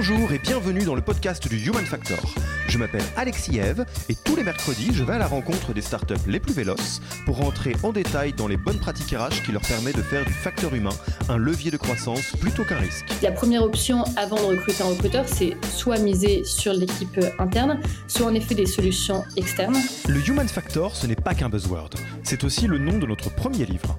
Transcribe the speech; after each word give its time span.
Bonjour 0.00 0.32
et 0.32 0.38
bienvenue 0.38 0.84
dans 0.84 0.94
le 0.94 1.00
podcast 1.00 1.48
du 1.48 1.58
Human 1.58 1.84
Factor. 1.84 2.20
Je 2.68 2.78
m'appelle 2.78 3.02
Alexis 3.16 3.58
Eve 3.58 3.84
et 4.08 4.14
tous 4.14 4.36
les 4.36 4.44
mercredis, 4.44 4.90
je 4.92 5.02
vais 5.02 5.14
à 5.14 5.18
la 5.18 5.26
rencontre 5.26 5.74
des 5.74 5.80
startups 5.80 6.14
les 6.28 6.38
plus 6.38 6.52
véloces 6.52 7.00
pour 7.26 7.38
rentrer 7.38 7.74
en 7.82 7.90
détail 7.90 8.32
dans 8.32 8.46
les 8.46 8.56
bonnes 8.56 8.78
pratiques 8.78 9.10
RH 9.10 9.42
qui 9.44 9.50
leur 9.50 9.62
permettent 9.62 9.96
de 9.96 10.02
faire 10.02 10.24
du 10.24 10.32
facteur 10.32 10.72
humain 10.72 10.94
un 11.28 11.36
levier 11.36 11.72
de 11.72 11.76
croissance 11.76 12.30
plutôt 12.38 12.62
qu'un 12.62 12.76
risque. 12.76 13.06
La 13.22 13.32
première 13.32 13.64
option 13.64 14.04
avant 14.16 14.36
de 14.36 14.42
recruter 14.42 14.84
un 14.84 14.90
recruteur, 14.90 15.24
c'est 15.26 15.56
soit 15.74 15.98
miser 15.98 16.44
sur 16.44 16.74
l'équipe 16.74 17.18
interne, 17.40 17.80
soit 18.06 18.26
en 18.26 18.34
effet 18.34 18.54
des 18.54 18.66
solutions 18.66 19.24
externes. 19.36 19.78
Le 20.06 20.24
Human 20.28 20.48
Factor, 20.48 20.94
ce 20.94 21.08
n'est 21.08 21.16
pas 21.16 21.34
qu'un 21.34 21.48
buzzword, 21.48 21.90
c'est 22.22 22.44
aussi 22.44 22.68
le 22.68 22.78
nom 22.78 22.98
de 22.98 23.06
notre 23.06 23.34
premier 23.34 23.66
livre 23.66 23.98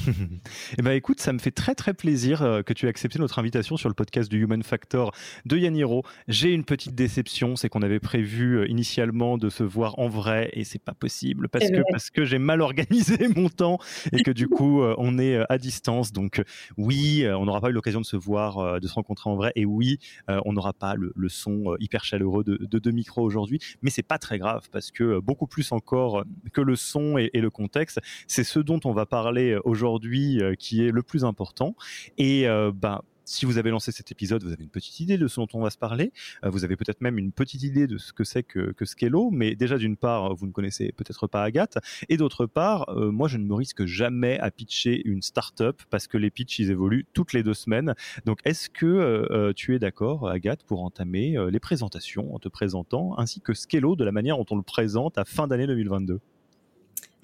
eh 0.78 0.82
ben 0.82 0.92
écoute, 0.92 1.20
ça 1.20 1.32
me 1.32 1.38
fait 1.38 1.50
très 1.50 1.74
très 1.74 1.94
plaisir 1.94 2.42
euh, 2.42 2.62
que 2.62 2.72
tu 2.72 2.86
aies 2.86 2.88
accepté 2.88 3.18
notre 3.18 3.38
invitation 3.38 3.76
sur 3.76 3.88
le 3.88 3.94
podcast 3.94 4.30
du 4.30 4.40
Human 4.40 4.62
Factor 4.62 5.12
de 5.46 5.56
Yaniro. 5.56 6.04
J'ai 6.28 6.52
une 6.52 6.64
petite 6.64 6.94
déception, 6.94 7.56
c'est 7.56 7.68
qu'on 7.68 7.82
avait 7.82 8.00
prévu 8.00 8.58
euh, 8.58 8.68
initialement 8.68 9.38
de 9.38 9.48
se 9.48 9.62
voir 9.62 9.98
en 9.98 10.08
vrai 10.08 10.50
et 10.52 10.64
c'est 10.64 10.82
pas 10.82 10.94
possible 10.94 11.48
parce 11.48 11.70
que 11.70 11.82
parce 11.90 12.10
que 12.10 12.24
j'ai 12.24 12.38
mal 12.38 12.60
organisé 12.60 13.28
mon 13.36 13.48
temps 13.48 13.78
et 14.12 14.22
que 14.22 14.30
du 14.30 14.48
coup 14.48 14.82
euh, 14.82 14.94
on 14.98 15.18
est 15.18 15.40
à 15.48 15.58
distance. 15.58 16.12
Donc 16.12 16.42
oui, 16.76 17.24
on 17.26 17.44
n'aura 17.44 17.60
pas 17.60 17.70
eu 17.70 17.72
l'occasion 17.72 18.00
de 18.00 18.06
se 18.06 18.16
voir, 18.16 18.80
de 18.80 18.86
se 18.86 18.94
rencontrer 18.94 19.30
en 19.30 19.36
vrai 19.36 19.52
et 19.56 19.64
oui, 19.64 19.98
on 20.28 20.52
n'aura 20.52 20.72
pas 20.72 20.94
le, 20.94 21.12
son 21.28 21.76
hyper 21.78 22.04
chaleureux 22.04 22.44
de, 22.44 22.78
deux 22.78 22.90
micros 22.90 23.22
aujourd'hui, 23.22 23.60
mais 23.82 23.90
c'est 23.90 24.02
pas 24.02 24.18
très 24.18 24.38
grave 24.38 24.68
parce 24.72 24.90
que 24.90 25.20
beaucoup 25.20 25.46
plus 25.46 25.72
encore 25.72 26.24
que 26.52 26.60
le 26.60 26.76
son 26.76 27.18
et, 27.18 27.30
et 27.34 27.40
le 27.40 27.50
contexte, 27.50 28.00
c'est 28.26 28.44
ce 28.44 28.58
dont 28.58 28.80
on 28.84 28.92
va 28.92 29.06
parler 29.06 29.58
aujourd'hui 29.64 29.99
euh, 30.04 30.54
qui 30.54 30.84
est 30.84 30.90
le 30.90 31.02
plus 31.02 31.24
important. 31.24 31.74
Et 32.18 32.46
ben, 32.74 33.00
si 33.24 33.46
vous 33.46 33.58
avez 33.58 33.70
lancé 33.70 33.92
cet 33.92 34.10
épisode, 34.10 34.42
vous 34.42 34.52
avez 34.52 34.64
une 34.64 34.70
petite 34.70 34.98
idée 34.98 35.16
de 35.16 35.28
ce 35.28 35.36
dont 35.36 35.46
on 35.54 35.60
va 35.60 35.70
se 35.70 35.78
parler. 35.78 36.12
Euh, 36.44 36.50
vous 36.50 36.64
avez 36.64 36.76
peut-être 36.76 37.00
même 37.00 37.16
une 37.16 37.30
petite 37.30 37.62
idée 37.62 37.86
de 37.86 37.96
ce 37.96 38.12
que 38.12 38.24
c'est 38.24 38.42
que, 38.42 38.72
que 38.72 38.84
Skello. 38.84 39.30
Mais 39.30 39.54
déjà, 39.54 39.78
d'une 39.78 39.96
part, 39.96 40.34
vous 40.34 40.46
ne 40.46 40.52
connaissez 40.52 40.92
peut-être 40.96 41.28
pas 41.28 41.44
Agathe. 41.44 41.78
Et 42.08 42.16
d'autre 42.16 42.46
part, 42.46 42.92
moi, 42.96 43.28
je 43.28 43.38
ne 43.38 43.44
me 43.44 43.54
risque 43.54 43.84
jamais 43.84 44.38
à 44.40 44.50
pitcher 44.50 45.00
une 45.04 45.22
startup 45.22 45.80
parce 45.90 46.08
que 46.08 46.18
les 46.18 46.30
pitchs, 46.30 46.58
ils 46.58 46.70
évoluent 46.70 47.06
toutes 47.12 47.32
les 47.32 47.42
deux 47.42 47.54
semaines. 47.54 47.94
Donc, 48.24 48.40
est-ce 48.44 48.68
que 48.68 49.52
tu 49.52 49.76
es 49.76 49.78
d'accord, 49.78 50.28
Agathe, 50.28 50.64
pour 50.64 50.82
entamer 50.82 51.36
les 51.50 51.60
présentations 51.60 52.34
en 52.34 52.38
te 52.38 52.48
présentant 52.48 53.16
ainsi 53.18 53.40
que 53.40 53.54
Skello 53.54 53.94
de 53.94 54.04
la 54.04 54.12
manière 54.12 54.36
dont 54.38 54.46
on 54.50 54.56
le 54.56 54.62
présente 54.62 55.18
à 55.18 55.24
fin 55.24 55.46
d'année 55.46 55.66
2022 55.66 56.20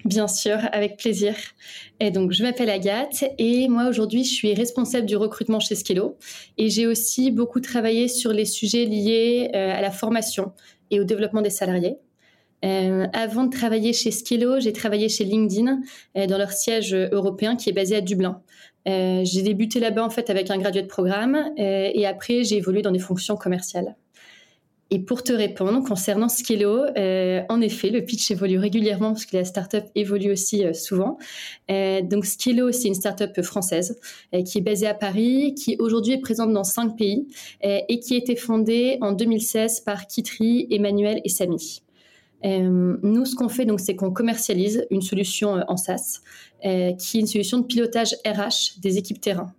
Bien 0.05 0.27
sûr, 0.27 0.57
avec 0.71 0.97
plaisir. 0.97 1.35
Et 1.99 2.11
donc, 2.11 2.31
je 2.31 2.43
m'appelle 2.43 2.69
Agathe 2.69 3.25
et 3.39 3.67
moi 3.67 3.89
aujourd'hui, 3.89 4.23
je 4.23 4.33
suis 4.33 4.53
responsable 4.53 5.07
du 5.07 5.17
recrutement 5.17 5.59
chez 5.59 5.75
Skillo 5.75 6.17
et 6.57 6.69
j'ai 6.69 6.85
aussi 6.85 7.31
beaucoup 7.31 7.59
travaillé 7.59 8.07
sur 8.07 8.31
les 8.31 8.45
sujets 8.45 8.85
liés 8.85 9.49
euh, 9.55 9.73
à 9.75 9.81
la 9.81 9.91
formation 9.91 10.53
et 10.91 10.99
au 10.99 11.03
développement 11.03 11.41
des 11.41 11.49
salariés. 11.49 11.97
Euh, 12.63 13.07
avant 13.13 13.43
de 13.43 13.49
travailler 13.49 13.91
chez 13.91 14.11
Skillo, 14.11 14.59
j'ai 14.59 14.71
travaillé 14.71 15.09
chez 15.09 15.23
LinkedIn 15.23 15.79
euh, 16.15 16.27
dans 16.27 16.37
leur 16.37 16.51
siège 16.51 16.93
européen 16.93 17.55
qui 17.55 17.69
est 17.69 17.73
basé 17.73 17.95
à 17.95 18.01
Dublin. 18.01 18.41
j'ai 18.85 19.41
débuté 19.41 19.79
là-bas 19.79 20.05
en 20.05 20.09
fait 20.09 20.29
avec 20.29 20.49
un 20.51 20.57
graduate 20.57 20.87
programme 20.87 21.51
et 21.57 22.05
après 22.05 22.43
j'ai 22.43 22.57
évolué 22.57 22.81
dans 22.81 22.91
des 22.91 22.99
fonctions 22.99 23.35
commerciales. 23.35 23.95
Et 24.89 24.99
pour 24.99 25.21
te 25.21 25.33
répondre, 25.33 25.83
concernant 25.85 26.29
Skillo, 26.29 26.85
euh, 26.97 27.41
en 27.49 27.59
effet, 27.59 27.89
le 27.89 28.05
pitch 28.05 28.31
évolue 28.31 28.57
régulièrement 28.57 29.09
parce 29.09 29.25
que 29.25 29.35
la 29.35 29.43
startup 29.43 29.83
évolue 29.95 30.31
aussi 30.31 30.63
euh, 30.63 30.71
souvent. 30.71 31.17
Euh, 31.69 32.01
donc 32.01 32.25
Skillo, 32.25 32.71
c'est 32.71 32.87
une 32.87 32.95
startup 32.95 33.41
française 33.41 33.99
euh, 34.33 34.43
qui 34.43 34.59
est 34.59 34.61
basée 34.61 34.87
à 34.87 34.93
Paris, 34.93 35.55
qui 35.55 35.75
aujourd'hui 35.79 36.13
est 36.13 36.21
présente 36.21 36.53
dans 36.53 36.63
cinq 36.63 36.95
pays 36.95 37.27
euh, 37.65 37.79
et 37.89 37.99
qui 37.99 38.13
a 38.13 38.17
été 38.17 38.37
fondée 38.37 38.97
en 39.01 39.11
2016 39.11 39.81
par 39.81 40.07
Kitri, 40.07 40.67
Emmanuel 40.71 41.19
et 41.25 41.29
Samy. 41.29 41.81
nous, 42.43 43.25
ce 43.25 43.35
qu'on 43.35 43.49
fait, 43.49 43.65
donc, 43.65 43.81
c'est 43.81 43.95
qu'on 43.97 44.11
commercialise 44.11 44.85
une 44.89 45.01
solution 45.01 45.65
en 45.67 45.75
SaaS, 45.75 46.21
qui 46.61 47.17
est 47.17 47.19
une 47.19 47.27
solution 47.27 47.57
de 47.59 47.65
pilotage 47.65 48.15
RH 48.25 48.79
des 48.79 48.97
équipes 48.97 49.19
terrain. 49.19 49.51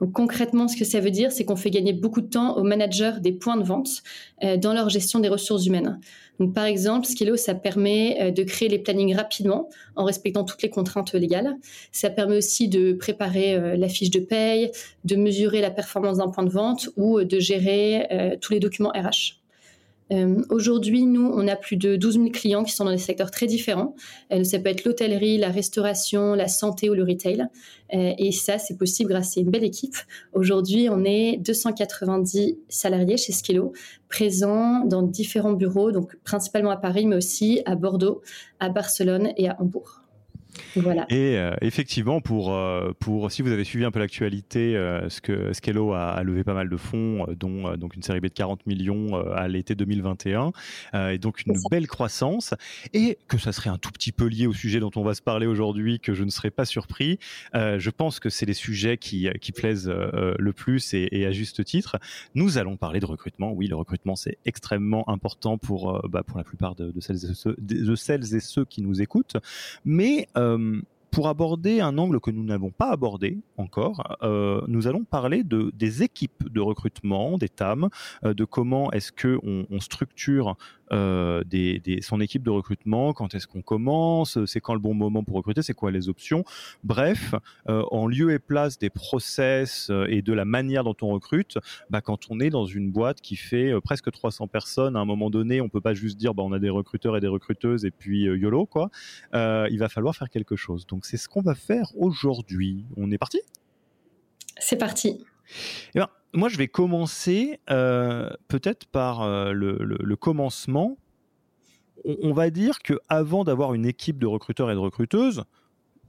Donc 0.00 0.12
concrètement, 0.12 0.66
ce 0.66 0.76
que 0.76 0.84
ça 0.84 1.00
veut 1.00 1.10
dire, 1.10 1.30
c'est 1.30 1.44
qu'on 1.44 1.56
fait 1.56 1.70
gagner 1.70 1.92
beaucoup 1.92 2.20
de 2.20 2.26
temps 2.26 2.56
aux 2.56 2.64
managers 2.64 3.12
des 3.20 3.32
points 3.32 3.56
de 3.56 3.62
vente 3.62 4.02
euh, 4.42 4.56
dans 4.56 4.72
leur 4.72 4.88
gestion 4.88 5.20
des 5.20 5.28
ressources 5.28 5.66
humaines. 5.66 6.00
Donc 6.40 6.54
par 6.54 6.64
exemple, 6.64 7.06
Skillo, 7.06 7.36
ça 7.36 7.54
permet 7.54 8.18
euh, 8.20 8.30
de 8.30 8.42
créer 8.42 8.68
les 8.68 8.78
plannings 8.78 9.14
rapidement 9.14 9.68
en 9.94 10.04
respectant 10.04 10.44
toutes 10.44 10.62
les 10.62 10.70
contraintes 10.70 11.14
légales. 11.14 11.56
Ça 11.92 12.10
permet 12.10 12.36
aussi 12.36 12.68
de 12.68 12.94
préparer 12.94 13.54
euh, 13.54 13.76
la 13.76 13.88
fiche 13.88 14.10
de 14.10 14.20
paye, 14.20 14.72
de 15.04 15.14
mesurer 15.14 15.60
la 15.60 15.70
performance 15.70 16.18
d'un 16.18 16.30
point 16.30 16.44
de 16.44 16.50
vente 16.50 16.88
ou 16.96 17.22
de 17.22 17.38
gérer 17.38 18.38
tous 18.40 18.52
les 18.52 18.60
documents 18.60 18.90
RH. 18.90 19.41
Euh, 20.12 20.42
aujourd'hui, 20.50 21.04
nous, 21.06 21.30
on 21.34 21.48
a 21.48 21.56
plus 21.56 21.76
de 21.76 21.96
12 21.96 22.14
000 22.14 22.30
clients 22.30 22.64
qui 22.64 22.72
sont 22.72 22.84
dans 22.84 22.90
des 22.90 22.98
secteurs 22.98 23.30
très 23.30 23.46
différents. 23.46 23.94
Euh, 24.32 24.44
ça 24.44 24.58
peut 24.58 24.68
être 24.68 24.84
l'hôtellerie, 24.84 25.38
la 25.38 25.48
restauration, 25.48 26.34
la 26.34 26.48
santé 26.48 26.90
ou 26.90 26.94
le 26.94 27.04
retail. 27.04 27.46
Euh, 27.94 28.12
et 28.18 28.32
ça, 28.32 28.58
c'est 28.58 28.76
possible 28.76 29.10
grâce 29.10 29.36
à 29.36 29.40
une 29.40 29.50
belle 29.50 29.64
équipe. 29.64 29.96
Aujourd'hui, 30.32 30.88
on 30.90 31.04
est 31.04 31.38
290 31.38 32.58
salariés 32.68 33.16
chez 33.16 33.32
Skillo, 33.32 33.72
présents 34.08 34.84
dans 34.84 35.02
différents 35.02 35.52
bureaux, 35.52 35.92
donc 35.92 36.16
principalement 36.24 36.70
à 36.70 36.76
Paris, 36.76 37.06
mais 37.06 37.16
aussi 37.16 37.62
à 37.64 37.74
Bordeaux, 37.74 38.22
à 38.60 38.68
Barcelone 38.68 39.32
et 39.36 39.48
à 39.48 39.56
Hambourg. 39.60 40.01
Et 40.76 41.36
euh, 41.36 41.54
effectivement, 41.60 42.20
pour, 42.20 42.54
euh, 42.54 42.92
pour, 42.98 43.30
si 43.30 43.42
vous 43.42 43.50
avez 43.50 43.64
suivi 43.64 43.84
un 43.84 43.90
peu 43.90 43.98
l'actualité, 43.98 44.76
euh, 44.76 45.08
ce 45.08 45.20
que 45.20 45.52
Skello 45.52 45.92
a, 45.92 46.10
a, 46.10 46.22
levé 46.22 46.44
pas 46.44 46.54
mal 46.54 46.68
de 46.68 46.76
fonds, 46.76 47.26
dont 47.38 47.76
donc 47.76 47.94
une 47.94 48.02
série 48.02 48.20
B 48.20 48.24
de 48.24 48.28
40 48.28 48.66
millions 48.66 49.14
à 49.32 49.48
l'été 49.48 49.74
2021, 49.74 50.52
et 51.10 51.18
donc 51.18 51.42
une 51.46 51.54
belle 51.70 51.86
croissance, 51.86 52.54
et 52.92 53.18
que 53.28 53.38
ça 53.38 53.52
serait 53.52 53.70
un 53.70 53.78
tout 53.78 53.90
petit 53.90 54.12
peu 54.12 54.26
lié 54.26 54.46
au 54.46 54.52
sujet 54.52 54.80
dont 54.80 54.90
on 54.96 55.02
va 55.02 55.14
se 55.14 55.22
parler 55.22 55.46
aujourd'hui, 55.46 56.00
que 56.00 56.14
je 56.14 56.24
ne 56.24 56.30
serais 56.30 56.50
pas 56.50 56.64
surpris. 56.64 57.18
je 57.54 57.90
pense 57.90 58.20
que 58.20 58.30
c'est 58.30 58.46
les 58.46 58.54
sujets 58.54 58.96
qui, 58.96 59.28
qui 59.40 59.52
plaisent 59.52 59.88
le 59.90 60.52
plus 60.52 60.94
et, 60.94 61.08
et, 61.12 61.26
à 61.26 61.32
juste 61.32 61.64
titre. 61.64 61.98
Nous 62.34 62.58
allons 62.58 62.76
parler 62.76 63.00
de 63.00 63.06
recrutement. 63.06 63.52
Oui, 63.52 63.66
le 63.66 63.76
recrutement, 63.76 64.16
c'est 64.16 64.38
extrêmement 64.44 65.08
important 65.08 65.58
pour, 65.58 66.00
bah, 66.08 66.22
pour 66.22 66.38
la 66.38 66.44
plupart 66.44 66.74
de, 66.74 66.90
de, 66.90 67.00
celles 67.00 67.24
et 67.24 67.34
ceux, 67.34 67.56
de, 67.58 67.94
celles 67.94 68.34
et 68.34 68.40
ceux 68.40 68.64
qui 68.64 68.82
nous 68.82 69.00
écoutent, 69.02 69.36
mais 69.84 70.28
euh, 70.36 70.51
pour 71.12 71.28
aborder 71.28 71.80
un 71.80 71.98
angle 71.98 72.20
que 72.20 72.30
nous 72.30 72.42
n'avons 72.42 72.70
pas 72.70 72.90
abordé 72.90 73.38
encore, 73.58 74.16
euh, 74.22 74.62
nous 74.66 74.88
allons 74.88 75.04
parler 75.04 75.44
de, 75.44 75.70
des 75.74 76.02
équipes 76.02 76.50
de 76.50 76.60
recrutement, 76.60 77.36
des 77.36 77.50
TAM, 77.50 77.90
euh, 78.24 78.32
de 78.32 78.44
comment 78.46 78.90
est-ce 78.92 79.12
qu'on 79.12 79.66
on 79.70 79.80
structure 79.80 80.56
des, 80.92 81.98
son 82.02 82.20
équipe 82.20 82.42
de 82.42 82.50
recrutement, 82.50 83.12
quand 83.12 83.34
est-ce 83.34 83.46
qu'on 83.46 83.62
commence, 83.62 84.44
c'est 84.46 84.60
quand 84.60 84.74
le 84.74 84.80
bon 84.80 84.94
moment 84.94 85.24
pour 85.24 85.36
recruter, 85.36 85.62
c'est 85.62 85.74
quoi 85.74 85.90
les 85.90 86.08
options. 86.08 86.44
Bref, 86.84 87.34
en 87.66 88.06
lieu 88.06 88.32
et 88.32 88.38
place 88.38 88.78
des 88.78 88.90
process 88.90 89.90
et 90.08 90.22
de 90.22 90.32
la 90.32 90.44
manière 90.44 90.84
dont 90.84 90.96
on 91.02 91.08
recrute, 91.08 91.58
bah, 91.90 92.00
quand 92.00 92.30
on 92.30 92.40
est 92.40 92.50
dans 92.50 92.66
une 92.66 92.90
boîte 92.90 93.20
qui 93.20 93.36
fait 93.36 93.72
presque 93.82 94.10
300 94.10 94.48
personnes, 94.48 94.96
à 94.96 95.00
un 95.00 95.04
moment 95.04 95.30
donné, 95.30 95.60
on 95.60 95.68
peut 95.68 95.80
pas 95.80 95.94
juste 95.94 96.18
dire 96.18 96.34
bah, 96.34 96.42
on 96.42 96.52
a 96.52 96.58
des 96.58 96.70
recruteurs 96.70 97.16
et 97.16 97.20
des 97.20 97.28
recruteuses 97.28 97.84
et 97.84 97.90
puis 97.90 98.22
YOLO, 98.22 98.66
quoi. 98.66 98.90
il 99.32 99.78
va 99.78 99.88
falloir 99.88 100.14
faire 100.14 100.30
quelque 100.30 100.56
chose. 100.56 100.86
Donc 100.86 101.06
c'est 101.06 101.16
ce 101.16 101.28
qu'on 101.28 101.42
va 101.42 101.54
faire 101.54 101.90
aujourd'hui. 101.96 102.84
On 102.96 103.10
est 103.10 103.18
parti? 103.18 103.40
C'est 104.58 104.76
parti. 104.76 105.24
Eh 105.94 105.98
ben, 105.98 106.08
moi, 106.34 106.48
je 106.48 106.56
vais 106.56 106.68
commencer 106.68 107.60
euh, 107.70 108.30
peut-être 108.48 108.86
par 108.86 109.22
euh, 109.22 109.52
le, 109.52 110.16
commencement. 110.16 110.96
On, 112.04 112.32
va 112.32 112.50
dire 112.50 112.78
que 112.80 112.94
avant 113.08 113.44
d'avoir 113.44 113.74
une 113.74 113.86
équipe 113.86 114.18
de 114.18 114.26
recruteurs 114.26 114.70
et 114.70 114.74
de 114.74 114.78
recruteuses, 114.78 115.44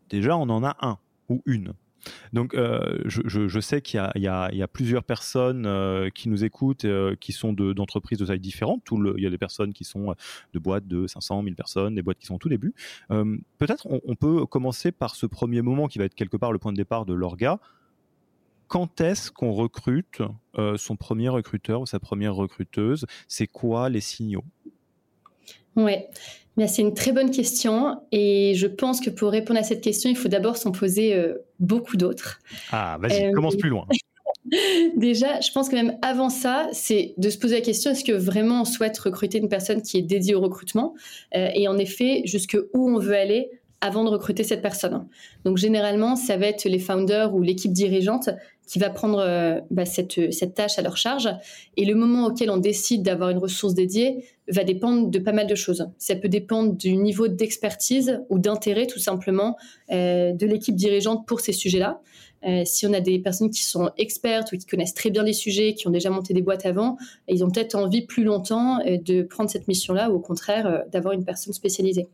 déjà, 0.10 0.38
on 0.38 0.50
en 0.50 0.64
a 0.64 0.78
un 0.82 0.98
ou 1.30 1.42
une. 1.46 1.74
Donc, 2.34 2.54
euh, 2.54 3.00
je, 3.06 3.60
sais 3.60 3.82
qu'il 3.82 4.02
y, 4.16 4.28
a 4.28 4.68
plusieurs 4.68 5.04
personnes 5.04 6.10
qui 6.16 6.30
nous 6.30 6.44
écoutent, 6.44 6.86
qui 7.20 7.32
sont 7.32 7.54
d'entreprises 7.54 8.18
de, 8.18 8.26
taille 8.26 8.40
différente. 8.40 8.82
il 8.92 9.24
y 9.24 9.28
a 9.28 9.30
des 9.30 9.38
personnes 9.38 9.72
qui 9.72 9.84
sont 9.84 10.16
de 10.54 10.60
boîtes 10.60 10.88
de 10.88 11.06
500, 11.06 11.44
1000 11.44 11.56
personnes, 11.56 11.96
des 11.96 12.02
boîtes 12.02 12.18
qui 12.18 12.26
sont 12.26 12.36
au 12.36 12.40
tout 12.40 12.50
début. 12.50 12.74
Peut-être 13.10 13.86
on, 13.88 14.02
on, 14.06 14.16
peut 14.16 14.46
commencer 14.46 14.92
par 14.92 15.16
ce 15.16 15.26
premier 15.26 15.62
moment 15.62 15.88
qui 15.88 15.98
va 16.00 16.06
être 16.06 16.16
quelque 16.16 16.38
part 16.38 16.52
le 16.52 16.60
point 16.60 16.72
de 16.72 16.78
départ 16.78 17.06
de 17.06 17.14
l'orga 17.14 17.60
quand 18.74 19.02
est-ce 19.02 19.30
qu'on 19.30 19.52
recrute 19.52 20.24
euh, 20.58 20.78
son 20.78 20.96
premier 20.96 21.30
recruteur 21.30 21.82
ou 21.82 21.86
sa 21.86 22.00
première 22.00 22.34
recruteuse? 22.34 23.06
C'est 23.28 23.46
quoi 23.46 23.88
les 23.88 24.02
signaux? 24.02 24.44
Oui, 25.76 25.94
c'est 26.58 26.82
une 26.82 26.96
très 26.96 27.12
bonne 27.12 27.30
question 27.30 28.02
et 28.12 28.54
je 28.56 28.66
pense 28.66 29.00
que 29.00 29.12
pour 29.12 29.30
répondre 29.30 29.60
à 29.60 29.64
cette 29.64 29.82
question, 29.82 30.10
il 30.10 30.18
faut 30.18 30.28
d'abord 30.28 30.58
s'en 30.58 30.72
poser 30.72 31.14
euh, 31.14 31.36
beaucoup 31.60 31.98
d'autres. 31.98 32.40
Ah, 32.72 32.98
vas-y, 33.00 33.28
euh, 33.28 33.32
commence 33.34 33.58
plus 33.58 33.70
loin. 33.70 33.86
Déjà, 34.98 35.40
je 35.40 35.52
pense 35.52 35.70
que 35.70 35.76
même 35.76 36.00
avant 36.02 36.32
ça, 36.32 36.68
c'est 36.72 37.14
de 37.18 37.30
se 37.30 37.38
poser 37.38 37.58
la 37.58 37.62
question 37.62 37.92
est-ce 37.92 38.04
que 38.04 38.12
vraiment 38.12 38.62
on 38.62 38.66
souhaite 38.66 38.98
recruter 38.98 39.38
une 39.38 39.50
personne 39.50 39.84
qui 39.84 40.00
est 40.00 40.02
dédiée 40.02 40.34
au 40.34 40.42
recrutement? 40.42 40.96
Et 41.34 41.68
en 41.68 41.78
effet, 41.78 42.24
jusque 42.26 42.58
où 42.74 42.90
on 42.90 42.98
veut 42.98 43.16
aller 43.16 43.52
avant 43.84 44.06
de 44.06 44.10
recruter 44.10 44.46
cette 44.46 44.62
personne. 44.62 45.06
Donc 45.44 45.58
généralement, 45.58 46.16
ça 46.16 46.38
va 46.38 46.48
être 46.48 46.64
les 46.64 46.80
founders 46.80 47.36
ou 47.36 47.42
l'équipe 47.42 47.74
dirigeante 47.74 48.30
qui 48.68 48.80
va 48.80 48.90
prendre 48.90 49.20
euh, 49.20 49.60
bah, 49.72 49.86
cette, 49.86 50.32
cette 50.34 50.54
tâche 50.54 50.80
à 50.80 50.82
leur 50.82 50.98
charge. 50.98 51.30
Et 51.78 51.86
le 51.86 51.96
moment 51.96 52.28
auquel 52.28 52.50
on 52.50 52.58
décide 52.58 53.04
d'avoir 53.04 53.30
une 53.30 53.38
ressource 53.38 53.74
dédiée 53.74 54.26
va 54.50 54.64
dépendre 54.64 55.10
de 55.10 55.20
pas 55.20 55.32
mal 55.32 55.48
de 55.48 55.56
choses. 55.56 55.88
Ça 55.98 56.16
peut 56.16 56.30
dépendre 56.30 56.74
du 56.74 56.96
niveau 56.96 57.28
d'expertise 57.28 58.22
ou 58.30 58.40
d'intérêt 58.40 58.88
tout 58.88 59.00
simplement 59.00 59.58
euh, 59.92 60.34
de 60.34 60.46
l'équipe 60.46 60.76
dirigeante 60.76 61.28
pour 61.28 61.40
ces 61.40 61.54
sujets-là. 61.54 62.02
Euh, 62.46 62.64
si 62.66 62.86
on 62.86 62.92
a 62.92 63.00
des 63.00 63.20
personnes 63.20 63.50
qui 63.50 63.64
sont 63.64 63.90
expertes 63.98 64.52
ou 64.52 64.58
qui 64.58 64.66
connaissent 64.66 64.94
très 64.94 65.10
bien 65.10 65.24
les 65.24 65.34
sujets, 65.34 65.76
qui 65.76 65.88
ont 65.88 65.92
déjà 65.92 66.10
monté 66.10 66.34
des 66.34 66.42
boîtes 66.42 66.66
avant, 66.66 66.98
ils 67.30 67.44
ont 67.44 67.50
peut-être 67.50 67.76
envie 67.76 68.06
plus 68.06 68.26
longtemps 68.26 68.80
de 68.86 69.22
prendre 69.24 69.50
cette 69.50 69.70
mission-là 69.70 70.10
ou 70.12 70.16
au 70.16 70.20
contraire 70.20 70.84
d'avoir 70.92 71.14
une 71.14 71.24
personne 71.24 71.54
spécialisée. 71.54 72.08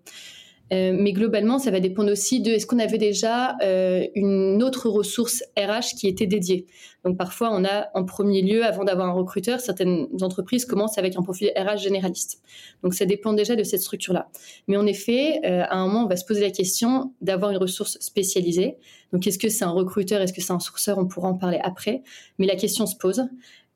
Euh, 0.71 0.95
mais 0.98 1.13
globalement, 1.13 1.57
ça 1.57 1.71
va 1.71 1.80
dépendre 1.80 2.12
aussi 2.12 2.42
de 2.42 2.51
est-ce 2.51 2.68
qu'on 2.68 2.80
avait 2.80 2.98
déjà 2.98 3.57
euh, 3.63 4.06
une 4.16 4.62
autre 4.62 4.89
ressource 4.89 5.44
RH 5.57 5.95
qui 5.98 6.07
était 6.07 6.27
dédiée. 6.27 6.68
Donc 7.04 7.18
parfois, 7.18 7.50
on 7.51 7.63
a 7.66 7.88
en 7.94 8.04
premier 8.04 8.42
lieu, 8.42 8.63
avant 8.66 8.83
d'avoir 8.83 9.07
un 9.07 9.13
recruteur, 9.13 9.60
certaines 9.60 10.07
entreprises 10.21 10.66
commencent 10.66 10.98
avec 10.98 11.16
un 11.18 11.24
profil 11.24 11.51
RH 11.56 11.77
généraliste. 11.77 12.42
Donc 12.83 12.94
ça 12.94 13.06
dépend 13.06 13.33
déjà 13.33 13.56
de 13.56 13.63
cette 13.63 13.81
structure-là. 13.81 14.30
Mais 14.68 14.77
en 14.77 14.86
effet, 14.86 15.39
euh, 15.45 15.63
à 15.68 15.77
un 15.77 15.88
moment, 15.88 16.04
on 16.04 16.07
va 16.07 16.18
se 16.18 16.25
poser 16.25 16.42
la 16.42 16.51
question 16.51 17.13
d'avoir 17.22 17.51
une 17.51 17.57
ressource 17.57 17.98
spécialisée. 18.00 18.77
Donc 19.13 19.25
est-ce 19.25 19.39
que 19.39 19.50
c'est 19.50 19.63
un 19.63 19.72
recruteur, 19.72 20.22
est-ce 20.22 20.33
que 20.33 20.42
c'est 20.42 20.54
un 20.54 20.60
sourceur? 20.60 20.98
On 20.98 21.07
pourra 21.07 21.30
en 21.30 21.36
parler 21.36 21.60
après. 21.63 22.04
Mais 22.38 22.45
la 22.45 22.56
question 22.56 22.86
se 22.86 22.95
pose. 22.95 23.24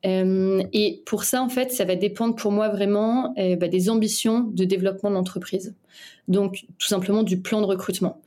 Euh, 0.05 0.63
et 0.73 1.01
pour 1.05 1.23
ça, 1.23 1.41
en 1.41 1.49
fait, 1.49 1.71
ça 1.71 1.85
va 1.85 1.95
dépendre 1.95 2.35
pour 2.35 2.51
moi 2.51 2.69
vraiment 2.69 3.33
euh, 3.37 3.55
bah, 3.55 3.67
des 3.67 3.89
ambitions 3.89 4.41
de 4.41 4.65
développement 4.65 5.09
de 5.09 5.15
l'entreprise. 5.15 5.75
Donc, 6.27 6.65
tout 6.77 6.87
simplement 6.87 7.23
du 7.23 7.39
plan 7.39 7.61
de 7.61 7.65
recrutement. 7.65 8.21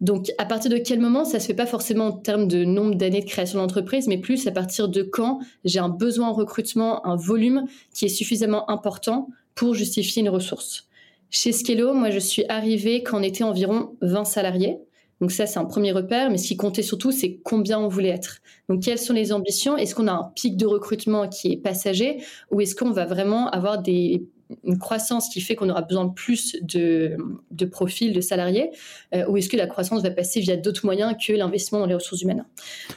Donc, 0.00 0.32
à 0.38 0.46
partir 0.46 0.70
de 0.70 0.78
quel 0.78 0.98
moment, 0.98 1.26
ça 1.26 1.38
se 1.38 1.46
fait 1.46 1.54
pas 1.54 1.66
forcément 1.66 2.06
en 2.06 2.12
termes 2.12 2.48
de 2.48 2.64
nombre 2.64 2.94
d'années 2.94 3.20
de 3.20 3.28
création 3.28 3.58
d'entreprise, 3.58 4.08
mais 4.08 4.16
plus 4.16 4.46
à 4.46 4.50
partir 4.50 4.88
de 4.88 5.02
quand 5.02 5.40
j'ai 5.64 5.78
un 5.78 5.90
besoin 5.90 6.28
en 6.28 6.32
recrutement, 6.32 7.06
un 7.06 7.16
volume 7.16 7.66
qui 7.92 8.06
est 8.06 8.08
suffisamment 8.08 8.70
important 8.70 9.28
pour 9.54 9.74
justifier 9.74 10.22
une 10.22 10.30
ressource. 10.30 10.88
Chez 11.28 11.52
Skello, 11.52 11.92
moi, 11.92 12.10
je 12.10 12.18
suis 12.18 12.44
arrivée 12.48 13.02
quand 13.02 13.20
on 13.20 13.22
était 13.22 13.44
environ 13.44 13.94
20 14.00 14.24
salariés. 14.24 14.78
Donc 15.20 15.32
ça, 15.32 15.46
c'est 15.46 15.58
un 15.58 15.64
premier 15.64 15.92
repère, 15.92 16.30
mais 16.30 16.38
ce 16.38 16.48
qui 16.48 16.56
comptait 16.56 16.82
surtout, 16.82 17.12
c'est 17.12 17.40
combien 17.44 17.78
on 17.78 17.88
voulait 17.88 18.08
être. 18.08 18.38
Donc 18.68 18.82
quelles 18.82 18.98
sont 18.98 19.12
les 19.12 19.32
ambitions? 19.32 19.76
Est-ce 19.76 19.94
qu'on 19.94 20.06
a 20.06 20.12
un 20.12 20.32
pic 20.34 20.56
de 20.56 20.66
recrutement 20.66 21.28
qui 21.28 21.52
est 21.52 21.56
passager 21.56 22.22
ou 22.50 22.60
est-ce 22.60 22.74
qu'on 22.74 22.90
va 22.90 23.04
vraiment 23.04 23.50
avoir 23.50 23.82
des, 23.82 24.24
une 24.64 24.78
croissance 24.78 25.28
qui 25.28 25.40
fait 25.40 25.54
qu'on 25.54 25.68
aura 25.68 25.82
besoin 25.82 26.06
de 26.06 26.12
plus 26.12 26.56
de, 26.62 27.16
de 27.50 27.64
profils 27.66 28.12
de 28.12 28.20
salariés 28.20 28.70
euh, 29.14 29.26
ou 29.28 29.36
est-ce 29.36 29.48
que 29.48 29.56
la 29.56 29.66
croissance 29.66 30.02
va 30.02 30.10
passer 30.10 30.40
via 30.40 30.56
d'autres 30.56 30.84
moyens 30.84 31.14
que 31.24 31.32
l'investissement 31.32 31.80
dans 31.80 31.86
les 31.86 31.94
ressources 31.94 32.22
humaines? 32.22 32.44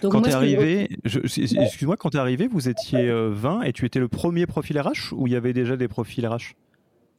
Donc, 0.01 0.13
Quand 0.13 0.21
tu 0.21 0.29
es 0.29 0.33
arrivé, 0.33 0.89
excuse-moi, 1.05 1.97
quand 1.97 2.09
tu 2.09 2.17
es 2.17 2.19
arrivé, 2.19 2.47
vous 2.47 2.69
étiez 2.69 3.11
20 3.11 3.59
euh, 3.59 3.63
et 3.63 3.73
tu 3.73 3.85
étais 3.85 3.99
le 3.99 4.07
premier 4.07 4.45
profil 4.45 4.79
RH 4.79 5.13
ou 5.13 5.27
il 5.27 5.33
y 5.33 5.35
avait 5.35 5.53
déjà 5.53 5.75
des 5.75 5.87
profils 5.87 6.25
RH 6.25 6.55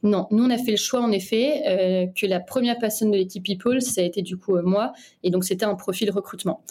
non, 0.04 0.28
nous 0.30 0.44
on 0.44 0.50
a 0.50 0.58
fait 0.58 0.70
le 0.70 0.76
choix 0.76 1.00
en 1.00 1.10
effet 1.10 1.62
euh, 1.66 2.06
que 2.14 2.26
la 2.26 2.38
première 2.38 2.78
personne 2.78 3.10
de 3.10 3.16
l'équipe 3.16 3.42
People, 3.42 3.80
ça 3.80 4.02
a 4.02 4.04
été 4.04 4.20
du 4.20 4.36
coup 4.36 4.54
euh, 4.54 4.62
moi, 4.62 4.92
et 5.22 5.30
donc 5.30 5.44
c'était 5.44 5.64
un 5.64 5.74
profil 5.74 6.10
recrutement. 6.10 6.62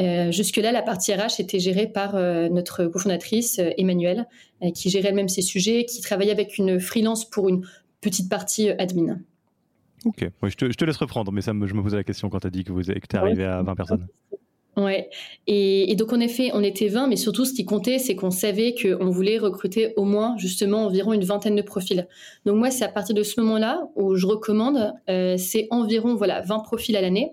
Euh, 0.00 0.30
jusque-là, 0.30 0.70
la 0.70 0.82
partie 0.82 1.14
RH 1.14 1.40
était 1.40 1.60
gérée 1.60 1.86
par 1.86 2.14
notre 2.14 2.84
cofondatrice 2.86 3.60
Emmanuelle, 3.78 4.26
qui 4.74 4.90
gérait 4.90 5.08
elle-même 5.08 5.28
ces 5.28 5.42
sujets, 5.42 5.84
qui 5.84 6.00
travaillait 6.00 6.32
avec 6.32 6.58
une 6.58 6.80
freelance 6.80 7.28
pour 7.28 7.48
une 7.48 7.64
petite 8.00 8.28
partie 8.28 8.70
admin. 8.70 9.20
Ok, 10.04 10.28
je, 10.42 10.54
te, 10.56 10.84
laisse 10.84 10.96
reprendre, 10.96 11.32
mais 11.32 11.40
ça 11.40 11.52
je 11.52 11.74
me 11.74 11.82
posais 11.82 11.96
la 11.96 12.04
question 12.04 12.28
quand 12.28 12.40
tu 12.40 12.46
as 12.48 12.50
dit 12.50 12.64
que, 12.64 12.72
vous, 12.72 12.82
que 12.82 12.92
tu 12.92 13.16
es 13.16 13.16
arrivé 13.16 13.44
à 13.44 13.62
20 13.62 13.74
personnes. 13.76 14.06
Ouais. 14.76 15.08
Et, 15.46 15.94
donc 15.96 16.12
en 16.12 16.20
effet, 16.20 16.50
on 16.52 16.62
était 16.62 16.88
20, 16.88 17.06
mais 17.06 17.16
surtout 17.16 17.44
ce 17.44 17.52
qui 17.52 17.64
comptait, 17.64 17.98
c'est 17.98 18.16
qu'on 18.16 18.30
savait 18.30 18.74
qu'on 18.74 19.10
voulait 19.10 19.38
recruter 19.38 19.92
au 19.96 20.04
moins 20.04 20.36
justement 20.36 20.86
environ 20.86 21.12
une 21.12 21.24
vingtaine 21.24 21.54
de 21.54 21.62
profils. 21.62 22.08
Donc 22.44 22.56
moi, 22.56 22.70
c'est 22.70 22.84
à 22.84 22.88
partir 22.88 23.14
de 23.14 23.22
ce 23.22 23.40
moment-là 23.40 23.88
où 23.94 24.16
je 24.16 24.26
recommande, 24.26 24.92
euh, 25.08 25.36
c'est 25.38 25.68
environ 25.70 26.14
voilà 26.16 26.40
20 26.40 26.60
profils 26.60 26.96
à 26.96 27.00
l'année. 27.00 27.32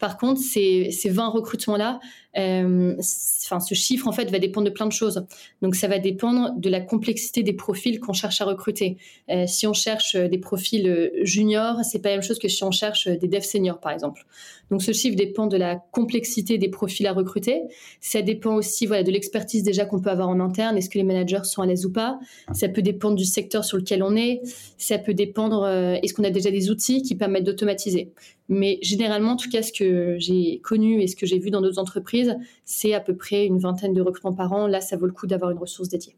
Par 0.00 0.18
contre, 0.18 0.40
ces, 0.40 0.90
ces 0.90 1.08
20 1.08 1.28
recrutements-là, 1.28 2.00
euh, 2.38 2.96
ce 3.00 3.74
chiffre 3.74 4.08
en 4.08 4.12
fait 4.12 4.30
va 4.30 4.38
dépendre 4.38 4.66
de 4.66 4.72
plein 4.72 4.86
de 4.86 4.92
choses. 4.92 5.24
Donc, 5.62 5.76
ça 5.76 5.86
va 5.86 5.98
dépendre 5.98 6.52
de 6.56 6.68
la 6.68 6.80
complexité 6.80 7.42
des 7.42 7.52
profils 7.52 8.00
qu'on 8.00 8.12
cherche 8.12 8.40
à 8.40 8.44
recruter. 8.44 8.96
Euh, 9.30 9.44
si 9.46 9.66
on 9.66 9.72
cherche 9.72 10.16
des 10.16 10.38
profils 10.38 11.12
juniors, 11.22 11.84
c'est 11.84 12.00
pas 12.00 12.08
la 12.08 12.16
même 12.16 12.22
chose 12.22 12.38
que 12.38 12.48
si 12.48 12.64
on 12.64 12.70
cherche 12.70 13.06
des 13.06 13.28
devs 13.28 13.42
seniors, 13.42 13.78
par 13.78 13.92
exemple. 13.92 14.26
Donc, 14.70 14.82
ce 14.82 14.92
chiffre 14.92 15.16
dépend 15.16 15.46
de 15.46 15.56
la 15.56 15.76
complexité 15.76 16.56
des 16.58 16.68
profils 16.68 17.06
à 17.06 17.12
recruter. 17.12 17.62
Ça 18.00 18.22
dépend 18.22 18.54
aussi, 18.54 18.86
de 18.86 19.10
l'expertise 19.10 19.62
déjà 19.62 19.84
qu'on 19.84 20.00
peut 20.00 20.10
avoir 20.10 20.28
en 20.28 20.40
interne. 20.40 20.78
Est-ce 20.78 20.88
que 20.88 20.98
les 20.98 21.04
managers 21.04 21.44
sont 21.44 21.62
à 21.62 21.66
l'aise 21.66 21.84
ou 21.86 21.92
pas? 21.92 22.18
Ça 22.52 22.68
peut 22.68 22.82
dépendre 22.82 23.16
du 23.16 23.24
secteur 23.24 23.64
sur 23.64 23.76
lequel 23.76 24.02
on 24.02 24.16
est. 24.16 24.40
Ça 24.78 24.98
peut 24.98 25.14
dépendre, 25.14 25.64
euh, 25.64 25.96
est-ce 26.02 26.14
qu'on 26.14 26.24
a 26.24 26.30
déjà 26.30 26.50
des 26.50 26.70
outils 26.70 27.02
qui 27.02 27.14
permettent 27.16 27.44
d'automatiser? 27.44 28.12
Mais 28.50 28.78
généralement, 28.82 29.32
en 29.32 29.36
tout 29.36 29.48
cas, 29.48 29.62
ce 29.62 29.72
que 29.72 30.16
j'ai 30.18 30.58
connu 30.58 31.00
et 31.00 31.06
ce 31.06 31.14
que 31.14 31.24
j'ai 31.24 31.38
vu 31.38 31.50
dans 31.50 31.62
d'autres 31.62 31.78
entreprises, 31.78 32.36
c'est 32.64 32.92
à 32.92 33.00
peu 33.00 33.16
près 33.16 33.46
une 33.46 33.58
vingtaine 33.58 33.94
de 33.94 34.02
recrutements 34.02 34.34
par 34.34 34.52
an. 34.52 34.66
Là, 34.66 34.80
ça 34.80 34.96
vaut 34.96 35.06
le 35.06 35.12
coup 35.12 35.28
d'avoir 35.28 35.52
une 35.52 35.58
ressource 35.58 35.88
dédiée. 35.88 36.16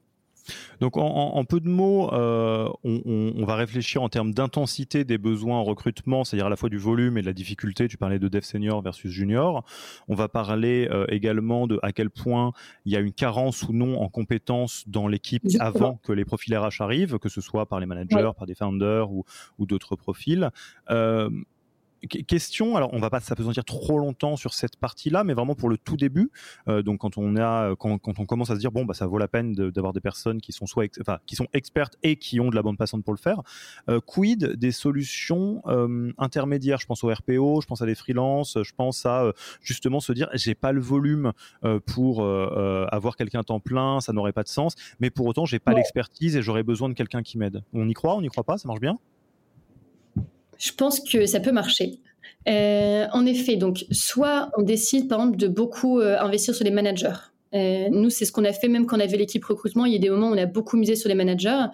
Donc 0.81 0.97
en, 0.97 1.45
peu 1.45 1.61
de 1.61 1.69
mots, 1.69 2.13
euh, 2.13 2.69
on, 2.83 3.45
va 3.45 3.55
réfléchir 3.55 4.03
en 4.03 4.09
termes 4.09 4.35
d'intensité 4.35 5.05
des 5.05 5.19
besoins 5.19 5.59
en 5.59 5.65
recrutement, 5.65 6.25
c'est-à-dire 6.25 6.47
à 6.47 6.51
la 6.51 6.57
fois 6.57 6.69
du 6.69 6.79
volume 6.79 7.19
et 7.19 7.21
de 7.21 7.27
la 7.27 7.33
difficulté. 7.33 7.87
Tu 7.87 7.97
parlais 7.97 8.19
de 8.19 8.27
dev 8.27 8.43
senior 8.43 8.83
versus 8.83 9.11
junior. 9.11 9.65
On 10.09 10.15
va 10.15 10.29
parler 10.29 10.89
euh, 10.91 11.07
également 11.09 11.67
de 11.67 11.79
à 11.83 11.93
quel 11.93 12.11
point 12.11 12.53
il 12.85 12.93
y 12.93 12.97
a 12.97 13.01
une 13.01 13.13
carence 13.13 13.63
ou 13.69 13.73
non 13.73 14.01
en 14.01 14.09
compétences 14.09 14.85
dans 14.89 15.07
l'équipe 15.07 15.47
avant 15.61 16.01
que 16.03 16.13
les 16.13 16.25
profils 16.25 16.57
RH 16.57 16.81
arrivent, 16.81 17.19
que 17.19 17.29
ce 17.29 17.41
soit 17.41 17.67
par 17.67 17.79
les 17.79 17.87
managers, 17.87 18.31
par 18.37 18.47
des 18.47 18.55
founders 18.55 19.13
ou, 19.13 19.25
d'autres 19.61 19.95
profils. 19.95 20.51
Euh, 20.91 21.31
question, 22.09 22.77
alors 22.77 22.91
on 22.93 22.99
va 22.99 23.11
pas 23.11 23.21
s'apesantir 23.21 23.65
trop 23.65 23.99
longtemps 23.99 24.37
sur 24.37 24.55
cette 24.55 24.77
partie-là, 24.77 25.25
mais 25.25 25.35
vraiment 25.35 25.55
pour 25.55 25.69
le 25.69 25.79
tout 25.79 25.97
début, 25.97 26.31
euh, 26.69 26.83
donc 26.83 27.01
quand 27.01 27.19
on 27.19 27.37
a, 27.37 27.75
quand, 27.77 27.99
quand, 27.99 28.19
on 28.19 28.27
commence 28.27 28.51
à 28.51 28.55
se 28.55 28.61
dire 28.61 28.73
bon 28.73 28.85
bah 28.85 28.95
ça 28.95 29.07
vaut 29.07 29.19
la 29.19 29.29
peine 29.29 29.53
d'avoir 29.53 29.93
des 29.93 30.01
personnes 30.01 30.41
qui 30.41 30.53
sont 30.53 30.67
soit, 30.67 30.91
enfin, 31.01 31.19
qui 31.27 31.37
sont 31.37 31.47
expertes 31.53 31.97
et 32.03 32.17
qui 32.17 32.41
ont 32.41 32.51
de 32.51 32.57
la 32.57 32.63
bande 32.63 32.79
passante 32.79 33.05
pour 33.05 33.13
le 33.13 33.19
faire. 33.19 33.43
Euh, 33.89 34.01
quid 34.01 34.57
des 34.57 34.73
solutions 34.73 35.63
euh, 35.67 36.13
intermédiaires? 36.19 36.79
Je 36.79 36.87
pense 36.87 37.05
au 37.05 37.09
RPO, 37.09 37.61
je 37.61 37.67
pense 37.67 37.83
à 37.83 37.87
des 37.87 37.95
freelances, 37.95 38.59
je 38.63 38.73
pense 38.77 39.07
à 39.07 39.25
euh, 39.25 39.33
justement 39.61 40.01
se 40.01 40.13
dire 40.13 40.29
j'ai 40.35 40.55
pas 40.55 40.73
le 40.73 40.81
volume 40.81 41.33
euh, 41.65 41.81
pour 41.81 42.23
avoir 42.23 43.17
quelqu'un 43.17 43.43
temps 43.43 43.61
plein, 43.61 44.01
ça 44.01 44.13
n'aurait 44.13 44.33
pas 44.33 44.43
de 44.43 44.49
sens, 44.49 44.75
mais 45.01 45.11
pour 45.11 45.27
autant 45.27 45.45
j'ai 45.45 45.59
pas 45.59 45.73
l'expertise 45.73 46.37
et 46.37 46.43
j'aurais 46.43 46.63
besoin 46.63 46.89
de 46.89 46.95
quelqu'un 46.95 47.23
qui 47.23 47.39
m'aide. 47.39 47.63
On 47.73 47.89
y 47.89 47.95
croit, 47.95 48.17
on 48.17 48.23
n'y 48.23 48.29
croit 48.29 48.45
pas, 48.45 48.59
ça 48.59 48.69
marche 48.69 48.81
bien? 48.81 48.99
Je 50.63 50.71
pense 50.73 51.01
que 51.01 51.27
ça 51.27 51.41
peut 51.41 51.51
marcher. 51.51 51.99
Euh, 52.49 53.07
en 53.13 53.27
effet, 53.27 53.57
donc 53.57 53.85
soit 53.91 54.51
on 54.57 54.63
décide 54.63 55.09
par 55.09 55.21
exemple 55.21 55.37
de 55.37 55.49
beaucoup 55.49 56.01
euh, 56.01 56.19
investir 56.21 56.55
sur 56.55 56.65
les 56.65 56.71
managers. 56.71 57.19
Euh, 57.55 57.89
nous, 57.91 58.09
c'est 58.09 58.25
ce 58.25 58.33
qu'on 58.33 58.45
a 58.45 58.53
fait 58.53 58.69
même 58.69 58.87
quand 58.87 58.97
on 58.97 59.01
avait 59.01 59.19
l'équipe 59.19 59.45
recrutement. 59.45 59.85
Il 59.85 59.93
y 59.93 59.97
a 59.97 59.99
des 59.99 60.09
moments 60.09 60.31
où 60.31 60.35
on 60.35 60.39
a 60.39 60.47
beaucoup 60.47 60.79
misé 60.79 60.97
sur 60.97 61.09
les 61.09 61.15
managers 61.15 61.67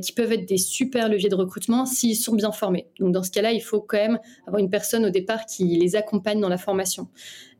qui 0.00 0.12
peuvent 0.12 0.30
être 0.30 0.46
des 0.46 0.58
super 0.58 1.08
leviers 1.08 1.28
de 1.28 1.34
recrutement 1.34 1.86
s'ils 1.86 2.16
sont 2.16 2.36
bien 2.36 2.52
formés. 2.52 2.86
Donc 3.00 3.12
dans 3.12 3.24
ce 3.24 3.32
cas-là, 3.32 3.50
il 3.50 3.60
faut 3.60 3.80
quand 3.80 3.96
même 3.96 4.20
avoir 4.46 4.60
une 4.60 4.70
personne 4.70 5.04
au 5.04 5.10
départ 5.10 5.44
qui 5.46 5.64
les 5.64 5.96
accompagne 5.96 6.38
dans 6.38 6.48
la 6.48 6.58
formation. 6.58 7.08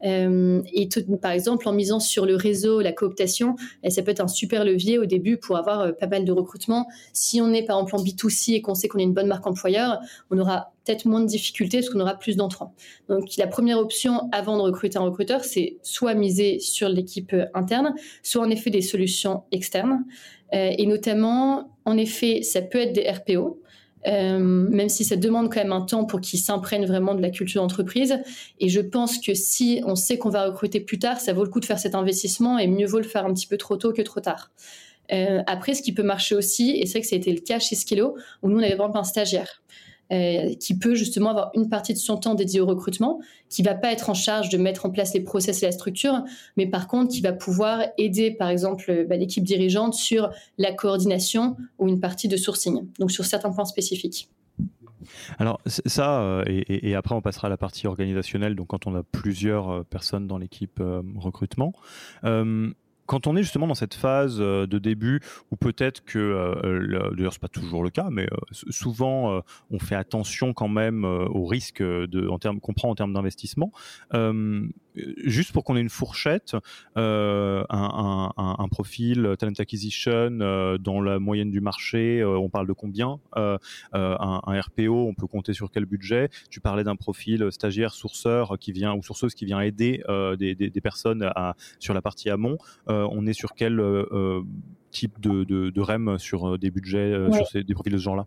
Euh, 0.05 0.63
et 0.73 0.89
par 1.21 1.33
exemple, 1.33 1.69
en 1.69 1.73
misant 1.73 2.01
sur 2.01 2.27
le 2.27 2.37
réseau, 2.37 2.81
la 2.81 2.93
cooptation, 2.93 3.57
eh, 3.83 3.91
ça 3.91 4.03
peut 4.03 4.11
être 4.11 4.21
un 4.21 4.29
super 4.29 4.65
levier 4.65 4.99
au 4.99 5.07
début 5.07 5.37
pour 5.37 5.57
avoir 5.57 5.81
euh, 5.81 5.93
pas 5.93 6.07
mal 6.07 6.25
de 6.25 6.33
recrutement. 6.33 6.87
Si 7.13 7.41
on 7.41 7.53
est 7.53 7.63
par 7.63 7.79
exemple 7.79 7.97
en 7.97 8.05
B2C 8.05 8.55
et 8.55 8.63
qu'on 8.63 8.75
sait 8.75 8.89
qu'on 8.89 8.99
est 8.99 9.05
une 9.05 9.15
bonne 9.15 9.27
marque 9.27 9.47
employeur, 9.47 9.99
on 10.31 10.39
aura 10.39 10.73
peut-être 10.85 11.07
moins 11.07 11.21
de 11.21 11.27
difficultés 11.27 11.79
parce 11.79 11.91
qu'on 11.91 12.01
aura 12.01 12.19
plus 12.19 12.37
d'entrants. 12.37 12.75
Donc 13.09 13.37
la 13.39 13.47
première 13.47 13.79
option 13.79 14.29
avant 14.33 14.59
de 14.59 14.63
recruter 14.63 14.99
un 14.99 15.03
recruteur, 15.03 15.45
c'est 15.45 15.79
soit 15.83 16.15
miser 16.15 16.59
sur 16.59 16.89
l'équipe 16.89 17.33
euh, 17.33 17.47
interne, 17.55 17.95
soit 18.23 18.43
en 18.43 18.51
effet 18.51 18.71
des 18.71 18.83
solutions 18.83 19.45
externes. 19.53 20.05
et 20.53 20.87
notamment, 20.87 21.75
en 21.85 21.97
effet, 21.97 22.43
ça 22.43 22.63
peut 22.63 22.79
être 22.79 22.93
des 22.93 23.11
RPO. 23.11 23.61
Euh, 24.07 24.39
même 24.39 24.89
si 24.89 25.05
ça 25.05 25.17
demande 25.17 25.53
quand 25.53 25.61
même 25.61 25.73
un 25.73 25.81
temps 25.81 26.05
pour 26.05 26.21
qu'ils 26.21 26.39
s'imprègnent 26.39 26.87
vraiment 26.87 27.15
de 27.15 27.23
la 27.23 27.31
culture 27.31 27.63
d'entreprise. 27.63 28.19
Et 28.61 28.69
je 28.69 28.81
pense 28.81 29.19
que 29.19 29.35
si 29.35 29.81
on 29.87 29.97
sait 29.97 30.19
qu'on 30.19 30.29
va 30.29 30.47
recruter 30.47 30.81
plus 30.81 30.99
tard, 30.99 31.21
ça 31.21 31.33
vaut 31.33 31.45
le 31.45 31.51
coup 31.51 31.61
de 31.61 31.65
faire 31.65 31.79
cet 31.79 31.95
investissement 31.95 32.59
et 32.59 32.67
mieux 32.67 32.87
vaut 32.87 32.99
le 32.99 33.05
faire 33.05 33.25
un 33.25 33.33
petit 33.33 33.47
peu 33.47 33.57
trop 33.57 33.77
tôt 33.77 33.93
que 33.93 34.03
trop 34.03 34.21
tard. 34.21 34.51
Euh, 35.13 35.43
après, 35.47 35.75
ce 35.75 35.83
qui 35.83 35.93
peut 35.93 36.03
marcher 36.03 36.35
aussi, 36.35 36.71
et 36.79 36.87
c'est 36.87 36.93
vrai 36.93 37.01
que 37.03 37.07
ça 37.07 37.17
a 37.17 37.19
été 37.19 37.33
le 37.33 37.41
cas 37.41 37.59
chez 37.59 37.77
Skilo, 37.77 38.17
où 38.43 38.49
nous, 38.49 38.57
on 38.57 38.63
avait 38.63 38.75
vraiment 38.75 38.97
un 38.97 39.05
stagiaire. 39.05 39.63
Euh, 40.13 40.55
qui 40.61 40.79
peut 40.79 40.95
justement 40.95 41.31
avoir 41.31 41.51
une 41.55 41.71
partie 41.71 41.95
de 41.95 41.99
son 41.99 42.19
temps 42.19 42.35
dédié 42.35 42.61
au 42.61 42.67
recrutement, 42.67 43.21
qui 43.49 43.63
va 43.63 43.75
pas 43.75 43.91
être 43.91 44.11
en 44.11 44.15
charge 44.15 44.51
de 44.51 44.59
mettre 44.59 44.85
en 44.85 44.91
place 44.91 45.15
les 45.15 45.21
process 45.21 45.63
et 45.63 45.67
la 45.67 45.73
structure, 45.73 46.23
mais 46.59 46.67
par 46.67 46.89
contre 46.89 47.11
qui 47.11 47.23
va 47.23 47.33
pouvoir 47.33 47.81
aider 47.97 48.31
par 48.31 48.51
exemple 48.51 49.07
bah, 49.09 49.17
l'équipe 49.17 49.45
dirigeante 49.45 49.95
sur 49.95 50.29
la 50.59 50.75
coordination 50.75 51.57
ou 51.79 51.89
une 51.89 52.01
partie 52.01 52.29
de 52.29 52.37
sourcing, 52.37 52.87
donc 52.99 53.13
sur 53.13 53.25
certains 53.25 53.51
points 53.51 53.65
spécifiques. 53.65 54.29
Alors 55.39 55.59
ça, 55.67 56.21
euh, 56.21 56.45
et, 56.47 56.95
après 56.95 57.15
on 57.15 57.23
passera 57.23 57.47
à 57.47 57.51
la 57.51 57.57
partie 57.57 57.87
organisationnelle, 57.87 58.55
donc 58.57 58.69
quand 58.69 58.87
on 58.87 58.95
a 58.95 59.03
plusieurs 59.03 59.71
euh, 59.71 59.83
personnes 59.85 60.27
dans 60.27 60.37
l'équipe 60.37 60.83
recrutement 61.17 61.73
quand 63.07 63.27
on 63.27 63.37
est 63.37 63.43
justement 63.43 63.67
dans 63.67 63.75
cette 63.75 63.95
phase 63.95 64.39
euh, 64.41 64.67
de 64.67 64.79
début 64.79 65.21
où 65.51 65.57
peut-être 65.57 66.05
que, 66.05 66.19
euh, 66.19 67.11
d'ailleurs 67.15 67.33
c'est 67.33 67.41
pas 67.41 67.49
toujours 67.49 67.83
le 67.83 67.91
cas, 67.91 68.09
mais 68.11 68.25
euh, 68.25 68.37
souvent 68.51 69.43
on 69.71 69.79
fait 69.79 69.95
attention 69.95 70.53
quand 70.53 70.69
même 70.69 71.05
au 71.05 71.47
risque 71.47 71.83
de, 71.83 72.29
en 72.29 72.39
qu'on 72.39 72.75
prend 72.75 72.91
en 72.91 72.95
termes 72.95 73.13
d'investissement. 73.13 73.73
Juste 74.95 75.53
pour 75.53 75.65
qu'on 75.65 75.77
ait 75.77 75.81
une 75.81 75.89
fourchette, 75.89 76.57
un, 76.97 77.65
un, 77.69 78.33
un, 78.37 78.69
profil 78.69 79.35
talent 79.39 79.53
acquisition 79.59 80.31
dans 80.79 81.01
la 81.01 81.19
moyenne 81.19 81.51
du 81.51 81.61
marché, 81.61 82.25
on 82.25 82.49
parle 82.49 82.67
de 82.67 82.73
combien 82.73 83.19
un, 83.35 83.59
un, 83.93 84.61
RPO, 84.61 85.09
on 85.09 85.15
peut 85.15 85.27
compter 85.27 85.53
sur 85.53 85.71
quel 85.71 85.85
budget. 85.85 86.29
Tu 86.51 86.61
parlais 86.61 86.85
d'un 86.85 86.97
profil 86.97 87.49
stagiaire 87.51 87.95
sourceur 87.95 88.59
qui 88.59 88.73
vient 88.73 88.95
ou 88.95 89.03
sourceuse 89.03 89.35
qui 89.35 89.45
vient 89.45 89.61
aider 89.61 90.03
des, 90.39 90.55
des, 90.55 90.71
des, 90.71 90.81
personnes 90.81 91.23
à, 91.35 91.55
sur 91.79 91.95
la 91.95 92.03
partie 92.03 92.31
amont. 92.31 92.59
Euh, 92.89 93.09
on 93.11 93.27
est 93.27 93.33
sur 93.33 93.55
quel 93.55 93.81
euh, 93.81 94.07
euh, 94.13 94.43
type 94.91 95.21
de, 95.21 95.81
REM 95.81 96.19
sur 96.19 96.59
des 96.59 96.71
budgets, 96.71 97.15
sur 97.33 97.65
des 97.65 97.75
profils 97.75 97.93
de 97.93 97.99
ce 97.99 98.03
genre-là? 98.03 98.27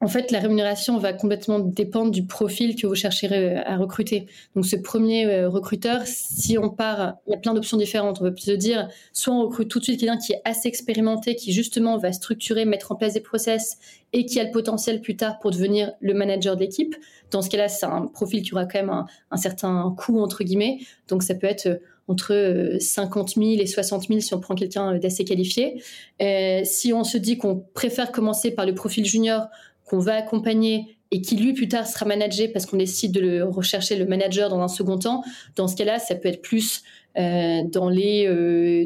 En 0.00 0.06
fait, 0.06 0.30
la 0.30 0.38
rémunération 0.38 0.98
va 0.98 1.12
complètement 1.12 1.58
dépendre 1.58 2.10
du 2.10 2.24
profil 2.24 2.76
que 2.76 2.86
vous 2.86 2.94
chercherez 2.94 3.56
à 3.56 3.76
recruter. 3.76 4.26
Donc, 4.54 4.64
ce 4.64 4.76
premier 4.76 5.46
recruteur, 5.46 6.02
si 6.04 6.56
on 6.56 6.70
part, 6.70 7.16
il 7.26 7.32
y 7.32 7.34
a 7.34 7.38
plein 7.38 7.52
d'options 7.52 7.76
différentes. 7.76 8.20
On 8.20 8.30
peut 8.30 8.36
se 8.36 8.52
dire, 8.52 8.88
soit 9.12 9.34
on 9.34 9.42
recrute 9.42 9.68
tout 9.68 9.80
de 9.80 9.84
suite 9.84 9.98
quelqu'un 9.98 10.18
qui 10.18 10.34
est 10.34 10.42
assez 10.44 10.68
expérimenté, 10.68 11.34
qui 11.34 11.52
justement 11.52 11.98
va 11.98 12.12
structurer, 12.12 12.64
mettre 12.64 12.92
en 12.92 12.94
place 12.94 13.14
des 13.14 13.20
process 13.20 13.78
et 14.12 14.24
qui 14.24 14.40
a 14.40 14.44
le 14.44 14.50
potentiel 14.50 15.00
plus 15.00 15.16
tard 15.16 15.38
pour 15.38 15.50
devenir 15.50 15.92
le 16.00 16.14
manager 16.14 16.56
d'équipe. 16.56 16.94
Dans 17.30 17.42
ce 17.42 17.50
cas-là, 17.50 17.68
c'est 17.68 17.86
un 17.86 18.06
profil 18.06 18.42
qui 18.42 18.54
aura 18.54 18.66
quand 18.66 18.78
même 18.78 19.04
un, 19.30 19.36
certain 19.36 19.94
coût, 19.98 20.20
entre 20.20 20.44
guillemets. 20.44 20.78
Donc, 21.08 21.22
ça 21.22 21.34
peut 21.34 21.46
être 21.46 21.80
entre 22.08 22.76
50 22.80 23.36
euh, 23.36 23.42
000 23.42 23.62
et 23.62 23.66
60 23.66 24.08
000 24.08 24.20
si 24.20 24.32
on 24.32 24.40
prend 24.40 24.54
quelqu'un 24.54 24.94
euh, 24.94 24.98
d'assez 24.98 25.24
qualifié. 25.24 25.82
Euh, 26.22 26.62
si 26.64 26.92
on 26.94 27.04
se 27.04 27.18
dit 27.18 27.36
qu'on 27.36 27.62
préfère 27.74 28.12
commencer 28.12 28.50
par 28.50 28.64
le 28.64 28.74
profil 28.74 29.04
junior, 29.04 29.48
qu'on 29.88 29.98
va 29.98 30.14
accompagner 30.14 30.98
et 31.10 31.22
qui 31.22 31.36
lui 31.36 31.54
plus 31.54 31.68
tard 31.68 31.86
sera 31.86 32.04
managé 32.04 32.48
parce 32.48 32.66
qu'on 32.66 32.76
décide 32.76 33.12
de 33.12 33.20
le 33.20 33.44
rechercher 33.44 33.96
le 33.96 34.04
manager 34.06 34.50
dans 34.50 34.60
un 34.60 34.68
second 34.68 34.98
temps, 34.98 35.22
dans 35.56 35.66
ce 35.66 35.74
cas-là, 35.76 35.98
ça 35.98 36.14
peut 36.14 36.28
être 36.28 36.42
plus 36.42 36.82
euh, 37.18 37.62
dans 37.64 37.88
les 37.88 38.28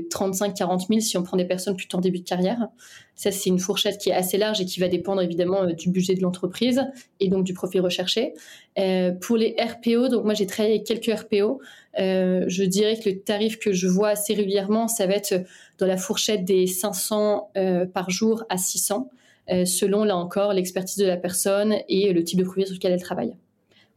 35-40 0.08 0.86
000 0.86 1.00
si 1.00 1.18
on 1.18 1.24
prend 1.24 1.36
des 1.36 1.44
personnes 1.44 1.76
plutôt 1.76 1.98
en 1.98 2.00
début 2.00 2.20
de 2.20 2.24
carrière. 2.24 2.68
Ça, 3.16 3.32
c'est 3.32 3.50
une 3.50 3.58
fourchette 3.58 3.98
qui 3.98 4.10
est 4.10 4.14
assez 4.14 4.38
large 4.38 4.60
et 4.60 4.64
qui 4.64 4.78
va 4.80 4.88
dépendre 4.88 5.20
évidemment 5.20 5.66
du 5.66 5.90
budget 5.90 6.14
de 6.14 6.22
l'entreprise 6.22 6.82
et 7.18 7.28
donc 7.28 7.44
du 7.44 7.54
profil 7.54 7.80
recherché. 7.80 8.34
Euh, 8.78 9.10
pour 9.10 9.36
les 9.36 9.56
RPO, 9.58 10.08
donc 10.08 10.24
moi 10.24 10.34
j'ai 10.34 10.46
travaillé 10.46 10.76
avec 10.76 10.86
quelques 10.86 11.20
RPO. 11.20 11.60
Euh, 11.98 12.44
je 12.48 12.64
dirais 12.64 12.98
que 12.98 13.10
le 13.10 13.20
tarif 13.20 13.58
que 13.58 13.72
je 13.72 13.86
vois 13.86 14.10
assez 14.10 14.34
régulièrement, 14.34 14.88
ça 14.88 15.06
va 15.06 15.14
être 15.14 15.34
dans 15.78 15.86
la 15.86 15.96
fourchette 15.96 16.44
des 16.44 16.66
500 16.66 17.50
euh, 17.56 17.86
par 17.86 18.10
jour 18.10 18.44
à 18.48 18.56
600, 18.56 19.08
euh, 19.10 19.21
selon 19.48 20.04
là 20.04 20.16
encore 20.16 20.52
l'expertise 20.52 20.98
de 20.98 21.06
la 21.06 21.16
personne 21.16 21.76
et 21.88 22.12
le 22.12 22.24
type 22.24 22.38
de 22.38 22.44
projet 22.44 22.66
sur 22.66 22.74
lequel 22.74 22.92
elle 22.92 23.02
travaille. 23.02 23.36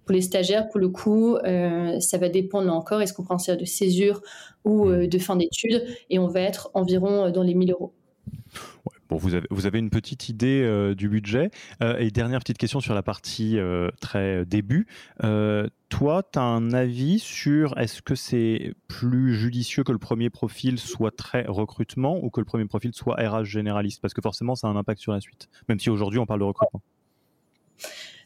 Pour 0.05 0.13
les 0.13 0.21
stagiaires, 0.21 0.69
pour 0.69 0.79
le 0.79 0.89
coup, 0.89 1.37
ça 1.99 2.17
va 2.17 2.29
dépendre 2.29 2.67
là 2.67 2.73
encore, 2.73 3.01
est-ce 3.01 3.13
qu'on 3.13 3.23
prend 3.23 3.37
un 3.47 3.55
de 3.55 3.65
césure 3.65 4.21
ou 4.63 4.91
de 4.91 5.17
fin 5.19 5.35
d'études, 5.35 5.83
et 6.09 6.19
on 6.19 6.27
va 6.27 6.41
être 6.41 6.69
environ 6.73 7.29
dans 7.31 7.43
les 7.43 7.53
1000 7.53 7.71
euros. 7.71 7.93
Bon, 9.09 9.17
vous 9.17 9.35
avez, 9.35 9.79
une 9.79 9.91
petite 9.91 10.29
idée 10.29 10.63
euh, 10.63 10.95
du 10.95 11.09
budget. 11.09 11.51
Euh, 11.83 11.97
et 11.99 12.09
dernière 12.09 12.39
petite 12.39 12.57
question 12.57 12.79
sur 12.79 12.95
la 12.95 13.03
partie 13.03 13.59
euh, 13.59 13.91
très 14.01 14.45
début. 14.45 14.87
toi, 15.89 16.23
tu 16.23 16.39
as 16.39 16.41
un 16.41 16.73
avis 16.73 17.19
sur 17.19 17.77
est-ce 17.77 18.01
que 18.01 18.15
c'est 18.15 18.73
plus 18.87 19.35
judicieux 19.35 19.83
que 19.83 19.91
le 19.91 19.99
premier 19.99 20.31
profil 20.31 20.79
soit 20.79 21.15
très 21.15 21.45
recrutement 21.47 22.17
ou 22.23 22.31
que 22.31 22.41
le 22.41 22.45
premier 22.45 22.65
profil 22.65 22.93
soit 22.93 23.15
RH 23.15 23.43
généraliste? 23.43 24.01
Parce 24.01 24.15
que 24.15 24.21
forcément, 24.21 24.55
ça 24.55 24.67
a 24.67 24.71
un 24.71 24.75
impact 24.75 24.99
sur 24.99 25.11
la 25.11 25.21
suite, 25.21 25.49
même 25.69 25.79
si 25.79 25.91
aujourd'hui 25.91 26.17
on 26.17 26.25
parle 26.25 26.39
de 26.39 26.45
recrutement. 26.45 26.81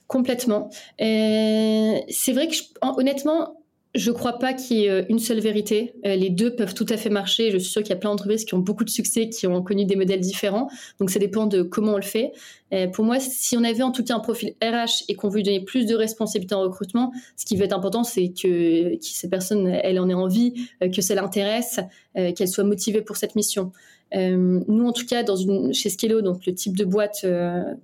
Complètement. 0.08 0.70
c'est 0.98 2.34
vrai 2.34 2.48
que 2.48 2.56
honnêtement, 2.82 3.58
je 3.96 4.12
ne 4.12 4.16
crois 4.16 4.34
pas 4.34 4.54
qu'il 4.54 4.78
y 4.78 4.86
ait 4.86 4.90
euh, 4.90 5.04
une 5.10 5.18
seule 5.18 5.40
vérité. 5.40 5.94
Euh, 6.06 6.16
les 6.16 6.30
deux 6.30 6.56
peuvent 6.56 6.76
tout 6.76 6.86
à 6.90 6.98
fait 6.98 7.10
marcher. 7.10 7.50
Je 7.50 7.58
suis 7.58 7.72
sûre 7.72 7.82
qu'il 7.82 7.90
y 7.90 7.94
a 7.94 8.00
plein 8.00 8.12
d'entreprises 8.12 8.46
qui 8.46 8.54
ont 8.54 8.60
beaucoup 8.60 8.84
de 8.84 8.90
succès, 8.90 9.30
qui 9.30 9.48
ont 9.48 9.64
connu 9.64 9.86
des 9.86 9.96
modèles 9.96 10.20
différents. 10.20 10.70
Donc 11.00 11.10
ça 11.10 11.18
dépend 11.18 11.48
de 11.48 11.64
comment 11.64 11.94
on 11.94 11.98
le 11.98 12.04
fait. 12.04 12.32
Euh, 12.72 12.88
pour 12.88 13.04
moi, 13.04 13.20
si 13.20 13.58
on 13.58 13.64
avait 13.64 13.82
en 13.82 13.92
tout 13.92 14.04
cas 14.04 14.16
un 14.16 14.20
profil 14.20 14.54
RH 14.62 15.06
et 15.08 15.16
qu'on 15.16 15.30
veut 15.30 15.38
lui 15.38 15.44
donner 15.44 15.62
plus 15.62 15.88
de 15.88 15.96
responsabilité 15.96 16.54
en 16.54 16.62
recrutement, 16.62 17.12
ce 17.36 17.46
qui 17.46 17.56
va 17.56 17.66
être 17.66 17.74
important, 17.74 18.04
c'est 18.04 18.30
que, 18.30 18.96
que 18.96 19.02
cette 19.02 19.32
personne, 19.32 19.68
elle 19.68 20.00
en 20.00 20.08
ait 20.08 20.14
envie, 20.14 20.70
que 20.80 21.02
ça 21.02 21.16
l'intéresse, 21.16 21.80
qu'elle 22.14 22.48
soit 22.48 22.64
motivée 22.64 23.02
pour 23.02 23.18
cette 23.18 23.36
mission. 23.36 23.72
nous, 24.14 24.86
en 24.88 24.92
tout 24.92 25.06
cas, 25.08 25.24
dans 25.24 25.36
une, 25.36 25.74
chez 25.74 25.90
Skello, 25.90 26.22
donc 26.22 26.46
le 26.46 26.54
type 26.54 26.78
de 26.78 26.86
boîte 26.86 27.26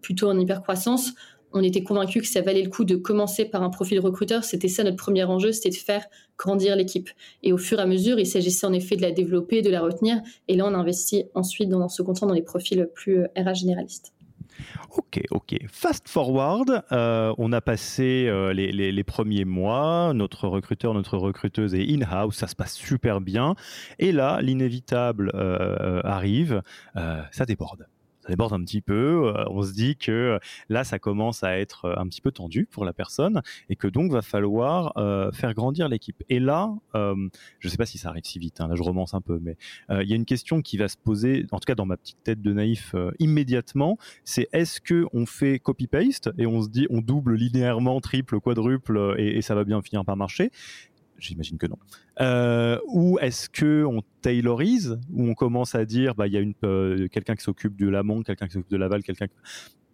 plutôt 0.02 0.30
en 0.30 0.40
hypercroissance, 0.40 1.14
on 1.56 1.64
était 1.64 1.84
convaincus 1.84 2.22
que 2.22 2.28
ça 2.28 2.42
valait 2.42 2.62
le 2.62 2.70
coup 2.70 2.84
de 2.84 2.96
commencer 2.96 3.46
par 3.46 3.64
un 3.64 3.70
profil 3.70 4.00
recruteur. 4.00 4.44
C'était 4.44 4.68
ça 4.68 4.84
notre 4.84 4.98
premier 4.98 5.24
enjeu, 5.24 5.54
c'était 5.54 5.70
de 5.70 5.76
faire 5.76 6.06
grandir 6.38 6.76
l'équipe. 6.76 7.10
Et 7.44 7.54
au 7.54 7.58
fur 7.58 7.80
et 7.80 7.82
à 7.82 7.86
mesure, 7.86 8.20
il 8.20 8.28
s'agissait 8.28 8.68
en 8.68 8.74
effet 8.74 8.98
de 8.98 9.02
la 9.02 9.12
développer, 9.12 9.62
de 9.62 9.70
la 9.70 9.82
retenir. 9.82 10.22
Et 10.50 10.56
là, 10.56 10.66
on 10.66 10.74
investit 10.74 11.26
ensuite 11.34 11.70
dans 11.70 11.88
ce 11.88 12.02
compte 12.02 12.20
dans 12.20 12.34
les 12.34 12.42
profils 12.42 12.90
plus 12.94 13.22
RH 13.22 13.28
euh, 13.38 13.54
généralistes. 13.54 14.14
Ok, 14.98 15.22
ok. 15.32 15.56
Fast 15.70 16.08
forward, 16.08 16.84
euh, 16.92 17.34
on 17.38 17.52
a 17.52 17.60
passé 17.62 18.28
euh, 18.28 18.54
les, 18.54 19.04
premiers 19.04 19.44
mois, 19.44 20.14
notre 20.14 20.48
recruteur, 20.48 20.94
notre 20.94 21.18
recruteuse 21.18 21.74
est 21.74 21.86
in-house, 21.90 22.36
ça 22.36 22.48
se 22.48 22.56
passe 22.56 22.76
super 22.76 23.20
bien. 23.20 23.56
Et 24.00 24.12
là, 24.12 24.40
l'inévitable 24.42 25.32
arrive, 26.04 26.62
ça 26.96 27.46
déborde 27.46 27.88
ça 28.26 28.32
déborde 28.32 28.54
un 28.54 28.64
petit 28.64 28.82
peu. 28.82 29.28
Euh, 29.28 29.44
on 29.50 29.62
se 29.62 29.74
dit 29.74 29.96
que 29.96 30.12
euh, 30.12 30.40
là, 30.70 30.84
ça 30.84 30.98
commence 30.98 31.44
à 31.44 31.60
être 31.60 31.86
euh, 31.86 31.96
un 31.98 32.08
petit 32.08 32.22
peu 32.22 32.32
tendu 32.32 32.66
pour 32.66 32.84
la 32.84 32.94
personne 32.94 33.42
et 33.70 33.76
que 33.76 33.88
donc 33.88 34.12
va 34.12 34.22
falloir 34.22 34.94
faire 35.34 35.54
grandir 35.54 35.90
l'équipe. 35.90 36.24
Et 36.30 36.40
là, 36.40 36.74
je 36.94 37.00
ne 37.64 37.70
sais 37.70 37.78
pas 37.78 37.86
si 37.86 37.98
ça 37.98 38.10
arrive 38.10 38.24
si 38.24 38.40
vite. 38.40 38.62
Hein, 38.62 38.68
là, 38.68 38.76
je 38.76 38.84
romance 38.84 39.14
un 39.14 39.22
peu, 39.22 39.40
mais 39.42 39.58
il 39.90 40.08
y 40.08 40.14
a 40.14 40.16
une 40.16 40.26
question 40.26 40.62
qui 40.62 40.78
va 40.78 40.88
se 40.88 40.98
poser, 40.98 41.46
en 41.52 41.60
tout 41.60 41.66
cas 41.66 41.76
dans 41.76 41.86
ma 41.86 41.98
petite 41.98 42.22
tête 42.24 42.42
de 42.42 42.54
naïf, 42.54 42.96
immédiatement. 43.20 43.98
C'est 44.24 44.48
est-ce 44.54 44.82
que 44.82 45.06
on 45.14 45.26
fait 45.26 45.60
copy 45.60 45.88
paste 45.88 46.30
et 46.38 46.46
on 46.46 46.62
se 46.62 46.70
dit 46.70 46.88
on 46.90 47.02
double 47.02 47.36
linéairement, 47.36 48.00
triple, 48.02 48.40
quadruple 48.40 49.16
et, 49.18 49.38
et 49.38 49.42
ça 49.42 49.56
va 49.56 49.64
bien 49.64 49.82
finir 49.82 50.06
par 50.06 50.18
marcher? 50.18 50.52
J'imagine 51.18 51.58
que 51.58 51.68
non. 51.68 51.78
Euh, 52.22 52.78
ou 52.88 53.18
est-ce 53.20 53.50
que 53.50 53.86
on 53.86 54.02
taylorise, 54.22 55.00
ou 55.14 55.30
on 55.30 55.34
commence 55.34 55.76
à 55.76 55.86
dire, 55.86 56.16
bah 56.16 56.28
il 56.28 56.34
y 56.34 56.38
a 56.38 56.40
une 56.40 56.54
euh, 56.64 57.08
quelqu'un 57.08 57.36
qui 57.36 57.44
s'occupe 57.44 57.78
de 57.78 57.88
l'amont, 57.88 58.22
quelqu'un 58.22 58.48
qui 58.48 58.54
s'occupe 58.54 58.72
de 58.72 58.78
l'aval, 58.78 59.04
quelqu'un. 59.04 59.28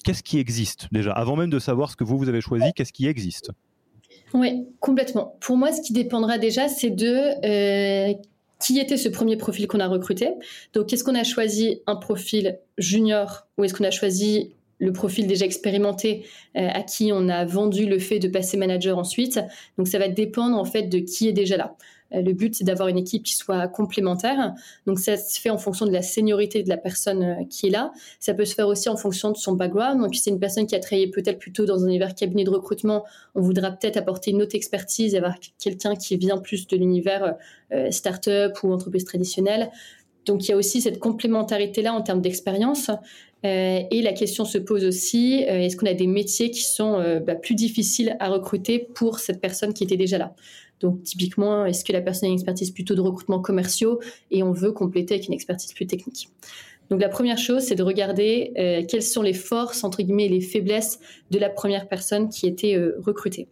Qu'est-ce 0.03 0.23
qui 0.23 0.39
existe 0.39 0.87
déjà, 0.91 1.11
avant 1.11 1.35
même 1.35 1.51
de 1.51 1.59
savoir 1.59 1.91
ce 1.91 1.95
que 1.95 2.03
vous 2.03 2.17
vous 2.17 2.29
avez 2.29 2.41
choisi, 2.41 2.73
qu'est-ce 2.73 2.93
qui 2.93 3.07
existe? 3.07 3.51
Oui, 4.33 4.65
complètement. 4.79 5.37
Pour 5.41 5.57
moi, 5.57 5.71
ce 5.71 5.81
qui 5.81 5.93
dépendra 5.93 6.37
déjà, 6.37 6.67
c'est 6.67 6.89
de 6.89 7.45
euh, 7.45 8.13
qui 8.59 8.79
était 8.79 8.97
ce 8.97 9.09
premier 9.09 9.37
profil 9.37 9.67
qu'on 9.67 9.79
a 9.79 9.87
recruté. 9.87 10.29
Donc, 10.73 10.91
est-ce 10.93 11.03
qu'on 11.03 11.15
a 11.15 11.23
choisi 11.23 11.81
un 11.87 11.95
profil 11.95 12.59
junior 12.77 13.47
ou 13.57 13.63
est-ce 13.63 13.73
qu'on 13.73 13.83
a 13.83 13.91
choisi 13.91 14.53
le 14.81 14.91
profil 14.91 15.27
déjà 15.27 15.45
expérimenté 15.45 16.25
euh, 16.57 16.67
à 16.73 16.81
qui 16.81 17.11
on 17.13 17.29
a 17.29 17.45
vendu 17.45 17.85
le 17.85 17.99
fait 17.99 18.19
de 18.19 18.27
passer 18.27 18.57
manager 18.57 18.97
ensuite. 18.97 19.39
Donc 19.77 19.87
ça 19.87 19.99
va 19.99 20.09
dépendre 20.09 20.57
en 20.57 20.65
fait 20.65 20.83
de 20.83 20.97
qui 20.97 21.29
est 21.29 21.33
déjà 21.33 21.55
là. 21.55 21.75
Euh, 22.13 22.21
le 22.21 22.33
but, 22.33 22.55
c'est 22.55 22.63
d'avoir 22.63 22.89
une 22.89 22.97
équipe 22.97 23.23
qui 23.23 23.35
soit 23.35 23.67
complémentaire. 23.67 24.53
Donc, 24.85 24.99
ça 24.99 25.15
se 25.15 25.39
fait 25.39 25.49
en 25.49 25.57
fonction 25.57 25.85
de 25.85 25.91
la 25.91 26.01
seniorité 26.01 26.61
de 26.61 26.67
la 26.67 26.75
personne 26.75 27.23
euh, 27.23 27.45
qui 27.49 27.67
est 27.67 27.69
là. 27.69 27.93
Ça 28.19 28.33
peut 28.33 28.43
se 28.43 28.53
faire 28.53 28.67
aussi 28.67 28.89
en 28.89 28.97
fonction 28.97 29.31
de 29.31 29.37
son 29.37 29.53
background. 29.53 30.01
Donc, 30.01 30.13
si 30.13 30.23
c'est 30.23 30.29
une 30.29 30.39
personne 30.39 30.67
qui 30.67 30.75
a 30.75 30.79
travaillé 30.79 31.07
peut-être 31.07 31.39
plutôt 31.39 31.65
dans 31.65 31.85
un 31.85 31.87
univers 31.87 32.13
cabinet 32.13 32.43
de 32.43 32.49
recrutement, 32.49 33.05
on 33.35 33.39
voudra 33.39 33.71
peut-être 33.71 33.95
apporter 33.95 34.31
une 34.31 34.41
autre 34.41 34.55
expertise 34.55 35.15
avoir 35.15 35.35
quelqu'un 35.57 35.95
qui 35.95 36.17
vient 36.17 36.37
plus 36.37 36.67
de 36.67 36.75
l'univers 36.75 37.35
start-up 37.91 38.57
ou 38.63 38.73
entreprise 38.73 39.05
traditionnelle. 39.05 39.71
Donc, 40.25 40.45
il 40.45 40.51
y 40.51 40.53
a 40.53 40.57
aussi 40.57 40.81
cette 40.81 40.99
complémentarité-là 40.99 41.93
en 41.93 42.01
termes 42.01 42.21
d'expérience. 42.21 42.91
Euh, 43.43 43.81
et 43.89 44.01
la 44.01 44.13
question 44.13 44.45
se 44.45 44.57
pose 44.57 44.85
aussi, 44.85 45.43
euh, 45.43 45.61
est-ce 45.61 45.75
qu'on 45.75 45.87
a 45.87 45.93
des 45.93 46.07
métiers 46.07 46.51
qui 46.51 46.63
sont 46.63 46.99
euh, 46.99 47.19
bah, 47.19 47.35
plus 47.35 47.55
difficiles 47.55 48.15
à 48.19 48.29
recruter 48.29 48.79
pour 48.79 49.19
cette 49.19 49.41
personne 49.41 49.73
qui 49.73 49.83
était 49.83 49.97
déjà 49.97 50.17
là? 50.17 50.35
Donc 50.79 51.03
typiquement, 51.03 51.65
est-ce 51.65 51.83
que 51.83 51.93
la 51.93 52.01
personne 52.01 52.27
a 52.27 52.29
une 52.29 52.35
expertise 52.35 52.71
plutôt 52.71 52.95
de 52.95 53.01
recrutement 53.01 53.39
commerciaux 53.39 53.99
et 54.29 54.43
on 54.43 54.51
veut 54.51 54.71
compléter 54.71 55.15
avec 55.15 55.27
une 55.27 55.33
expertise 55.33 55.73
plus 55.73 55.87
technique? 55.87 56.29
Donc 56.89 57.01
la 57.01 57.09
première 57.09 57.37
chose, 57.37 57.63
c'est 57.63 57.75
de 57.75 57.83
regarder 57.83 58.51
quelles 58.89 59.03
sont 59.03 59.21
les 59.21 59.33
forces, 59.33 59.83
entre 59.83 60.01
guillemets, 60.01 60.25
et 60.25 60.29
les 60.29 60.41
faiblesses 60.41 60.99
de 61.29 61.37
la 61.39 61.49
première 61.49 61.87
personne 61.87 62.29
qui 62.29 62.47
était 62.47 62.75
recrutée. 62.97 63.47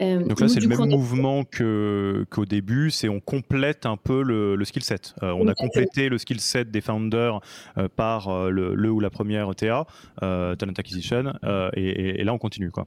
Euh, 0.00 0.24
Donc 0.24 0.40
là, 0.40 0.48
c'est 0.48 0.60
le 0.60 0.68
même 0.68 0.88
mouvement 0.88 1.44
qu'au 1.44 2.44
début, 2.44 2.90
c'est 2.90 3.08
on 3.08 3.20
complète 3.20 3.86
un 3.86 3.96
peu 3.96 4.22
le, 4.22 4.64
skill 4.64 4.82
set. 4.82 5.14
Euh, 5.22 5.32
on 5.32 5.46
a 5.48 5.54
complété 5.54 6.08
le 6.08 6.18
skill 6.18 6.40
set 6.40 6.70
des 6.70 6.80
founders 6.80 7.40
euh, 7.76 7.88
par 7.94 8.50
le, 8.50 8.90
ou 8.90 9.00
la 9.00 9.10
première 9.10 9.54
TA, 9.54 9.86
Talent 10.20 10.72
Acquisition, 10.76 11.32
et, 11.74 12.24
là, 12.24 12.32
on 12.32 12.38
continue. 12.38 12.70
quoi. 12.70 12.86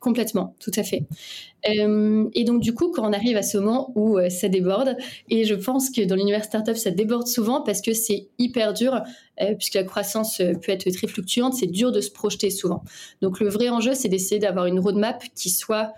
Complètement, 0.00 0.54
tout 0.60 0.70
à 0.76 0.84
fait. 0.84 1.02
et 1.64 2.44
donc 2.44 2.62
du 2.62 2.72
coup, 2.72 2.92
quand 2.92 3.08
on 3.08 3.12
arrive 3.12 3.36
à 3.36 3.42
ce 3.42 3.58
moment 3.58 3.90
où 3.96 4.16
ça 4.30 4.48
déborde, 4.48 4.96
et 5.28 5.44
je 5.44 5.54
pense 5.56 5.90
que 5.90 6.02
dans 6.02 6.14
l'univers 6.14 6.44
startup, 6.44 6.76
ça 6.76 6.92
déborde 6.92 7.26
souvent 7.26 7.62
parce 7.62 7.82
que 7.82 7.92
c'est 7.92 8.28
hyper 8.38 8.74
dur, 8.74 9.02
puisque 9.58 9.74
la 9.74 9.82
croissance 9.82 10.38
peut 10.38 10.70
être 10.70 10.88
très 10.92 11.08
fluctuante, 11.08 11.54
c'est 11.54 11.66
dur 11.66 11.90
de 11.90 12.00
se 12.00 12.12
projeter 12.12 12.50
souvent. 12.50 12.84
Donc 13.22 13.40
le 13.40 13.48
vrai 13.48 13.70
enjeu, 13.70 13.94
c'est 13.94 14.08
d'essayer 14.08 14.38
d'avoir 14.38 14.66
une 14.66 14.78
roadmap 14.78 15.20
qui 15.34 15.50
soit 15.50 15.94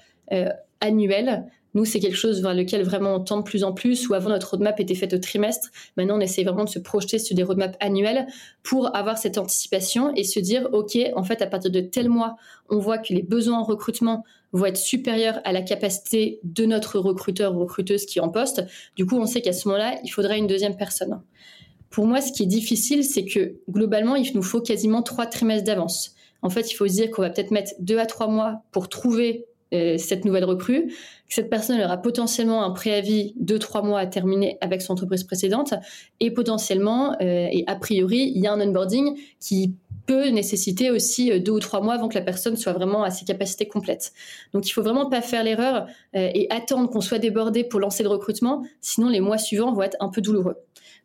annuel. 0.81 1.45
Nous, 1.75 1.85
c'est 1.85 2.01
quelque 2.01 2.17
chose 2.17 2.43
vers 2.43 2.55
lequel 2.55 2.83
vraiment 2.83 3.15
on 3.15 3.21
tend 3.21 3.39
de 3.39 3.43
plus 3.45 3.63
en 3.63 3.73
plus, 3.73 4.09
où 4.09 4.15
avant 4.15 4.31
notre 4.31 4.51
roadmap 4.51 4.81
était 4.81 4.95
faite 4.95 5.15
au 5.15 5.19
trimestre. 5.19 5.69
Maintenant, 5.97 6.17
on 6.17 6.21
essaie 6.21 6.43
vraiment 6.43 6.65
de 6.65 6.69
se 6.69 6.81
projeter 6.81 7.19
sur 7.19 7.37
des 7.37 7.45
roadmaps 7.45 7.77
annuels 7.81 8.27
pour 8.63 8.95
avoir 8.97 9.19
cette 9.19 9.39
anticipation 9.39 10.13
et 10.17 10.25
se 10.25 10.41
dire, 10.41 10.69
OK, 10.73 10.99
en 11.15 11.23
fait, 11.23 11.43
à 11.43 11.47
partir 11.47 11.71
de 11.71 11.81
tel 11.81 12.09
mois, 12.09 12.37
on 12.69 12.79
voit 12.79 12.99
que 12.99 13.13
les 13.13 13.23
besoins 13.23 13.59
en 13.59 13.65
recrutement 13.65 14.25
vont 14.53 14.67
être 14.67 14.77
supérieurs 14.77 15.41
à 15.45 15.53
la 15.53 15.63
capacité 15.63 16.41
de 16.43 16.67
notre 16.67 16.99
recruteur 16.99 17.55
ou 17.55 17.61
recruteuse 17.61 18.05
qui 18.05 18.19
est 18.19 18.23
en 18.23 18.31
poste. 18.31 18.65
Du 18.97 19.07
coup, 19.07 19.17
on 19.17 19.27
sait 19.27 19.41
qu'à 19.41 19.53
ce 19.53 19.69
moment-là, 19.69 20.01
il 20.03 20.09
faudra 20.09 20.37
une 20.37 20.49
deuxième 20.49 20.77
personne. 20.77 21.21
Pour 21.89 22.07
moi, 22.07 22.21
ce 22.21 22.33
qui 22.33 22.45
est 22.45 22.47
difficile, 22.47 23.05
c'est 23.05 23.25
que 23.25 23.57
globalement, 23.69 24.17
il 24.17 24.29
nous 24.35 24.43
faut 24.43 24.61
quasiment 24.61 25.03
trois 25.03 25.27
trimestres 25.27 25.67
d'avance. 25.67 26.15
En 26.43 26.51
fait, 26.51 26.71
il 26.71 26.75
faut 26.75 26.89
se 26.89 26.95
dire 26.95 27.11
qu'on 27.11 27.23
va 27.23 27.31
peut-être 27.31 27.51
mettre 27.51 27.73
deux 27.79 27.99
à 27.99 28.07
trois 28.07 28.29
mois 28.29 28.63
pour 28.73 28.89
trouver 28.89 29.47
euh, 29.47 29.50
cette 29.73 30.25
nouvelle 30.25 30.45
recrue, 30.45 30.87
que 31.31 31.35
cette 31.35 31.49
personne 31.49 31.81
aura 31.81 31.97
potentiellement 31.97 32.65
un 32.65 32.71
préavis 32.71 33.35
de 33.37 33.57
trois 33.57 33.83
mois 33.83 34.01
à 34.01 34.07
terminer 34.07 34.59
avec 34.61 34.83
son 34.83 34.95
entreprise 34.95 35.23
précédente, 35.25 35.75
et 36.19 36.33
potentiellement, 36.33 37.13
euh, 37.23 37.47
et 37.51 37.65
a 37.69 37.77
priori, 37.77 38.33
il 38.35 38.43
y 38.43 38.49
a 38.49 38.53
un 38.53 38.61
onboarding 38.61 39.17
qui 39.39 39.75
peut 40.07 40.29
nécessiter 40.31 40.91
aussi 40.91 41.31
euh, 41.31 41.39
deux 41.39 41.53
ou 41.53 41.61
trois 41.61 41.81
mois 41.81 41.95
avant 41.95 42.09
que 42.09 42.17
la 42.17 42.25
personne 42.25 42.57
soit 42.57 42.73
vraiment 42.73 43.05
à 43.05 43.11
ses 43.11 43.25
capacités 43.25 43.69
complètes. 43.69 44.13
Donc 44.53 44.69
il 44.69 44.73
faut 44.73 44.83
vraiment 44.83 45.09
pas 45.09 45.23
faire 45.23 45.45
l'erreur 45.45 45.87
et 46.15 46.49
attendre 46.51 46.91
qu'on 46.91 47.01
soit 47.01 47.21
débordé 47.21 47.63
pour 47.63 47.79
lancer 47.79 48.03
le 48.03 48.09
recrutement, 48.09 48.65
sinon 48.81 49.09
les 49.09 49.21
mois 49.21 49.39
suivants 49.39 49.73
vont 49.73 49.83
être 49.83 49.97
un 50.01 50.09
peu 50.09 50.21
douloureux. 50.21 50.57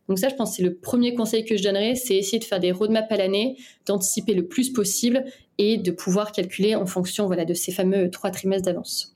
Donc 0.08 0.19
ça, 0.19 0.30
je 0.30 0.36
pense, 0.36 0.56
c'est 0.56 0.63
le 0.63 0.75
premier 0.75 1.15
conseil 1.15 1.45
que 1.45 1.58
je 1.58 1.63
donnerais, 1.63 1.95
c'est 1.95 2.15
essayer 2.15 2.39
de 2.39 2.43
faire 2.43 2.60
des 2.60 2.71
roadmaps 2.71 3.12
à 3.12 3.17
l'année, 3.17 3.58
d'anticiper 3.88 4.34
le 4.34 4.47
plus 4.47 4.71
possible 4.71 5.25
et 5.58 5.78
de 5.78 5.91
pouvoir 5.91 6.32
calculer 6.32 6.76
en 6.76 6.86
fonction 6.86 7.28
voilà, 7.28 7.46
de 7.46 7.54
ces 7.54 7.72
fameux 7.72 8.10
trois 8.10 8.32
trimestres 8.32 8.65
d'avance. 8.65 9.15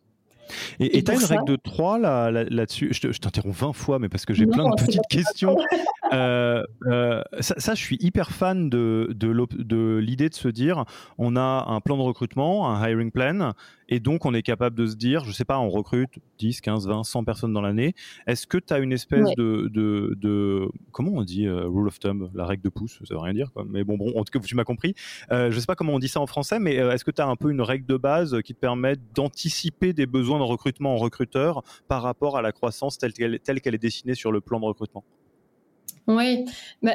Et 0.80 1.04
tu 1.04 1.12
as 1.12 1.16
une 1.16 1.24
règle 1.26 1.46
de 1.46 1.56
3 1.56 2.00
là, 2.00 2.32
là, 2.32 2.66
dessus 2.66 2.90
je, 2.92 3.20
t'interromps 3.20 3.58
20 3.60 3.74
fois, 3.74 4.00
mais 4.00 4.10
parce 4.10 4.26
que 4.26 4.34
j'ai 4.34 4.48
plein 4.48 4.70
de 4.70 4.76
petites 4.76 5.08
questions. 5.10 5.58
Euh, 6.12 6.64
euh, 6.88 7.22
ça, 7.40 7.76
je 7.76 7.80
suis 7.80 7.96
hyper 8.02 8.32
fan 8.32 8.68
de, 8.68 9.10
de 9.12 9.98
l'idée 9.98 10.28
de 10.28 10.34
se 10.34 10.48
dire 10.48 10.86
on 11.20 11.36
a 11.36 11.66
un 11.68 11.82
plan 11.82 11.98
de 11.98 12.02
recrutement, 12.02 12.68
un 12.68 12.84
hiring 12.84 13.12
plan, 13.12 13.54
et 13.92 14.00
donc, 14.00 14.26
on 14.26 14.36
est 14.36 14.44
capable 14.44 14.76
de 14.76 14.86
se 14.86 14.96
dire, 14.96 15.26
je 15.26 15.32
sais 15.32 15.46
pas, 15.46 15.60
on 15.60 15.70
recrute 15.70 16.20
10, 16.38 16.62
15, 16.62 16.88
20, 16.88 17.04
100 17.04 17.24
personnes 17.24 17.54
dans 17.54 17.62
l'année. 17.62 17.96
Est-ce 18.28 18.46
que 18.46 18.60
tu 18.60 18.72
as 18.72 18.78
une 18.78 18.94
espèce 18.94 19.28
de, 19.36 19.68
de, 19.68 20.70
Comment 20.92 21.12
on 21.14 21.24
dit 21.24 21.48
euh, 21.48 21.68
rule 21.68 21.88
of 21.88 22.00
thumb 22.00 22.30
La 22.36 22.46
règle 22.46 22.62
de 22.62 22.70
pouce, 22.70 23.00
ça 23.04 23.16
veut 23.16 23.20
rien 23.20 23.34
dire. 23.34 23.52
Quoi. 23.52 23.66
Mais 23.68 23.84
bon, 23.84 23.98
bon, 23.98 24.14
en 24.16 24.24
tout 24.24 24.32
cas, 24.32 24.46
tu 24.46 24.56
m'as 24.56 24.64
compris. 24.64 24.94
Euh, 25.32 25.50
je 25.50 25.60
sais 25.60 25.66
pas 25.66 25.76
comment 25.76 25.94
on 25.94 26.00
dit 26.00 26.08
ça 26.08 26.20
en 26.20 26.28
français, 26.28 26.60
mais 26.60 26.78
euh, 26.80 26.92
est-ce 26.92 27.04
que 27.04 27.10
tu 27.10 27.22
as 27.22 27.28
un 27.28 27.36
peu 27.36 27.50
une 27.50 27.62
règle 27.62 27.88
de 27.88 27.98
base 27.98 28.40
qui 28.44 28.54
te 28.54 28.60
permet 28.60 28.96
d'anticiper 29.16 29.92
des 29.92 30.06
besoins 30.06 30.38
de 30.38 30.44
recrutement 30.44 30.94
en 30.94 30.98
recruteur 30.98 31.64
par 31.88 32.04
rapport 32.04 32.38
à 32.38 32.44
la 32.44 32.52
croissance 32.52 33.00
telle 33.00 33.14
qu'elle, 33.14 33.40
telle 33.40 33.60
qu'elle 33.60 33.74
est 33.74 33.80
dessinée 33.80 34.14
sur 34.14 34.32
le 34.32 34.40
plan 34.40 34.60
de 34.60 34.66
recrutement? 34.66 35.04
Oui, 36.06 36.46
bah, 36.84 36.94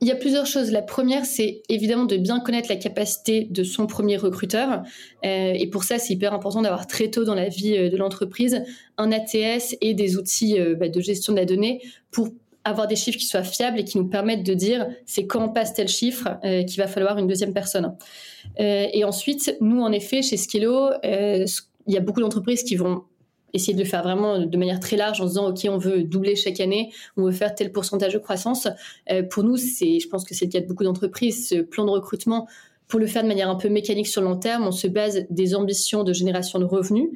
il 0.00 0.08
y 0.08 0.10
a 0.10 0.16
plusieurs 0.16 0.46
choses. 0.46 0.70
La 0.70 0.82
première, 0.82 1.24
c'est 1.24 1.62
évidemment 1.68 2.04
de 2.04 2.16
bien 2.16 2.40
connaître 2.40 2.68
la 2.68 2.76
capacité 2.76 3.46
de 3.50 3.62
son 3.62 3.86
premier 3.86 4.16
recruteur. 4.16 4.82
Euh, 5.24 5.52
et 5.54 5.66
pour 5.68 5.84
ça, 5.84 5.98
c'est 5.98 6.12
hyper 6.12 6.34
important 6.34 6.62
d'avoir 6.62 6.86
très 6.86 7.08
tôt 7.08 7.24
dans 7.24 7.34
la 7.34 7.48
vie 7.48 7.76
euh, 7.76 7.90
de 7.90 7.96
l'entreprise 7.96 8.62
un 8.98 9.12
ATS 9.12 9.76
et 9.80 9.94
des 9.94 10.16
outils 10.16 10.60
euh, 10.60 10.74
bah, 10.74 10.88
de 10.88 11.00
gestion 11.00 11.32
de 11.32 11.38
la 11.38 11.44
donnée 11.44 11.80
pour 12.10 12.28
avoir 12.64 12.86
des 12.86 12.96
chiffres 12.96 13.18
qui 13.18 13.26
soient 13.26 13.42
fiables 13.42 13.80
et 13.80 13.84
qui 13.84 13.98
nous 13.98 14.08
permettent 14.08 14.44
de 14.44 14.54
dire 14.54 14.86
c'est 15.04 15.26
quand 15.26 15.44
on 15.44 15.48
passe 15.50 15.74
tel 15.74 15.86
chiffre 15.86 16.38
qu'il 16.42 16.78
va 16.78 16.86
falloir 16.86 17.18
une 17.18 17.26
deuxième 17.26 17.52
personne. 17.52 17.94
et 18.58 19.04
ensuite, 19.04 19.54
nous, 19.60 19.82
en 19.82 19.92
effet, 19.92 20.22
chez 20.22 20.38
Skillo, 20.38 20.88
il 21.02 21.44
y 21.88 21.98
a 21.98 22.00
beaucoup 22.00 22.22
d'entreprises 22.22 22.62
qui 22.62 22.76
vont 22.76 23.04
essayer 23.54 23.72
de 23.72 23.78
le 23.78 23.84
faire 23.84 24.02
vraiment 24.02 24.38
de 24.38 24.56
manière 24.58 24.80
très 24.80 24.96
large 24.96 25.20
en 25.20 25.24
se 25.24 25.30
disant, 25.30 25.48
OK, 25.48 25.66
on 25.70 25.78
veut 25.78 26.02
doubler 26.02 26.36
chaque 26.36 26.60
année, 26.60 26.92
on 27.16 27.24
veut 27.24 27.32
faire 27.32 27.54
tel 27.54 27.72
pourcentage 27.72 28.12
de 28.12 28.18
croissance. 28.18 28.68
Euh, 29.10 29.22
pour 29.22 29.44
nous, 29.44 29.56
c'est, 29.56 30.00
je 30.00 30.08
pense 30.08 30.24
que 30.24 30.34
c'est 30.34 30.46
le 30.46 30.50
cas 30.50 30.60
de 30.60 30.66
beaucoup 30.66 30.84
d'entreprises, 30.84 31.48
ce 31.48 31.62
plan 31.62 31.84
de 31.86 31.90
recrutement, 31.90 32.46
pour 32.88 33.00
le 33.00 33.06
faire 33.06 33.22
de 33.22 33.28
manière 33.28 33.48
un 33.48 33.54
peu 33.54 33.68
mécanique 33.68 34.08
sur 34.08 34.20
le 34.20 34.28
long 34.28 34.36
terme, 34.36 34.66
on 34.66 34.72
se 34.72 34.86
base 34.86 35.24
des 35.30 35.54
ambitions 35.54 36.04
de 36.04 36.12
génération 36.12 36.58
de 36.58 36.64
revenus. 36.64 37.08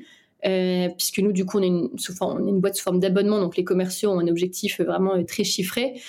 Euh, 0.47 0.89
puisque 0.97 1.19
nous, 1.19 1.33
du 1.33 1.45
coup, 1.45 1.59
on 1.59 1.63
est, 1.63 1.67
une, 1.67 1.91
on 2.21 2.47
est 2.47 2.51
une 2.51 2.61
boîte 2.61 2.77
sous 2.77 2.85
forme 2.85 3.01
d'abonnement, 3.01 3.41
donc 3.41 3.57
les 3.57 3.65
commerciaux 3.65 4.11
ont 4.11 4.21
un 4.21 4.29
objectif 4.29 4.81
vraiment 4.81 5.23
très 5.25 5.43
chiffré. 5.43 6.01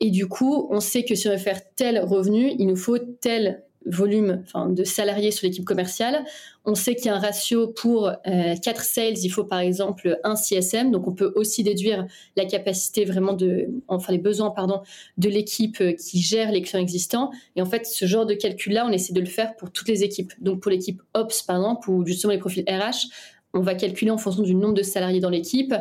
Et 0.00 0.10
du 0.10 0.26
coup, 0.26 0.66
on 0.70 0.80
sait 0.80 1.04
que 1.04 1.14
si 1.14 1.28
on 1.28 1.30
veut 1.30 1.38
faire 1.38 1.60
tel 1.76 2.00
revenu, 2.00 2.52
il 2.58 2.66
nous 2.66 2.76
faut 2.76 2.98
tel 2.98 3.62
volume 3.86 4.42
de 4.68 4.84
salariés 4.84 5.30
sur 5.30 5.46
l'équipe 5.46 5.64
commerciale. 5.64 6.24
On 6.64 6.74
sait 6.74 6.94
qu'il 6.96 7.06
y 7.06 7.08
a 7.08 7.14
un 7.14 7.20
ratio 7.20 7.68
pour 7.68 8.08
euh, 8.08 8.54
4 8.62 8.82
sales, 8.82 9.18
il 9.22 9.28
faut 9.28 9.44
par 9.44 9.60
exemple 9.60 10.18
un 10.24 10.34
CSM, 10.34 10.90
donc 10.90 11.06
on 11.06 11.14
peut 11.14 11.32
aussi 11.36 11.62
déduire 11.62 12.06
la 12.36 12.44
capacité 12.44 13.04
vraiment 13.04 13.32
de, 13.32 13.68
enfin 13.86 14.12
les 14.12 14.18
besoins 14.18 14.50
pardon, 14.50 14.80
de 15.16 15.28
l'équipe 15.28 15.80
euh, 15.80 15.92
qui 15.92 16.20
gère 16.20 16.50
les 16.50 16.62
clients 16.62 16.82
existants. 16.82 17.30
Et 17.54 17.62
en 17.62 17.66
fait, 17.66 17.86
ce 17.86 18.04
genre 18.06 18.26
de 18.26 18.34
calcul-là, 18.34 18.84
on 18.86 18.92
essaie 18.92 19.12
de 19.12 19.20
le 19.20 19.26
faire 19.26 19.56
pour 19.56 19.70
toutes 19.70 19.88
les 19.88 20.02
équipes. 20.02 20.32
Donc 20.40 20.60
pour 20.60 20.70
l'équipe 20.70 21.00
Ops 21.14 21.42
par 21.42 21.56
exemple, 21.56 21.90
ou 21.90 22.04
justement 22.04 22.32
les 22.32 22.38
profils 22.38 22.64
RH, 22.68 23.08
on 23.54 23.60
va 23.60 23.74
calculer 23.74 24.10
en 24.10 24.18
fonction 24.18 24.42
du 24.42 24.54
nombre 24.54 24.74
de 24.74 24.82
salariés 24.82 25.20
dans 25.20 25.30
l'équipe. 25.30 25.74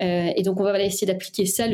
Euh, 0.00 0.30
et 0.36 0.42
donc 0.42 0.60
on 0.60 0.62
va 0.62 0.80
essayer 0.80 1.06
d'appliquer 1.06 1.46
ça 1.46 1.64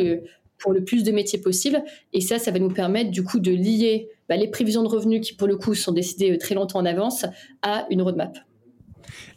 pour 0.58 0.72
le 0.72 0.84
plus 0.84 1.04
de 1.04 1.12
métiers 1.12 1.38
possible. 1.38 1.82
Et 2.12 2.20
ça, 2.20 2.38
ça 2.38 2.50
va 2.50 2.58
nous 2.58 2.70
permettre 2.70 3.10
du 3.10 3.22
coup 3.22 3.38
de 3.38 3.50
lier 3.50 4.08
bah, 4.28 4.36
les 4.36 4.48
prévisions 4.48 4.82
de 4.82 4.88
revenus 4.88 5.26
qui, 5.26 5.34
pour 5.34 5.48
le 5.48 5.56
coup, 5.56 5.74
sont 5.74 5.92
décidées 5.92 6.36
très 6.38 6.54
longtemps 6.54 6.78
en 6.78 6.86
avance, 6.86 7.26
à 7.62 7.86
une 7.90 8.02
roadmap. 8.02 8.38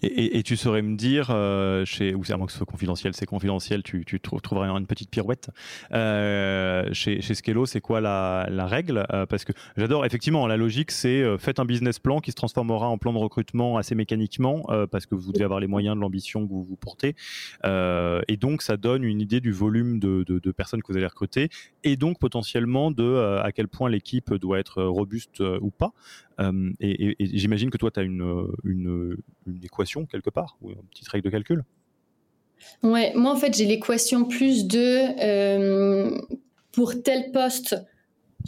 Et, 0.04 0.44
tu 0.44 0.56
saurais 0.58 0.82
me 0.82 0.96
dire, 0.96 1.30
euh, 1.32 1.86
chez, 1.86 2.14
ou 2.14 2.24
c'est 2.24 2.34
à 2.34 2.38
moins 2.38 2.46
que 2.46 2.52
ce 2.52 2.58
soit 2.58 2.66
confidentiel, 2.66 3.14
c'est 3.14 3.26
confidentiel, 3.26 3.84
tu, 3.84 4.06
trouveras 4.20 4.68
une 4.78 4.88
petite 4.88 5.10
pirouette. 5.10 5.50
Euh, 5.94 6.88
chez, 6.94 7.22
chez 7.22 7.36
Skello, 7.36 7.66
c'est 7.66 7.82
quoi 7.82 8.02
la, 8.02 8.68
règle? 8.68 9.06
Euh, 9.12 9.26
Parce 9.26 9.46
que 9.46 9.54
j'adore, 9.76 10.06
effectivement, 10.06 10.48
la 10.48 10.58
logique, 10.58 10.92
c'est 10.92 11.24
faites 11.38 11.60
un 11.60 11.66
business 11.66 12.00
plan 12.00 12.20
qui 12.20 12.32
se 12.32 12.36
transformera 12.36 12.88
en 12.88 12.98
plan 12.98 13.14
de 13.14 13.18
recrutement 13.18 13.78
assez 13.78 13.96
mécaniquement, 13.96 14.66
parce 14.92 15.06
que 15.06 15.16
vous 15.16 15.32
devez 15.32 15.46
avoir 15.46 15.60
les 15.60 15.68
moyens 15.68 15.96
de 15.96 16.02
l'ambition 16.02 16.46
que 16.46 16.52
vous 16.52 16.64
vous 16.64 16.76
portez. 16.76 17.16
et 17.64 18.38
donc, 18.38 18.62
ça 18.62 18.78
donne 18.78 19.04
une 19.04 19.22
idée 19.22 19.42
du 19.42 19.52
volume 19.52 20.00
de, 20.00 20.24
de, 20.24 20.52
personnes 20.52 20.82
que 20.82 20.92
vous 20.92 20.98
allez 20.98 21.08
recruter, 21.08 21.50
et 21.84 21.98
donc 21.98 22.20
potentiellement 22.20 22.92
de 22.92 23.40
à 23.44 23.52
quel 23.52 23.68
point 23.68 23.90
l'équipe 23.90 24.34
doit 24.34 24.60
être 24.60 24.84
robuste 24.84 25.40
ou 25.40 25.72
pas. 25.72 25.94
Et, 26.40 27.16
j'imagine 27.20 27.70
que 27.70 27.78
toi, 27.78 27.92
tu 27.92 28.00
as 28.00 28.04
une, 28.04 28.48
une, 28.64 29.18
équation 29.64 30.06
quelque 30.06 30.30
part, 30.30 30.58
ou 30.62 30.72
une 30.72 30.84
petite 30.92 31.08
règle 31.08 31.26
de 31.26 31.30
calcul? 31.32 31.64
Ouais, 32.84 33.14
moi 33.16 33.32
en 33.32 33.36
fait 33.36 33.56
j'ai 33.56 33.66
l'équation 33.66 34.26
plus 34.26 34.66
de 34.66 35.22
euh, 35.22 36.18
pour 36.72 37.02
tel 37.04 37.32
poste, 37.32 37.76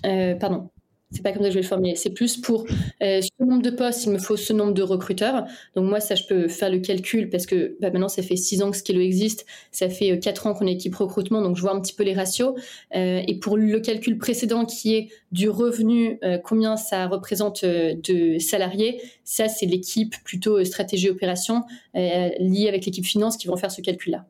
euh, 0.05 0.35
pardon, 0.35 0.69
c'est 1.11 1.23
pas 1.23 1.31
comme 1.31 1.41
ça 1.41 1.47
que 1.47 1.53
je 1.53 1.55
vais 1.55 1.63
le 1.63 1.67
formuler. 1.67 1.95
C'est 1.95 2.11
plus 2.11 2.37
pour 2.37 2.65
euh, 3.01 3.21
ce 3.21 3.43
nombre 3.43 3.63
de 3.63 3.71
postes, 3.71 4.05
il 4.05 4.11
me 4.11 4.19
faut 4.19 4.37
ce 4.37 4.53
nombre 4.53 4.73
de 4.73 4.83
recruteurs. 4.83 5.45
Donc 5.75 5.85
moi, 5.85 5.99
ça, 5.99 6.13
je 6.13 6.23
peux 6.25 6.47
faire 6.47 6.69
le 6.69 6.79
calcul 6.79 7.29
parce 7.29 7.47
que 7.47 7.75
bah, 7.81 7.89
maintenant, 7.89 8.09
ça 8.09 8.21
fait 8.21 8.35
six 8.35 8.61
ans 8.61 8.69
que 8.69 8.77
Skillo 8.77 9.01
existe. 9.01 9.45
Ça 9.71 9.89
fait 9.89 10.11
euh, 10.11 10.17
quatre 10.17 10.45
ans 10.45 10.53
qu'on 10.53 10.67
est 10.67 10.73
équipe 10.73 10.95
recrutement, 10.95 11.41
donc 11.41 11.55
je 11.55 11.61
vois 11.61 11.73
un 11.73 11.81
petit 11.81 11.93
peu 11.93 12.03
les 12.03 12.13
ratios. 12.13 12.53
Euh, 12.95 13.21
et 13.27 13.39
pour 13.39 13.57
le 13.57 13.79
calcul 13.79 14.17
précédent 14.19 14.65
qui 14.65 14.95
est 14.95 15.09
du 15.31 15.49
revenu, 15.49 16.19
combien 16.43 16.75
ça 16.75 17.07
représente 17.07 17.63
de 17.63 18.39
salariés, 18.39 19.01
ça, 19.23 19.47
c'est 19.47 19.67
l'équipe 19.67 20.15
plutôt 20.23 20.63
stratégie 20.63 21.09
opération 21.09 21.63
liée 21.93 22.67
avec 22.67 22.85
l'équipe 22.85 23.05
finance 23.05 23.37
qui 23.37 23.47
vont 23.47 23.55
faire 23.55 23.71
ce 23.71 23.81
calcul-là. 23.81 24.25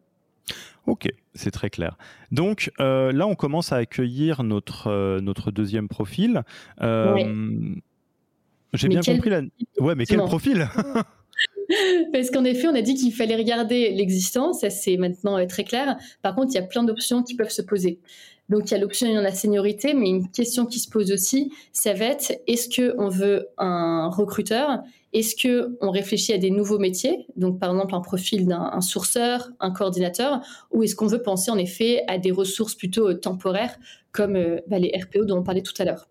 Ok, 0.88 1.08
c'est 1.36 1.52
très 1.52 1.70
clair. 1.70 1.98
Donc 2.32 2.72
euh, 2.80 3.12
là, 3.12 3.28
on 3.28 3.36
commence 3.36 3.72
à 3.72 3.78
accueillir 3.78 4.44
notre, 4.44 4.88
euh, 4.88 5.20
notre 5.20 5.52
deuxième 5.52 5.88
profil. 5.88 6.44
Euh, 6.82 7.76
j'ai 8.74 8.88
bien 8.88 9.02
compris 9.02 9.30
la. 9.30 9.42
Ouais, 9.80 9.96
mais 9.96 10.06
quel 10.06 10.20
profil 10.20 10.68
Parce 12.12 12.32
qu'en 12.32 12.44
effet, 12.44 12.68
on 12.68 12.76
a 12.76 12.82
dit 12.82 12.96
qu'il 12.96 13.14
fallait 13.14 13.36
regarder 13.36 13.92
l'existence, 13.92 14.62
ça 14.62 14.70
c'est 14.70 14.98
maintenant 14.98 15.46
très 15.48 15.64
clair. 15.64 15.98
Par 16.22 16.36
contre, 16.36 16.52
il 16.52 16.56
y 16.56 16.60
a 16.60 16.64
plein 16.64 16.84
d'options 16.84 17.24
qui 17.24 17.36
peuvent 17.36 17.52
se 17.52 17.62
poser. 17.62 18.00
Donc 18.50 18.70
il 18.70 18.72
y 18.72 18.78
a 18.78 18.80
l'option 18.80 19.14
de 19.14 19.20
la 19.20 19.32
seniorité, 19.32 19.94
mais 19.94 20.10
une 20.10 20.30
question 20.32 20.66
qui 20.66 20.80
se 20.80 20.90
pose 20.90 21.12
aussi, 21.12 21.54
ça 21.72 21.94
va 21.94 22.06
être 22.06 22.34
est-ce 22.48 22.68
qu'on 22.76 23.10
veut 23.10 23.48
un 23.60 24.10
recruteur? 24.10 24.80
Est-ce 25.14 25.36
que 25.36 25.78
on 25.82 25.92
réfléchit 25.92 26.34
à 26.34 26.38
des 26.38 26.52
nouveaux 26.52 26.80
métiers, 26.80 27.28
donc 27.36 27.60
par 27.60 27.72
exemple 27.72 27.96
un 27.96 28.02
profil 28.02 28.48
d'un 28.48 28.82
sourceur, 28.82 29.50
un 29.60 29.72
coordinateur, 29.72 30.42
ou 30.72 30.84
est-ce 30.84 30.96
qu'on 30.96 31.08
veut 31.08 31.22
penser 31.22 31.50
en 31.52 31.58
effet 31.58 32.04
à 32.08 32.18
des 32.18 32.32
ressources 32.32 32.76
plutôt 32.76 33.10
euh, 33.10 33.16
temporaires 33.16 33.78
comme 34.12 34.36
euh, 34.36 34.60
bah, 34.68 34.80
les 34.80 34.92
RPO 34.96 35.26
dont 35.26 35.38
on 35.38 35.44
parlait 35.44 35.64
tout 35.64 35.74
à 35.80 35.86
l'heure? 35.86 36.08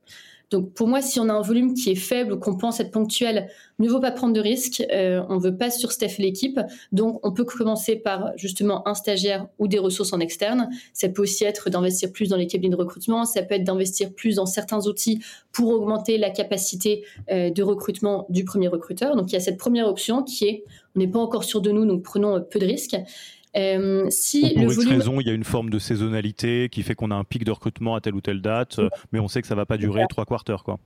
Donc 0.51 0.73
pour 0.73 0.89
moi, 0.89 1.03
si 1.03 1.21
on 1.21 1.29
a 1.29 1.33
un 1.33 1.43
volume 1.43 1.75
qui 1.75 1.91
est 1.91 1.95
faible 1.95 2.33
ou 2.33 2.39
qu'on 2.39 2.57
pense 2.57 2.81
être 2.81 2.91
ponctuel, 2.91 3.49
ne 3.79 3.89
vaut 3.89 4.01
pas 4.01 4.11
prendre 4.11 4.33
de 4.33 4.41
risques. 4.41 4.83
Euh, 4.93 5.23
on 5.29 5.37
ne 5.37 5.41
veut 5.41 5.57
pas 5.57 5.71
surstaffer 5.71 6.23
l'équipe. 6.23 6.59
Donc 6.91 7.21
on 7.23 7.33
peut 7.33 7.45
commencer 7.45 7.97
par 7.97 8.33
justement 8.37 8.87
un 8.89 8.95
stagiaire 8.95 9.49
ou 9.59 9.69
des 9.69 9.79
ressources 9.79 10.13
en 10.13 10.21
externe. 10.21 10.71
Ça 10.95 11.09
peut 11.09 11.23
aussi 11.23 11.45
être 11.45 11.69
d'investir 11.69 12.13
plus 12.13 12.29
dans 12.31 12.37
les 12.37 12.47
cabinets 12.47 12.75
de 12.75 12.81
recrutement. 12.81 13.25
Ça 13.25 13.43
peut 13.43 13.55
être 13.55 13.65
d'investir 13.65 14.13
plus 14.13 14.37
dans 14.37 14.47
certains 14.47 14.87
outils 14.87 15.23
pour 15.53 15.69
augmenter 15.71 16.17
la 16.17 16.31
capacité 16.31 17.05
euh, 17.31 17.51
de 17.51 17.63
recrutement 17.63 18.27
du 18.31 18.45
premier 18.45 18.69
recruteur. 18.69 19.17
Donc 19.17 19.31
il 19.31 19.35
y 19.35 19.37
a 19.37 19.41
cette 19.41 19.59
première 19.59 19.87
option 19.87 20.23
qui 20.23 20.47
est, 20.47 20.65
on 20.97 21.01
n'est 21.01 21.09
pas 21.09 21.21
encore 21.21 21.45
sûr 21.45 21.61
de 21.61 21.71
nous, 21.71 21.85
donc 21.85 22.03
prenons 22.03 22.41
peu 22.41 22.59
de 22.59 22.67
risques. 22.67 22.97
Euh, 23.59 24.07
si 24.11 24.55
pour 24.55 24.67
le 24.67 24.73
X 24.73 24.87
raison, 24.87 25.21
il 25.21 25.27
y 25.27 25.31
a 25.31 25.33
une 25.33 25.45
forme 25.45 25.71
de 25.71 25.79
saisonnalité 25.79 26.69
qui 26.71 26.83
fait 26.83 26.95
qu'on 26.95 27.11
a 27.11 27.15
un 27.15 27.25
pic 27.25 27.45
de 27.45 27.51
recrutement 27.51 27.95
à 27.95 28.01
telle 28.01 28.15
ou 28.15 28.21
telle 28.21 28.41
date, 28.41 28.79
euh, 28.79 28.89
mais 29.13 29.19
on 29.19 29.29
sait 29.29 29.43
que 29.43 29.49
ça 29.49 29.55
va 29.55 29.67
pas 29.67 29.77
durer 29.77 30.05
trois 30.09 30.25
quarters, 30.25 30.63
quoi. 30.63 30.79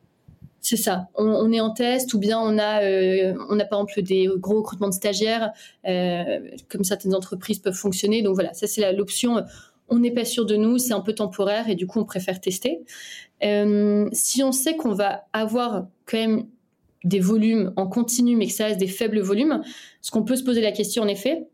C'est 0.65 0.77
ça. 0.77 1.09
On, 1.17 1.51
est 1.51 1.61
en 1.61 1.71
test, 1.71 2.15
ou 2.15 2.21
bien 2.21 2.39
on 2.39 2.57
a, 2.57 2.85
euh, 2.85 3.35
on 3.51 3.59
a 3.59 3.65
par 3.65 3.81
exemple 3.81 4.01
des 4.01 4.29
gros 4.37 4.59
recrutements 4.59 4.89
de 4.89 4.95
stagiaires, 4.95 5.51
comme 5.85 6.85
certaines 6.85 7.17
entreprises 7.17 7.59
peuvent 7.59 7.75
fonctionner. 7.75 8.23
Donc 8.23 8.35
voilà, 8.35 8.55
ça 8.55 8.69
c'est 8.69 8.93
l'option. 8.93 9.43
On 9.89 9.99
n'est 9.99 10.13
pas 10.13 10.25
sûr 10.25 10.47
de 10.47 10.55
nous, 10.55 10.79
c'est 10.79 10.93
un 10.93 11.01
peu 11.01 11.15
temporaire 11.15 11.69
et 11.69 11.75
du 11.75 11.89
coup 11.89 11.99
on 11.99 12.05
préfère 12.05 12.41
tester. 12.41 12.85
si 14.13 14.43
on 14.45 14.53
sait 14.53 14.77
qu'on 14.77 14.95
va 14.95 15.25
avoir 15.33 15.89
quand 16.07 16.19
même 16.19 16.47
des 17.03 17.19
volumes 17.19 17.73
en 17.75 17.89
continu, 17.89 18.37
mais 18.37 18.47
que 18.47 18.53
ça 18.53 18.67
reste 18.67 18.79
des 18.79 18.87
faibles 18.87 19.19
volumes, 19.19 19.63
ce 20.01 20.13
qu'on 20.13 20.23
peut 20.23 20.37
se 20.37 20.45
poser 20.45 20.61
la 20.61 20.71
question 20.71 21.03
en 21.03 21.09
effet, 21.09 21.49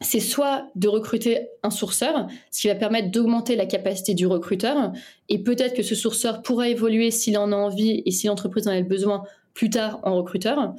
c'est 0.00 0.20
soit 0.20 0.68
de 0.74 0.88
recruter 0.88 1.48
un 1.62 1.70
sourceur, 1.70 2.26
ce 2.50 2.62
qui 2.62 2.68
va 2.68 2.74
permettre 2.74 3.10
d'augmenter 3.10 3.56
la 3.56 3.66
capacité 3.66 4.14
du 4.14 4.26
recruteur, 4.26 4.92
et 5.28 5.42
peut-être 5.42 5.74
que 5.74 5.82
ce 5.82 5.94
sourceur 5.94 6.42
pourra 6.42 6.68
évoluer 6.68 7.10
s'il 7.10 7.38
en 7.38 7.52
a 7.52 7.56
envie 7.56 8.02
et 8.04 8.10
si 8.10 8.26
l'entreprise 8.26 8.66
en 8.66 8.72
a 8.72 8.82
besoin 8.82 9.22
plus 9.54 9.70
tard 9.70 10.00
en 10.02 10.16
recruteur. 10.16 10.74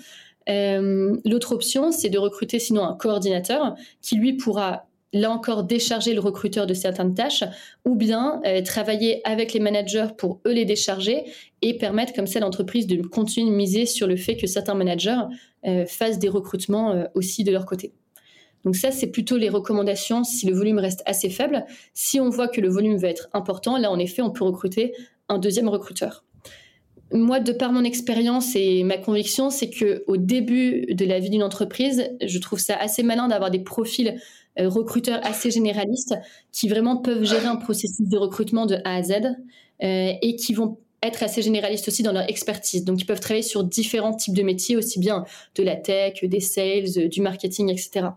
Euh, 0.49 1.17
l'autre 1.25 1.53
option, 1.53 1.91
c'est 1.91 2.09
de 2.09 2.19
recruter 2.19 2.59
sinon 2.59 2.83
un 2.83 2.95
coordinateur 2.95 3.75
qui 4.01 4.15
lui 4.15 4.33
pourra 4.33 4.87
là 5.13 5.31
encore 5.31 5.63
décharger 5.63 6.13
le 6.13 6.19
recruteur 6.19 6.67
de 6.67 6.73
certaines 6.73 7.13
tâches 7.13 7.43
ou 7.85 7.95
bien 7.95 8.41
euh, 8.45 8.61
travailler 8.61 9.21
avec 9.23 9.53
les 9.53 9.61
managers 9.61 10.07
pour 10.17 10.41
eux 10.45 10.51
les 10.51 10.65
décharger 10.65 11.23
et 11.61 11.77
permettre 11.77 12.11
comme 12.13 12.27
ça 12.27 12.41
l'entreprise 12.41 12.85
de 12.85 13.01
continuer 13.01 13.49
de 13.49 13.55
miser 13.55 13.85
sur 13.85 14.07
le 14.07 14.17
fait 14.17 14.35
que 14.35 14.45
certains 14.45 14.75
managers 14.75 15.21
euh, 15.65 15.85
fassent 15.85 16.19
des 16.19 16.29
recrutements 16.29 17.05
aussi 17.15 17.45
de 17.45 17.51
leur 17.51 17.65
côté. 17.65 17.93
Donc 18.65 18.75
ça, 18.75 18.91
c'est 18.91 19.07
plutôt 19.07 19.37
les 19.37 19.49
recommandations 19.49 20.23
si 20.23 20.47
le 20.47 20.55
volume 20.55 20.79
reste 20.79 21.03
assez 21.05 21.29
faible. 21.29 21.65
Si 21.93 22.19
on 22.19 22.29
voit 22.29 22.47
que 22.47 22.59
le 22.59 22.67
volume 22.67 22.97
va 22.97 23.09
être 23.09 23.29
important, 23.33 23.77
là, 23.77 23.91
en 23.91 23.99
effet, 23.99 24.23
on 24.23 24.31
peut 24.31 24.43
recruter 24.43 24.93
un 25.29 25.37
deuxième 25.37 25.69
recruteur. 25.69 26.25
Moi, 27.11 27.39
de 27.39 27.51
par 27.51 27.71
mon 27.71 27.83
expérience 27.83 28.55
et 28.55 28.83
ma 28.83 28.97
conviction, 28.97 29.51
c'est 29.51 29.69
que 29.69 30.03
au 30.07 30.17
début 30.17 30.87
de 30.87 31.05
la 31.05 31.19
vie 31.19 31.29
d'une 31.29 31.43
entreprise, 31.43 32.09
je 32.21 32.39
trouve 32.39 32.59
ça 32.59 32.75
assez 32.75 33.03
malin 33.03 33.27
d'avoir 33.27 33.51
des 33.51 33.59
profils 33.59 34.19
euh, 34.59 34.67
recruteurs 34.67 35.19
assez 35.23 35.51
généralistes 35.51 36.15
qui 36.51 36.67
vraiment 36.67 36.97
peuvent 36.97 37.23
gérer 37.23 37.45
un 37.45 37.57
processus 37.57 38.09
de 38.09 38.17
recrutement 38.17 38.65
de 38.65 38.77
A 38.83 38.95
à 38.95 39.03
Z 39.03 39.11
euh, 39.83 40.13
et 40.21 40.35
qui 40.35 40.53
vont 40.53 40.79
être 41.07 41.23
assez 41.23 41.41
généralistes 41.41 41.87
aussi 41.87 42.03
dans 42.03 42.11
leur 42.11 42.29
expertise. 42.29 42.83
Donc, 42.83 43.01
ils 43.01 43.05
peuvent 43.05 43.19
travailler 43.19 43.43
sur 43.43 43.63
différents 43.63 44.13
types 44.13 44.35
de 44.35 44.43
métiers, 44.43 44.75
aussi 44.75 44.99
bien 44.99 45.25
de 45.55 45.63
la 45.63 45.75
tech, 45.75 46.23
des 46.23 46.39
sales, 46.39 47.09
du 47.09 47.21
marketing, 47.21 47.69
etc. 47.69 48.07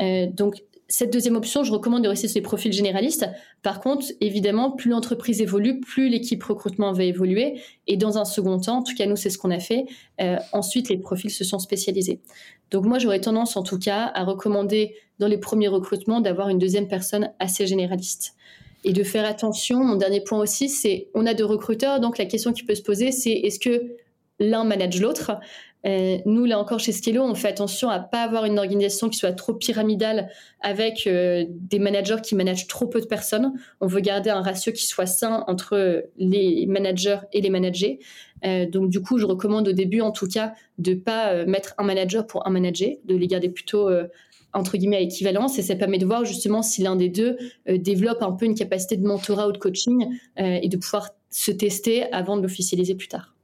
Euh, 0.00 0.26
donc, 0.26 0.62
cette 0.90 1.12
deuxième 1.12 1.36
option, 1.36 1.62
je 1.62 1.72
recommande 1.72 2.02
de 2.02 2.08
rester 2.08 2.26
sur 2.26 2.38
les 2.38 2.42
profils 2.42 2.72
généralistes. 2.72 3.24
Par 3.62 3.80
contre, 3.80 4.06
évidemment, 4.20 4.72
plus 4.72 4.90
l'entreprise 4.90 5.40
évolue, 5.40 5.78
plus 5.80 6.08
l'équipe 6.08 6.42
recrutement 6.42 6.92
va 6.92 7.04
évoluer. 7.04 7.60
Et 7.86 7.96
dans 7.96 8.18
un 8.18 8.24
second 8.24 8.58
temps, 8.58 8.78
en 8.78 8.82
tout 8.82 8.94
cas, 8.96 9.06
nous, 9.06 9.14
c'est 9.14 9.30
ce 9.30 9.38
qu'on 9.38 9.52
a 9.52 9.60
fait. 9.60 9.84
Euh, 10.20 10.36
ensuite, 10.52 10.88
les 10.88 10.98
profils 10.98 11.30
se 11.30 11.44
sont 11.44 11.60
spécialisés. 11.60 12.20
Donc 12.72 12.86
moi, 12.86 12.98
j'aurais 12.98 13.20
tendance, 13.20 13.56
en 13.56 13.62
tout 13.62 13.78
cas, 13.78 14.10
à 14.14 14.24
recommander 14.24 14.96
dans 15.20 15.28
les 15.28 15.38
premiers 15.38 15.68
recrutements 15.68 16.20
d'avoir 16.20 16.48
une 16.48 16.58
deuxième 16.58 16.88
personne 16.88 17.30
assez 17.38 17.68
généraliste 17.68 18.34
et 18.84 18.92
de 18.92 19.02
faire 19.02 19.24
attention. 19.24 19.84
Mon 19.84 19.96
dernier 19.96 20.20
point 20.20 20.38
aussi, 20.38 20.68
c'est 20.68 21.08
on 21.14 21.26
a 21.26 21.34
deux 21.34 21.44
recruteurs, 21.44 22.00
donc 22.00 22.18
la 22.18 22.26
question 22.26 22.52
qui 22.52 22.64
peut 22.64 22.74
se 22.74 22.82
poser, 22.82 23.12
c'est 23.12 23.32
est-ce 23.32 23.58
que 23.58 23.96
l'un 24.38 24.64
manage 24.64 25.00
l'autre? 25.00 25.32
Euh, 25.86 26.18
nous, 26.26 26.44
là 26.44 26.58
encore, 26.58 26.78
chez 26.78 26.92
Skello, 26.92 27.22
on 27.22 27.34
fait 27.34 27.48
attention 27.48 27.88
à 27.88 27.98
pas 28.00 28.22
avoir 28.22 28.44
une 28.44 28.58
organisation 28.58 29.08
qui 29.08 29.18
soit 29.18 29.32
trop 29.32 29.54
pyramidale 29.54 30.28
avec 30.60 31.06
euh, 31.06 31.44
des 31.48 31.78
managers 31.78 32.20
qui 32.22 32.34
managent 32.34 32.66
trop 32.66 32.86
peu 32.86 33.00
de 33.00 33.06
personnes. 33.06 33.54
On 33.80 33.86
veut 33.86 34.00
garder 34.00 34.30
un 34.30 34.42
ratio 34.42 34.72
qui 34.72 34.86
soit 34.86 35.06
sain 35.06 35.44
entre 35.46 36.04
les 36.18 36.66
managers 36.66 37.20
et 37.32 37.40
les 37.40 37.50
managers. 37.50 37.98
Euh, 38.44 38.66
donc, 38.66 38.90
du 38.90 39.00
coup, 39.00 39.18
je 39.18 39.24
recommande 39.24 39.68
au 39.68 39.72
début, 39.72 40.00
en 40.00 40.12
tout 40.12 40.28
cas, 40.28 40.52
de 40.78 40.94
pas 40.94 41.46
mettre 41.46 41.74
un 41.78 41.84
manager 41.84 42.26
pour 42.26 42.46
un 42.46 42.50
manager, 42.50 42.90
de 43.04 43.16
les 43.16 43.26
garder 43.26 43.48
plutôt 43.48 43.88
entre 44.52 44.76
guillemets 44.76 44.96
à 44.96 45.00
équivalence 45.00 45.58
et 45.58 45.62
ça 45.62 45.76
permet 45.76 45.98
de 45.98 46.06
voir 46.06 46.24
justement 46.24 46.62
si 46.62 46.82
l'un 46.82 46.96
des 46.96 47.08
deux 47.08 47.36
euh, 47.68 47.78
développe 47.78 48.22
un 48.22 48.32
peu 48.32 48.46
une 48.46 48.54
capacité 48.54 48.96
de 48.96 49.06
mentorat 49.06 49.48
ou 49.48 49.52
de 49.52 49.58
coaching 49.58 50.06
euh, 50.38 50.58
et 50.62 50.68
de 50.68 50.76
pouvoir 50.76 51.10
se 51.30 51.50
tester 51.50 52.10
avant 52.12 52.36
de 52.36 52.42
l'officialiser 52.42 52.94
plus 52.94 53.08
tard. 53.08 53.34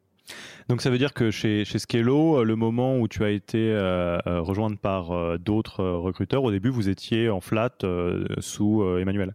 Donc 0.69 0.83
ça 0.83 0.91
veut 0.91 0.99
dire 0.99 1.15
que 1.15 1.31
chez, 1.31 1.65
chez 1.65 1.79
Skello, 1.79 2.39
euh, 2.39 2.45
le 2.45 2.57
moment 2.57 2.99
où 2.99 3.07
tu 3.07 3.25
as 3.25 3.31
été 3.31 3.73
rejointe 4.27 4.79
par 4.81 5.39
d'autres 5.39 5.85
recruteurs, 5.85 6.43
au 6.43 6.51
début 6.51 6.71
vous 6.71 6.89
étiez 6.89 7.31
en 7.31 7.41
flat 7.41 7.79
sous 8.39 8.83
Emmanuel? 8.99 9.35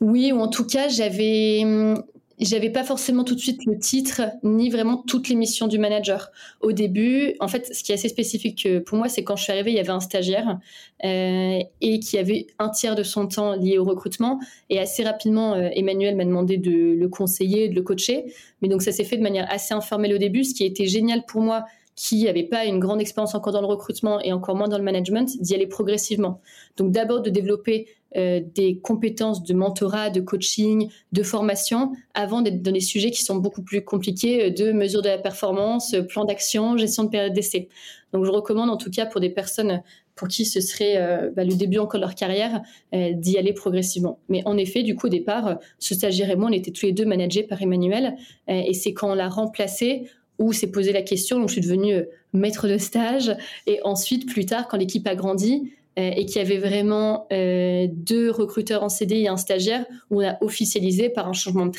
Oui, 0.00 0.30
ou 0.30 0.38
en 0.38 0.48
tout 0.48 0.64
cas 0.64 0.88
j'avais 0.88 1.62
hum, 1.64 2.02
j'avais 2.46 2.70
pas 2.70 2.84
forcément 2.84 3.24
tout 3.24 3.34
de 3.34 3.40
suite 3.40 3.64
le 3.66 3.78
titre 3.78 4.22
ni 4.42 4.70
vraiment 4.70 5.02
toutes 5.06 5.28
les 5.28 5.34
missions 5.34 5.66
du 5.66 5.78
manager. 5.78 6.30
Au 6.60 6.72
début, 6.72 7.34
en 7.40 7.48
fait, 7.48 7.74
ce 7.74 7.82
qui 7.82 7.92
est 7.92 7.94
assez 7.94 8.08
spécifique 8.08 8.68
pour 8.86 8.98
moi, 8.98 9.08
c'est 9.08 9.24
quand 9.24 9.36
je 9.36 9.42
suis 9.42 9.52
arrivée, 9.52 9.72
il 9.72 9.76
y 9.76 9.80
avait 9.80 9.90
un 9.90 10.00
stagiaire 10.00 10.58
euh, 11.04 11.58
et 11.80 12.00
qui 12.00 12.18
avait 12.18 12.46
un 12.58 12.68
tiers 12.68 12.94
de 12.94 13.02
son 13.02 13.26
temps 13.26 13.54
lié 13.54 13.78
au 13.78 13.84
recrutement. 13.84 14.38
Et 14.70 14.78
assez 14.78 15.02
rapidement, 15.02 15.54
euh, 15.54 15.68
Emmanuel 15.72 16.16
m'a 16.16 16.24
demandé 16.24 16.58
de 16.58 16.94
le 16.94 17.08
conseiller, 17.08 17.68
de 17.68 17.74
le 17.74 17.82
coacher. 17.82 18.32
Mais 18.62 18.68
donc 18.68 18.82
ça 18.82 18.92
s'est 18.92 19.04
fait 19.04 19.16
de 19.16 19.22
manière 19.22 19.46
assez 19.50 19.74
informelle 19.74 20.14
au 20.14 20.18
début, 20.18 20.44
ce 20.44 20.54
qui 20.54 20.64
été 20.64 20.86
génial 20.86 21.24
pour 21.26 21.40
moi 21.40 21.64
qui 21.98 22.24
n'avait 22.24 22.44
pas 22.44 22.64
une 22.64 22.78
grande 22.78 23.00
expérience 23.00 23.34
encore 23.34 23.52
dans 23.52 23.60
le 23.60 23.66
recrutement 23.66 24.20
et 24.20 24.32
encore 24.32 24.54
moins 24.54 24.68
dans 24.68 24.78
le 24.78 24.84
management, 24.84 25.28
d'y 25.40 25.56
aller 25.56 25.66
progressivement. 25.66 26.40
Donc 26.76 26.92
d'abord 26.92 27.22
de 27.22 27.30
développer 27.30 27.88
euh, 28.16 28.40
des 28.54 28.78
compétences 28.78 29.42
de 29.42 29.52
mentorat, 29.52 30.08
de 30.08 30.22
coaching, 30.22 30.88
de 31.12 31.22
formation, 31.22 31.92
avant 32.14 32.40
d'être 32.40 32.62
dans 32.62 32.72
des 32.72 32.80
sujets 32.80 33.10
qui 33.10 33.22
sont 33.22 33.36
beaucoup 33.36 33.60
plus 33.60 33.84
compliqués 33.84 34.46
euh, 34.46 34.50
de 34.50 34.72
mesure 34.72 35.02
de 35.02 35.10
la 35.10 35.18
performance, 35.18 35.92
euh, 35.92 36.00
plan 36.00 36.24
d'action, 36.24 36.78
gestion 36.78 37.04
de 37.04 37.10
période 37.10 37.34
d'essai. 37.34 37.68
Donc 38.14 38.24
je 38.24 38.30
recommande 38.30 38.70
en 38.70 38.78
tout 38.78 38.90
cas 38.90 39.04
pour 39.04 39.20
des 39.20 39.28
personnes 39.28 39.82
pour 40.14 40.26
qui 40.26 40.46
ce 40.46 40.60
serait 40.60 41.30
bah, 41.36 41.44
le 41.44 41.54
début 41.54 41.78
encore 41.78 42.00
de 42.00 42.04
leur 42.04 42.16
carrière, 42.16 42.62
d'y 42.92 43.38
aller 43.38 43.52
progressivement. 43.52 44.18
Mais 44.28 44.42
en 44.46 44.56
effet, 44.56 44.82
du 44.82 44.96
coup, 44.96 45.06
au 45.06 45.10
départ, 45.10 45.58
ce 45.78 45.94
stagiaire 45.94 46.28
et 46.30 46.34
moi, 46.34 46.48
on 46.48 46.52
était 46.52 46.72
tous 46.72 46.86
les 46.86 46.92
deux 46.92 47.04
managés 47.04 47.44
par 47.44 47.62
Emmanuel. 47.62 48.16
et 48.48 48.74
c'est 48.74 48.92
quand 48.94 49.12
on 49.12 49.14
l'a 49.14 49.28
remplacé, 49.28 50.10
où 50.40 50.52
s'est 50.52 50.72
posé 50.72 50.92
la 50.92 51.02
question, 51.02 51.38
donc 51.38 51.50
je 51.50 51.52
suis 51.52 51.60
devenue 51.60 52.04
maître 52.32 52.66
de 52.66 52.78
stage, 52.78 53.36
et 53.68 53.80
ensuite 53.84 54.26
plus 54.26 54.44
tard, 54.44 54.66
quand 54.66 54.76
l'équipe 54.76 55.06
a 55.06 55.14
grandi 55.14 55.70
et 55.98 56.26
qu'il 56.26 56.36
y 56.36 56.44
avait 56.44 56.58
vraiment 56.58 57.26
euh, 57.32 57.86
deux 57.90 58.30
recruteurs 58.30 58.82
en 58.82 58.88
CD 58.88 59.16
et 59.16 59.28
un 59.28 59.36
stagiaire, 59.36 59.84
où 60.10 60.22
on 60.22 60.28
a 60.28 60.36
officialisé 60.42 61.08
par 61.08 61.28
un 61.28 61.32
changement 61.32 61.66
de 61.66 61.72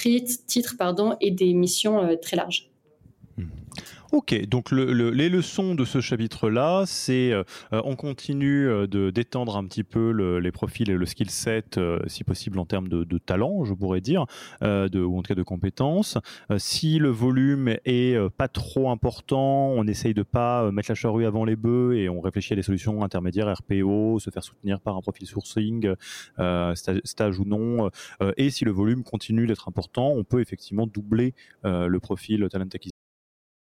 titre 0.46 0.76
et 1.22 1.32
des 1.32 1.54
missions 1.54 2.18
très 2.22 2.36
larges. 2.36 2.70
Ok, 4.12 4.36
donc 4.48 4.72
les 4.72 5.30
leçons 5.30 5.76
de 5.76 5.86
ce 5.86 6.02
chapitre-là, 6.02 6.86
c'est 6.88 7.32
euh, 7.32 7.43
on 7.72 7.95
continue 7.95 8.67
euh, 8.67 8.88
de 8.88 9.12
d'étendre 9.12 9.56
un 9.56 9.63
petit 9.65 9.84
peu 9.84 10.10
les 10.39 10.52
profils 10.52 10.89
et 10.89 10.95
le 10.95 11.06
skill 11.06 11.30
set, 11.30 11.78
euh, 11.78 12.00
si 12.08 12.24
possible 12.24 12.58
en 12.58 12.65
termes 12.65 12.88
de, 12.88 13.17
talent, 13.19 13.65
je 13.65 13.74
pourrais 13.76 14.02
dire, 14.02 14.26
de, 14.62 15.00
ou 15.00 15.19
en 15.19 15.22
tout 15.22 15.28
cas 15.28 15.36
de 15.36 15.43
compétences. 15.43 16.17
si 16.58 16.98
le 16.98 17.10
volume 17.10 17.76
est 17.86 18.17
pas 18.32 18.48
trop 18.48 18.89
important, 18.89 19.67
on 19.76 19.86
essaye 19.86 20.15
de 20.15 20.24
pas 20.24 20.72
mettre 20.72 20.89
la 20.89 20.95
charrue 20.95 21.26
avant 21.26 21.45
les 21.45 21.56
bœufs 21.56 21.95
et 21.95 22.10
on 22.10 22.19
réfléchit 22.19 22.54
à 22.54 22.56
des 22.56 22.63
solutions 22.63 23.04
intermédiaires, 23.04 23.54
RPO, 23.54 24.17
se 24.19 24.32
faire 24.32 24.43
soutenir 24.43 24.80
par 24.80 24.95
un 24.98 25.02
profil 25.02 25.28
sourcing, 25.28 25.93
stage, 26.76 27.39
ou 27.39 27.45
non. 27.45 27.91
et 28.38 28.50
si 28.50 28.65
le 28.65 28.72
volume 28.72 29.04
continue 29.04 29.45
d'être 29.45 29.67
important, 29.67 30.12
on 30.12 30.24
peut 30.24 30.41
effectivement 30.41 30.88
doubler 30.88 31.36
le 31.63 32.00
profil 32.00 32.48
talent 32.50 32.69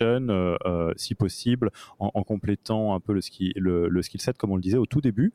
Euh, 0.00 0.56
euh, 0.64 0.92
si 0.96 1.14
possible, 1.14 1.70
en, 1.98 2.22
complétant 2.22 2.94
un 2.94 3.00
peu 3.00 3.12
le, 3.12 3.20
ski, 3.20 3.52
le, 3.56 4.02
skill 4.02 4.20
set, 4.20 4.36
comme 4.36 4.52
on 4.52 4.56
le 4.56 4.62
disait 4.62 4.78
au 4.78 4.86
tout 4.86 5.00
début, 5.00 5.32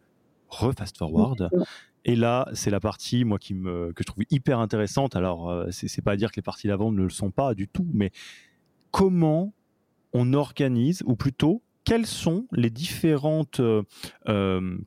re-fast 0.49 0.97
forward. 0.97 1.49
Et 2.05 2.15
là, 2.15 2.49
c'est 2.53 2.69
la 2.69 2.79
partie, 2.79 3.23
moi, 3.23 3.39
qui 3.39 3.53
me, 3.53 3.93
que 3.93 4.03
je 4.03 4.07
trouve 4.07 4.25
hyper 4.29 4.59
intéressante. 4.59 5.15
Alors, 5.15 5.49
euh, 5.49 5.67
c'est 5.71 6.01
pas 6.01 6.11
à 6.11 6.15
dire 6.17 6.31
que 6.31 6.35
les 6.35 6.41
parties 6.41 6.67
d'avant 6.67 6.91
ne 6.91 7.03
le 7.03 7.09
sont 7.09 7.31
pas 7.31 7.53
du 7.53 7.67
tout, 7.67 7.87
mais 7.93 8.11
comment 8.91 9.53
on 10.13 10.33
organise, 10.33 11.01
ou 11.05 11.15
plutôt, 11.15 11.61
quelles 11.85 12.05
sont 12.05 12.47
les 12.51 12.69
différentes, 12.69 13.61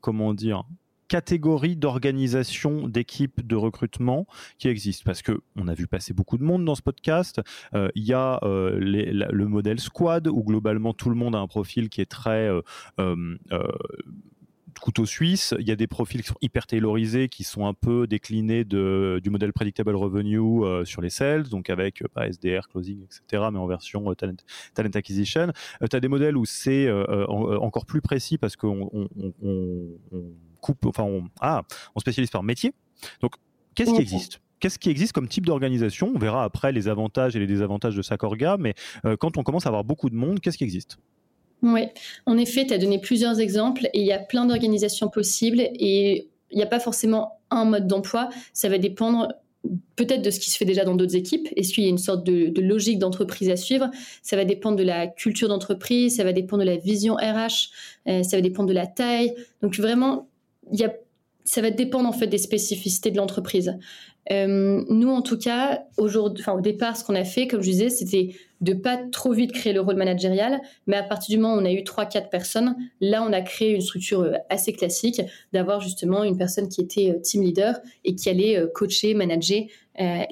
comment 0.01 0.33
dire, 0.33 0.63
catégorie 1.07 1.75
d'organisation 1.75 2.87
d'équipes 2.87 3.45
de 3.45 3.55
recrutement 3.55 4.27
qui 4.57 4.67
existe 4.67 5.03
parce 5.03 5.21
que 5.21 5.39
on 5.55 5.67
a 5.67 5.73
vu 5.73 5.87
passer 5.87 6.13
beaucoup 6.13 6.37
de 6.37 6.43
monde 6.43 6.65
dans 6.65 6.75
ce 6.75 6.81
podcast. 6.81 7.41
Euh, 7.73 7.89
il 7.95 8.03
y 8.03 8.13
a 8.13 8.39
euh, 8.43 8.77
le 8.79 9.47
modèle 9.47 9.79
squad 9.79 10.27
où 10.27 10.43
globalement 10.43 10.93
tout 10.93 11.09
le 11.09 11.15
monde 11.15 11.35
a 11.35 11.39
un 11.39 11.47
profil 11.47 11.89
qui 11.89 12.01
est 12.01 12.05
très 12.05 12.49
euh, 12.99 13.21
couteau 14.79 15.05
suisse. 15.05 15.55
Il 15.59 15.67
y 15.67 15.71
a 15.71 15.75
des 15.75 15.87
profils 15.87 16.21
qui 16.21 16.27
sont 16.27 16.35
hyper 16.41 16.67
taylorisés, 16.67 17.29
qui 17.29 17.43
sont 17.43 17.65
un 17.65 17.73
peu 17.73 18.05
déclinés 18.05 18.63
de, 18.63 19.19
du 19.23 19.29
modèle 19.29 19.51
predictable 19.51 19.95
revenue 19.95 20.39
sur 20.85 21.01
les 21.01 21.09
sales, 21.09 21.49
donc 21.49 21.71
avec 21.71 22.03
pas 22.13 22.27
SDR, 22.27 22.67
closing, 22.69 23.03
etc., 23.03 23.47
mais 23.51 23.57
en 23.57 23.65
version 23.65 24.13
talent, 24.13 24.35
talent, 24.75 24.91
acquisition. 24.93 25.51
tu 25.89 25.95
as 25.95 25.99
des 25.99 26.07
modèles 26.07 26.37
où 26.37 26.45
c'est 26.45 26.91
encore 27.17 27.87
plus 27.87 28.01
précis 28.01 28.37
parce 28.37 28.55
qu'on 28.55 29.09
coupe, 30.59 30.85
enfin, 30.85 31.03
on, 31.03 31.25
ah, 31.41 31.63
on 31.95 31.99
spécialise 31.99 32.29
par 32.29 32.43
métier. 32.43 32.73
Donc, 33.21 33.33
qu'est-ce 33.75 33.93
qui 33.93 34.01
existe? 34.01 34.41
Qu'est-ce 34.59 34.79
qui 34.79 34.89
existe 34.89 35.13
comme 35.13 35.27
type 35.27 35.45
d'organisation? 35.45 36.11
On 36.15 36.17
verra 36.17 36.43
après 36.43 36.71
les 36.71 36.87
avantages 36.87 37.35
et 37.35 37.39
les 37.39 37.47
désavantages 37.47 37.95
de 37.95 38.01
Sakorga, 38.01 38.57
mais 38.57 38.73
euh, 39.05 39.15
quand 39.15 39.37
on 39.37 39.43
commence 39.43 39.65
à 39.67 39.69
avoir 39.69 39.83
beaucoup 39.83 40.09
de 40.09 40.15
monde, 40.15 40.39
qu'est-ce 40.39 40.57
qui 40.57 40.63
existe? 40.63 40.97
Oui, 41.61 41.81
en 42.25 42.37
effet, 42.37 42.65
tu 42.65 42.73
as 42.73 42.77
donné 42.77 42.99
plusieurs 42.99 43.39
exemples 43.39 43.85
et 43.93 44.01
il 44.01 44.05
y 44.05 44.11
a 44.11 44.19
plein 44.19 44.45
d'organisations 44.45 45.09
possibles 45.09 45.59
et 45.59 46.27
il 46.51 46.57
n'y 46.57 46.63
a 46.63 46.67
pas 46.67 46.79
forcément 46.79 47.39
un 47.49 47.65
mode 47.65 47.87
d'emploi. 47.87 48.29
Ça 48.53 48.69
va 48.69 48.77
dépendre 48.77 49.29
peut-être 49.95 50.21
de 50.21 50.29
ce 50.29 50.39
qui 50.39 50.51
se 50.51 50.57
fait 50.57 50.65
déjà 50.65 50.83
dans 50.85 50.95
d'autres 50.95 51.15
équipes. 51.15 51.47
Est-ce 51.55 51.73
qu'il 51.73 51.83
y 51.83 51.87
a 51.87 51.89
une 51.89 51.97
sorte 51.97 52.23
de, 52.23 52.53
logique 52.61 52.99
d'entreprise 52.99 53.49
à 53.49 53.55
suivre? 53.55 53.89
Ça 54.21 54.35
va 54.35 54.45
dépendre 54.45 54.77
de 54.77 54.83
la 54.83 55.07
culture 55.07 55.47
d'entreprise, 55.47 56.17
ça 56.17 56.23
va 56.23 56.33
dépendre 56.33 56.63
de 56.63 56.69
la 56.69 56.77
vision 56.77 57.15
RH, 57.15 57.69
euh, 58.07 58.23
ça 58.23 58.37
va 58.37 58.41
dépendre 58.41 58.69
de 58.69 58.73
la 58.73 58.87
taille. 58.87 59.33
Donc 59.61 59.75
vraiment, 59.77 60.27
ça 61.47 61.61
va 61.61 61.71
dépendre 61.71 62.09
en 62.09 62.11
fait 62.11 62.27
des 62.27 62.37
spécificités 62.37 63.09
de 63.09 63.17
l'entreprise. 63.17 63.77
Euh, 64.31 64.83
nous, 64.89 65.09
en 65.09 65.21
tout 65.21 65.37
cas, 65.37 65.85
au 65.97 66.61
départ, 66.61 66.97
ce 66.97 67.05
qu'on 67.05 67.15
a 67.15 67.23
fait, 67.23 67.47
comme 67.47 67.61
je 67.61 67.69
disais, 67.69 67.89
c'était 67.89 68.35
de 68.59 68.73
pas 68.73 68.97
trop 68.97 69.31
vite 69.31 69.53
créer 69.53 69.71
le 69.71 69.79
rôle 69.79 69.95
managérial, 69.95 70.59
mais 70.87 70.97
à 70.97 71.03
partir 71.03 71.35
du 71.35 71.41
moment 71.41 71.55
où 71.55 71.61
on 71.61 71.65
a 71.65 71.71
eu 71.71 71.83
3-4 71.83 72.29
personnes, 72.29 72.75
là, 72.99 73.23
on 73.23 73.31
a 73.31 73.41
créé 73.41 73.73
une 73.73 73.81
structure 73.81 74.21
euh, 74.21 74.33
assez 74.49 74.73
classique 74.73 75.21
d'avoir 75.53 75.79
justement 75.79 76.23
une 76.23 76.37
personne 76.37 76.67
qui 76.67 76.81
était 76.81 77.11
euh, 77.11 77.19
team 77.21 77.43
leader 77.43 77.79
et 78.03 78.15
qui 78.15 78.29
allait 78.29 78.61
coacher, 78.73 79.13
manager 79.13 79.63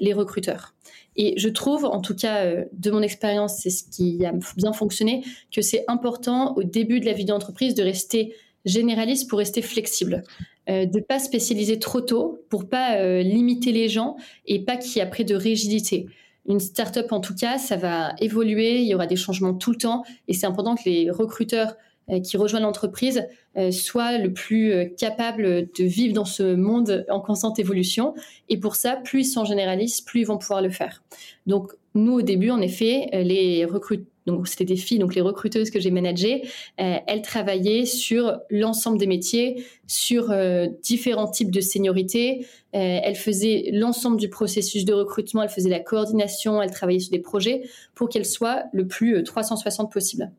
les 0.00 0.12
recruteurs. 0.12 0.74
Et 1.16 1.34
je 1.38 1.48
trouve, 1.48 1.86
en 1.86 2.00
tout 2.00 2.14
cas, 2.14 2.44
de 2.72 2.90
mon 2.90 3.02
expérience, 3.02 3.58
c'est 3.58 3.70
ce 3.70 3.82
qui 3.90 4.24
a 4.24 4.32
bien 4.56 4.72
fonctionné, 4.72 5.24
que 5.50 5.60
c'est 5.60 5.84
important 5.88 6.54
au 6.56 6.62
début 6.62 7.00
de 7.00 7.06
la 7.06 7.12
vie 7.12 7.24
d'entreprise 7.24 7.74
de 7.74 7.82
rester 7.82 8.34
généraliste 8.66 9.30
pour 9.30 9.38
rester 9.38 9.62
flexible, 9.62 10.22
euh, 10.68 10.84
de 10.84 11.00
pas 11.00 11.18
spécialiser 11.18 11.78
trop 11.78 12.00
tôt 12.00 12.44
pour 12.50 12.68
pas 12.68 12.96
euh, 12.96 13.22
limiter 13.22 13.72
les 13.72 13.88
gens 13.88 14.16
et 14.44 14.62
pas 14.64 14.76
qu'il 14.76 14.96
y 14.96 14.98
ait 14.98 15.02
après 15.02 15.24
de 15.24 15.34
rigidité. 15.34 16.06
Une 16.48 16.60
startup 16.60 17.10
en 17.12 17.20
tout 17.20 17.34
cas, 17.34 17.58
ça 17.58 17.76
va 17.76 18.14
évoluer, 18.20 18.80
il 18.80 18.86
y 18.86 18.94
aura 18.94 19.06
des 19.06 19.16
changements 19.16 19.54
tout 19.54 19.70
le 19.70 19.78
temps 19.78 20.04
et 20.28 20.34
c'est 20.34 20.46
important 20.46 20.74
que 20.74 20.82
les 20.84 21.10
recruteurs 21.10 21.76
qui 22.22 22.36
rejoignent 22.36 22.62
l'entreprise 22.62 23.26
soient 23.70 24.18
le 24.18 24.32
plus 24.32 24.94
capables 24.96 25.68
de 25.76 25.84
vivre 25.84 26.14
dans 26.14 26.24
ce 26.24 26.54
monde 26.54 27.04
en 27.08 27.20
constante 27.20 27.58
évolution. 27.58 28.14
Et 28.48 28.58
pour 28.58 28.76
ça, 28.76 28.96
plus 28.96 29.20
ils 29.20 29.30
sont 29.30 29.44
généralistes, 29.44 30.06
plus 30.06 30.20
ils 30.20 30.26
vont 30.26 30.38
pouvoir 30.38 30.62
le 30.62 30.70
faire. 30.70 31.02
Donc 31.46 31.72
nous, 31.94 32.12
au 32.12 32.22
début, 32.22 32.50
en 32.50 32.60
effet, 32.60 33.08
les 33.12 33.64
recruteurs 33.64 34.06
donc 34.26 34.48
c'était 34.48 34.64
des 34.64 34.76
filles, 34.76 34.98
donc 34.98 35.14
les 35.14 35.20
recruteuses 35.20 35.70
que 35.70 35.80
j'ai 35.80 35.90
managées, 35.90 36.42
euh, 36.80 36.96
elles 37.06 37.22
travaillaient 37.22 37.86
sur 37.86 38.40
l'ensemble 38.50 38.98
des 38.98 39.06
métiers, 39.06 39.64
sur 39.86 40.30
euh, 40.30 40.66
différents 40.82 41.30
types 41.30 41.50
de 41.50 41.60
seniorité. 41.60 42.46
Euh, 42.74 43.00
elles 43.02 43.16
faisaient 43.16 43.70
l'ensemble 43.72 44.16
du 44.16 44.28
processus 44.28 44.84
de 44.84 44.92
recrutement, 44.92 45.42
elles 45.42 45.48
faisaient 45.48 45.70
la 45.70 45.80
coordination, 45.80 46.60
elles 46.60 46.72
travaillaient 46.72 46.98
sur 46.98 47.12
des 47.12 47.20
projets 47.20 47.62
pour 47.94 48.08
qu'elles 48.08 48.26
soient 48.26 48.64
le 48.72 48.86
plus 48.86 49.22
360 49.22 49.92
possible. 49.92 50.30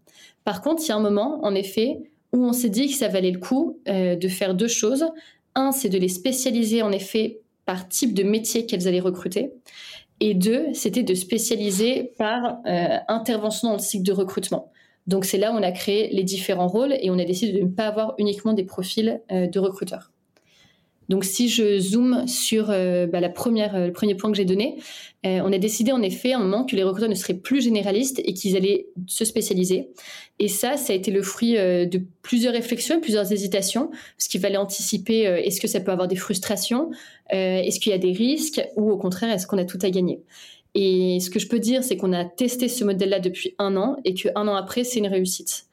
Par 0.43 0.61
contre, 0.61 0.83
il 0.85 0.89
y 0.89 0.91
a 0.91 0.95
un 0.95 1.01
moment, 1.01 1.39
en 1.43 1.55
effet, 1.55 1.99
où 2.33 2.43
on 2.43 2.53
s'est 2.53 2.69
dit 2.69 2.87
que 2.87 2.95
ça 2.95 3.07
valait 3.07 3.31
le 3.31 3.39
coup 3.39 3.79
de 3.85 4.27
faire 4.27 4.53
deux 4.53 4.67
choses. 4.67 5.05
Un, 5.55 5.71
c'est 5.71 5.89
de 5.89 5.97
les 5.97 6.09
spécialiser 6.09 6.81
en 6.81 6.91
effet 6.91 7.39
par 7.65 7.87
type 7.87 8.13
de 8.13 8.23
métier 8.23 8.65
qu'elles 8.65 8.87
allaient 8.87 8.99
recruter. 8.99 9.51
Et 10.19 10.33
deux, 10.33 10.67
c'était 10.73 11.03
de 11.03 11.13
spécialiser 11.13 12.11
par 12.17 12.57
euh, 12.65 12.97
intervention 13.07 13.69
dans 13.69 13.75
le 13.75 13.79
cycle 13.79 14.03
de 14.03 14.13
recrutement. 14.13 14.71
Donc 15.05 15.25
c'est 15.25 15.37
là 15.37 15.51
où 15.51 15.55
on 15.55 15.63
a 15.63 15.71
créé 15.71 16.09
les 16.11 16.23
différents 16.23 16.67
rôles 16.67 16.93
et 16.99 17.11
on 17.11 17.19
a 17.19 17.23
décidé 17.23 17.53
de 17.53 17.63
ne 17.63 17.69
pas 17.69 17.87
avoir 17.87 18.15
uniquement 18.17 18.53
des 18.53 18.63
profils 18.63 19.21
euh, 19.31 19.47
de 19.47 19.59
recruteurs. 19.59 20.11
Donc 21.09 21.23
si 21.23 21.47
je 21.47 21.79
zoome 21.79 22.27
sur 22.27 22.69
euh, 22.69 23.07
bah, 23.07 23.19
la 23.19 23.29
première, 23.29 23.75
euh, 23.75 23.87
le 23.87 23.93
premier 23.93 24.15
point 24.15 24.29
que 24.29 24.37
j'ai 24.37 24.45
donné, 24.45 24.77
euh, 25.25 25.39
on 25.43 25.53
a 25.53 25.57
décidé 25.57 25.91
en 25.91 26.01
effet 26.01 26.33
un 26.33 26.39
moment 26.39 26.65
que 26.65 26.75
les 26.75 26.83
recruteurs 26.83 27.09
ne 27.09 27.15
seraient 27.15 27.33
plus 27.33 27.61
généralistes 27.61 28.19
et 28.23 28.33
qu'ils 28.33 28.57
allaient 28.57 28.87
se 29.07 29.23
spécialiser. 29.25 29.89
Et 30.39 30.47
ça, 30.47 30.77
ça 30.77 30.93
a 30.93 30.95
été 30.95 31.11
le 31.11 31.21
fruit 31.21 31.53
de 31.53 32.01
plusieurs 32.21 32.53
réflexions, 32.53 33.01
plusieurs 33.01 33.31
hésitations, 33.31 33.89
parce 34.17 34.27
qu'il 34.27 34.39
fallait 34.39 34.57
anticiper 34.57 35.21
est-ce 35.23 35.59
que 35.59 35.67
ça 35.67 35.79
peut 35.79 35.91
avoir 35.91 36.07
des 36.07 36.15
frustrations, 36.15 36.91
est-ce 37.31 37.79
qu'il 37.79 37.91
y 37.91 37.95
a 37.95 37.97
des 37.97 38.11
risques, 38.11 38.61
ou 38.75 38.91
au 38.91 38.97
contraire, 38.97 39.33
est-ce 39.33 39.47
qu'on 39.47 39.57
a 39.57 39.65
tout 39.65 39.79
à 39.81 39.89
gagner. 39.89 40.21
Et 40.75 41.19
ce 41.19 41.31
que 41.31 41.39
je 41.39 41.47
peux 41.47 41.57
dire, 41.57 41.83
c'est 41.83 41.97
qu'on 41.97 42.13
a 42.13 42.23
testé 42.23 42.67
ce 42.67 42.83
modèle-là 42.83 43.19
depuis 43.19 43.55
un 43.57 43.75
an 43.77 43.97
et 44.05 44.13
qu'un 44.13 44.47
an 44.47 44.53
après, 44.53 44.83
c'est 44.83 44.99
une 44.99 45.07
réussite. 45.07 45.65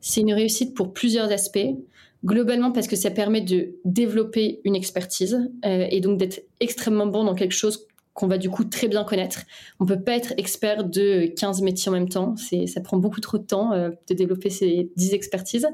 C'est 0.00 0.20
une 0.20 0.32
réussite 0.32 0.74
pour 0.74 0.92
plusieurs 0.92 1.32
aspects. 1.32 1.74
Globalement 2.24 2.72
parce 2.72 2.86
que 2.86 2.96
ça 2.96 3.10
permet 3.10 3.42
de 3.42 3.76
développer 3.84 4.60
une 4.64 4.74
expertise 4.74 5.50
euh, 5.66 5.86
et 5.90 6.00
donc 6.00 6.18
d'être 6.18 6.42
extrêmement 6.60 7.06
bon 7.06 7.24
dans 7.24 7.34
quelque 7.34 7.52
chose 7.52 7.86
qu'on 8.14 8.28
va 8.28 8.38
du 8.38 8.48
coup 8.48 8.64
très 8.64 8.88
bien 8.88 9.04
connaître. 9.04 9.40
On 9.80 9.86
peut 9.86 10.00
pas 10.00 10.16
être 10.16 10.32
expert 10.38 10.84
de 10.84 11.26
15 11.36 11.62
métiers 11.62 11.90
en 11.90 11.92
même 11.92 12.08
temps, 12.08 12.34
ça 12.36 12.80
prend 12.80 12.96
beaucoup 12.96 13.20
trop 13.20 13.38
de 13.38 13.42
temps 13.42 13.72
euh, 13.72 13.90
de 14.08 14.14
développer 14.14 14.50
ces 14.50 14.90
10 14.96 15.14
expertises. 15.14 15.68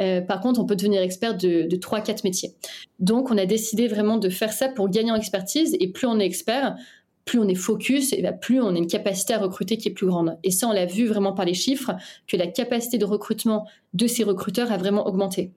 Euh, 0.00 0.20
par 0.20 0.40
contre, 0.40 0.60
on 0.60 0.64
peut 0.64 0.76
devenir 0.76 1.02
expert 1.02 1.36
de, 1.36 1.66
de 1.68 1.76
3 1.76 2.00
4 2.00 2.24
métiers. 2.24 2.54
Donc 3.00 3.30
on 3.30 3.36
a 3.36 3.44
décidé 3.44 3.88
vraiment 3.88 4.16
de 4.16 4.28
faire 4.30 4.52
ça 4.52 4.68
pour 4.68 4.88
gagner 4.88 5.10
en 5.10 5.16
expertise 5.16 5.76
et 5.80 5.88
plus 5.88 6.06
on 6.06 6.18
est 6.20 6.26
expert, 6.26 6.76
plus 7.24 7.38
on 7.38 7.48
est 7.48 7.54
focus, 7.54 8.12
et 8.12 8.22
ben, 8.22 8.32
plus 8.32 8.60
on 8.60 8.74
a 8.74 8.78
une 8.78 8.86
capacité 8.86 9.34
à 9.34 9.38
recruter 9.38 9.76
qui 9.76 9.88
est 9.88 9.92
plus 9.92 10.06
grande. 10.06 10.38
Et 10.42 10.50
ça, 10.50 10.68
on 10.68 10.72
l'a 10.72 10.86
vu 10.86 11.06
vraiment 11.06 11.32
par 11.32 11.44
les 11.44 11.54
chiffres, 11.54 11.92
que 12.26 12.36
la 12.36 12.46
capacité 12.46 12.98
de 12.98 13.04
recrutement 13.04 13.66
de 13.92 14.06
ces 14.06 14.24
recruteurs 14.24 14.72
a 14.72 14.78
vraiment 14.78 15.06
augmenté. 15.06 15.52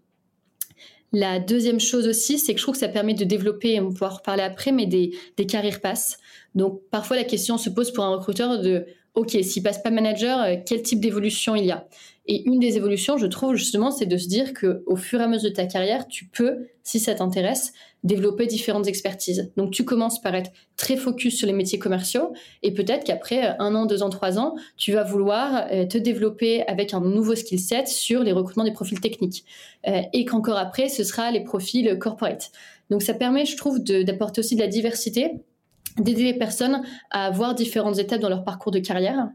La 1.14 1.40
deuxième 1.40 1.80
chose 1.80 2.08
aussi, 2.08 2.40
c'est 2.40 2.54
que 2.54 2.60
je 2.60 2.64
trouve 2.64 2.74
que 2.74 2.80
ça 2.80 2.88
permet 2.88 3.14
de 3.14 3.24
développer, 3.24 3.80
on 3.80 3.86
va 3.86 3.90
pouvoir 3.92 4.18
reparler 4.18 4.42
après, 4.42 4.72
mais 4.72 4.88
des, 4.88 5.16
des 5.38 5.46
carrières 5.46 5.80
passes. 5.80 6.18
Donc 6.56 6.82
parfois 6.90 7.16
la 7.16 7.24
question 7.24 7.60
se 7.60 7.70
pose 7.70 7.92
pour 7.94 8.04
un 8.04 8.16
recruteur 8.16 8.60
de, 8.60 8.88
OK, 9.14 9.38
s'il 9.44 9.62
passe 9.62 9.82
pas 9.82 9.92
manager, 9.92 10.42
euh, 10.42 10.56
quel 10.66 10.82
type 10.82 11.00
d'évolution 11.00 11.56
il 11.56 11.66
y 11.66 11.72
a? 11.72 11.88
Et 12.26 12.48
une 12.48 12.60
des 12.60 12.78
évolutions, 12.78 13.18
je 13.18 13.28
trouve 13.28 13.56
justement, 13.56 13.92
c'est 13.92 14.08
de 14.08 14.18
se 14.18 14.28
dire 14.28 14.54
que 14.54 14.82
au 14.88 14.96
fur 14.96 15.20
et 15.20 15.24
à 15.24 15.28
mesure 15.28 15.52
de 15.52 15.56
ta 15.56 15.68
carrière, 15.68 16.08
tu 16.08 16.26
peux, 16.26 16.68
si 16.82 17.00
ça 17.00 17.14
t'intéresse, 17.14 17.74
développer 18.04 18.48
différentes 18.48 18.88
expertises. 18.88 19.52
Donc 19.56 19.72
tu 19.72 19.86
commences 19.86 20.22
par 20.22 20.36
être 20.36 20.52
très 20.76 20.98
focus 20.98 21.38
sur 21.38 21.48
les 21.48 21.54
métiers 21.54 21.80
commerciaux 21.80 22.34
et 22.62 22.74
peut-être 22.74 23.06
qu'après 23.06 23.48
euh, 23.48 23.54
un 23.60 23.76
an, 23.76 23.86
deux 23.86 24.04
ans, 24.04 24.10
trois 24.10 24.38
ans, 24.38 24.56
tu 24.78 24.92
vas 24.92 25.04
vouloir 25.04 25.68
euh, 25.72 25.86
te 25.86 25.98
développer 25.98 26.64
avec 26.68 26.94
un 26.94 27.00
nouveau 27.00 27.36
skill 27.36 27.60
set 27.60 27.88
sur 27.88 28.24
les 28.24 28.34
recrutements 28.34 28.66
des 28.66 28.74
profils 28.74 29.00
techniques 29.00 29.46
euh, 29.88 30.02
et 30.12 30.26
qu'encore 30.26 30.58
après, 30.58 30.90
ce 30.90 31.04
sera 31.04 31.32
les 31.32 31.42
profils 31.42 31.98
corporate. 31.98 32.52
Donc 32.90 33.02
ça 33.02 33.14
permet, 33.14 33.46
je 33.46 33.56
trouve, 33.56 33.80
d'apporter 33.80 34.40
aussi 34.40 34.56
de 34.56 34.62
la 34.62 34.68
diversité 34.68 35.32
d'aider 36.00 36.24
les 36.24 36.34
personnes 36.34 36.82
à 37.12 37.28
avoir 37.28 37.54
différentes 37.54 38.00
étapes 38.00 38.20
dans 38.20 38.30
leur 38.30 38.44
parcours 38.44 38.72
de 38.72 38.80
carrière 38.80 39.30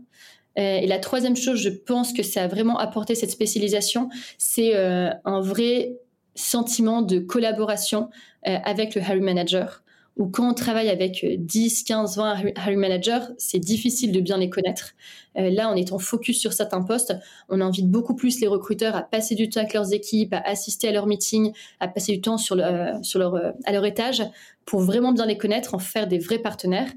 et 0.56 0.88
la 0.88 0.98
troisième 0.98 1.36
chose, 1.36 1.60
je 1.60 1.68
pense 1.68 2.12
que 2.12 2.24
ça 2.24 2.42
a 2.42 2.48
vraiment 2.48 2.78
apporté 2.78 3.14
cette 3.14 3.30
spécialisation, 3.30 4.08
c'est 4.38 4.74
un 4.74 5.40
vrai 5.40 5.98
sentiment 6.38 7.02
de 7.02 7.18
collaboration 7.18 8.10
euh, 8.46 8.56
avec 8.64 8.94
le 8.94 9.02
Harry 9.02 9.20
Manager. 9.20 9.82
Ou 10.16 10.26
quand 10.26 10.50
on 10.50 10.54
travaille 10.54 10.88
avec 10.88 11.24
10, 11.24 11.84
15, 11.84 12.16
20 12.16 12.42
Harry 12.56 12.76
Managers, 12.76 13.20
c'est 13.38 13.60
difficile 13.60 14.10
de 14.10 14.20
bien 14.20 14.36
les 14.36 14.50
connaître. 14.50 14.94
là, 15.36 15.70
en 15.70 15.76
étant 15.76 16.00
focus 16.00 16.40
sur 16.40 16.52
certains 16.52 16.82
postes, 16.82 17.14
on 17.48 17.60
invite 17.60 17.88
beaucoup 17.88 18.16
plus 18.16 18.40
les 18.40 18.48
recruteurs 18.48 18.96
à 18.96 19.02
passer 19.02 19.36
du 19.36 19.48
temps 19.48 19.60
avec 19.60 19.74
leurs 19.74 19.92
équipes, 19.92 20.34
à 20.34 20.40
assister 20.40 20.88
à 20.88 20.92
leurs 20.92 21.06
meetings, 21.06 21.52
à 21.78 21.86
passer 21.86 22.14
du 22.14 22.20
temps 22.20 22.36
sur, 22.36 22.56
sur 23.02 23.20
leur, 23.20 23.36
à 23.64 23.72
leur 23.72 23.84
étage 23.84 24.24
pour 24.64 24.80
vraiment 24.80 25.12
bien 25.12 25.24
les 25.24 25.38
connaître, 25.38 25.76
en 25.76 25.78
faire 25.78 26.08
des 26.08 26.18
vrais 26.18 26.40
partenaires 26.40 26.90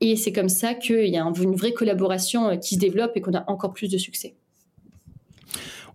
et 0.00 0.16
c'est 0.16 0.32
comme 0.32 0.48
ça 0.48 0.74
qu'il 0.74 1.08
y 1.08 1.16
a 1.16 1.24
une 1.24 1.56
vraie 1.56 1.72
collaboration 1.72 2.50
euh, 2.50 2.56
qui 2.56 2.76
se 2.76 2.80
développe 2.80 3.12
et 3.16 3.20
qu'on 3.20 3.34
a 3.34 3.44
encore 3.50 3.72
plus 3.72 3.88
de 3.88 3.98
succès. 3.98 4.34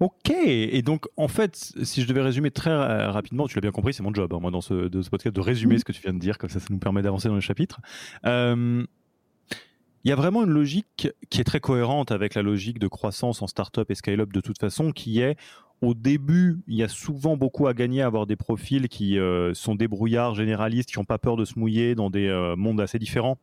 Ok, 0.04 0.32
et 0.36 0.82
donc 0.82 1.06
en 1.16 1.30
fait, 1.30 1.56
si 1.56 2.02
je 2.02 2.08
devais 2.10 2.20
résumer 2.20 2.52
très 2.52 2.72
euh, 2.72 3.10
rapidement, 3.10 3.48
tu 3.48 3.56
l'as 3.56 3.62
bien 3.62 3.72
compris, 3.72 3.94
c'est 3.94 4.04
mon 4.04 4.14
job, 4.14 4.34
hein, 4.34 4.40
moi, 4.42 4.52
dans 4.52 4.60
ce, 4.60 4.90
de 4.90 5.02
ce 5.02 5.10
podcast, 5.10 5.34
de 5.34 5.40
résumer 5.40 5.76
mm-hmm. 5.76 5.80
ce 5.80 5.86
que 5.86 5.92
tu 5.94 6.02
viens 6.02 6.14
de 6.14 6.20
dire, 6.20 6.38
comme 6.38 6.50
ça, 6.50 6.60
ça 6.60 6.68
nous 6.72 6.78
permet 6.78 7.02
d'avancer 7.02 7.30
dans 7.30 7.36
le 7.36 7.40
chapitre. 7.40 7.80
Euh, 8.26 8.86
il 10.04 10.10
y 10.10 10.12
a 10.12 10.16
vraiment 10.18 10.44
une 10.44 10.50
logique 10.50 11.08
qui 11.30 11.40
est 11.40 11.46
très 11.46 11.62
cohérente 11.62 12.12
avec 12.12 12.36
la 12.36 12.42
logique 12.42 12.80
de 12.80 12.90
croissance 12.90 13.42
en 13.42 13.48
startup 13.48 13.90
et 13.90 13.96
scale-up 13.96 14.34
de 14.34 14.42
toute 14.42 14.60
façon, 14.60 14.92
qui 14.92 15.22
est 15.22 15.38
au 15.80 15.94
début, 15.94 16.60
il 16.68 16.76
y 16.76 16.84
a 16.84 16.90
souvent 16.90 17.38
beaucoup 17.38 17.68
à 17.68 17.74
gagner 17.74 18.02
à 18.02 18.08
avoir 18.08 18.28
des 18.28 18.36
profils 18.36 18.90
qui 18.90 19.18
sont 19.54 19.76
débrouillards, 19.76 20.36
généralistes, 20.36 20.90
qui 20.92 21.00
n'ont 21.00 21.06
pas 21.06 21.18
peur 21.18 21.38
de 21.38 21.46
se 21.46 21.58
mouiller 21.58 21.96
dans 21.96 22.10
des 22.10 22.54
mondes 22.58 22.82
assez 22.82 23.00
différents 23.00 23.38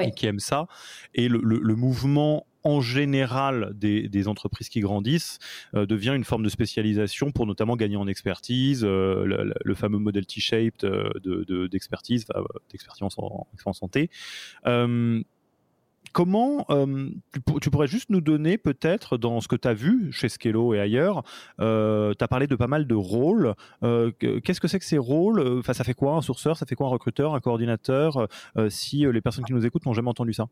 et 0.00 0.12
qui 0.12 0.26
aiment 0.26 0.40
ça. 0.40 0.66
Et 1.14 1.28
le, 1.28 1.74
mouvement 1.74 2.46
en 2.64 2.80
général 2.80 3.72
des, 3.74 4.28
entreprises 4.28 4.68
qui 4.68 4.80
grandissent 4.80 5.38
euh, 5.74 5.86
devient 5.86 6.12
une 6.14 6.24
forme 6.24 6.42
de 6.42 6.48
spécialisation 6.48 7.30
pour 7.30 7.46
notamment 7.46 7.76
gagner 7.76 7.96
en 7.96 8.06
expertise, 8.06 8.84
euh, 8.84 9.52
le, 9.64 9.74
fameux 9.74 9.98
modèle 9.98 10.26
T-shaped 10.26 10.84
euh, 10.84 11.68
d'expertise, 11.68 12.26
d'expertise 12.70 13.02
en, 13.02 13.72
santé. 13.72 14.10
Comment 16.12 16.66
tu, 17.60 17.70
pourrais 17.70 17.86
juste 17.86 18.10
nous 18.10 18.20
donner 18.20 18.58
peut-être 18.58 19.16
dans 19.16 19.40
ce 19.40 19.46
que 19.46 19.54
tu 19.54 19.68
as 19.68 19.74
vu 19.74 20.10
chez 20.10 20.28
Skello 20.28 20.74
et 20.74 20.80
ailleurs, 20.80 21.22
tu 21.58 21.64
as 21.64 22.28
parlé 22.28 22.46
de 22.48 22.56
pas 22.56 22.66
mal 22.66 22.86
de 22.86 22.94
rôles. 22.94 23.54
Qu'est-ce 23.80 24.60
que 24.60 24.66
c'est 24.68 24.80
que 24.80 24.84
ces 24.84 24.98
rôles? 24.98 25.40
Enfin, 25.58 25.72
Ça 25.72 25.84
fait 25.84 25.94
quoi 25.94 26.14
un 26.16 26.20
sourceur? 26.20 26.56
Ça 26.56 26.66
fait 26.66 26.74
quoi 26.74 26.88
un 26.88 26.90
recruteur, 26.90 27.34
un 27.34 27.40
coordinateur? 27.40 28.28
Si 28.68 29.06
les 29.06 29.20
personnes 29.20 29.44
qui 29.44 29.52
nous 29.52 29.64
écoutent 29.64 29.86
n'ont 29.86 29.94
jamais 29.94 30.10
entendu 30.10 30.32
ça? 30.32 30.48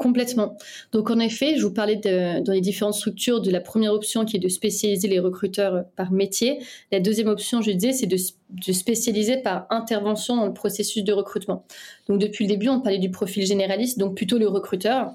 Complètement. 0.00 0.56
Donc 0.92 1.10
en 1.10 1.18
effet, 1.18 1.56
je 1.58 1.62
vous 1.62 1.74
parlais 1.74 1.96
dans 1.96 2.52
les 2.54 2.62
différentes 2.62 2.94
structures 2.94 3.42
de 3.42 3.50
la 3.50 3.60
première 3.60 3.92
option 3.92 4.24
qui 4.24 4.38
est 4.38 4.40
de 4.40 4.48
spécialiser 4.48 5.08
les 5.08 5.20
recruteurs 5.20 5.84
par 5.94 6.10
métier. 6.10 6.58
La 6.90 7.00
deuxième 7.00 7.28
option, 7.28 7.60
je 7.60 7.70
disais, 7.70 7.92
c'est 7.92 8.06
de, 8.06 8.16
de, 8.16 8.72
spécialiser 8.72 9.36
par 9.36 9.66
intervention 9.68 10.36
dans 10.36 10.46
le 10.46 10.54
processus 10.54 11.04
de 11.04 11.12
recrutement. 11.12 11.66
Donc 12.08 12.18
depuis 12.18 12.46
le 12.46 12.48
début, 12.48 12.70
on 12.70 12.80
parlait 12.80 12.98
du 12.98 13.10
profil 13.10 13.44
généraliste, 13.44 13.98
donc 13.98 14.16
plutôt 14.16 14.38
le 14.38 14.48
recruteur. 14.48 15.10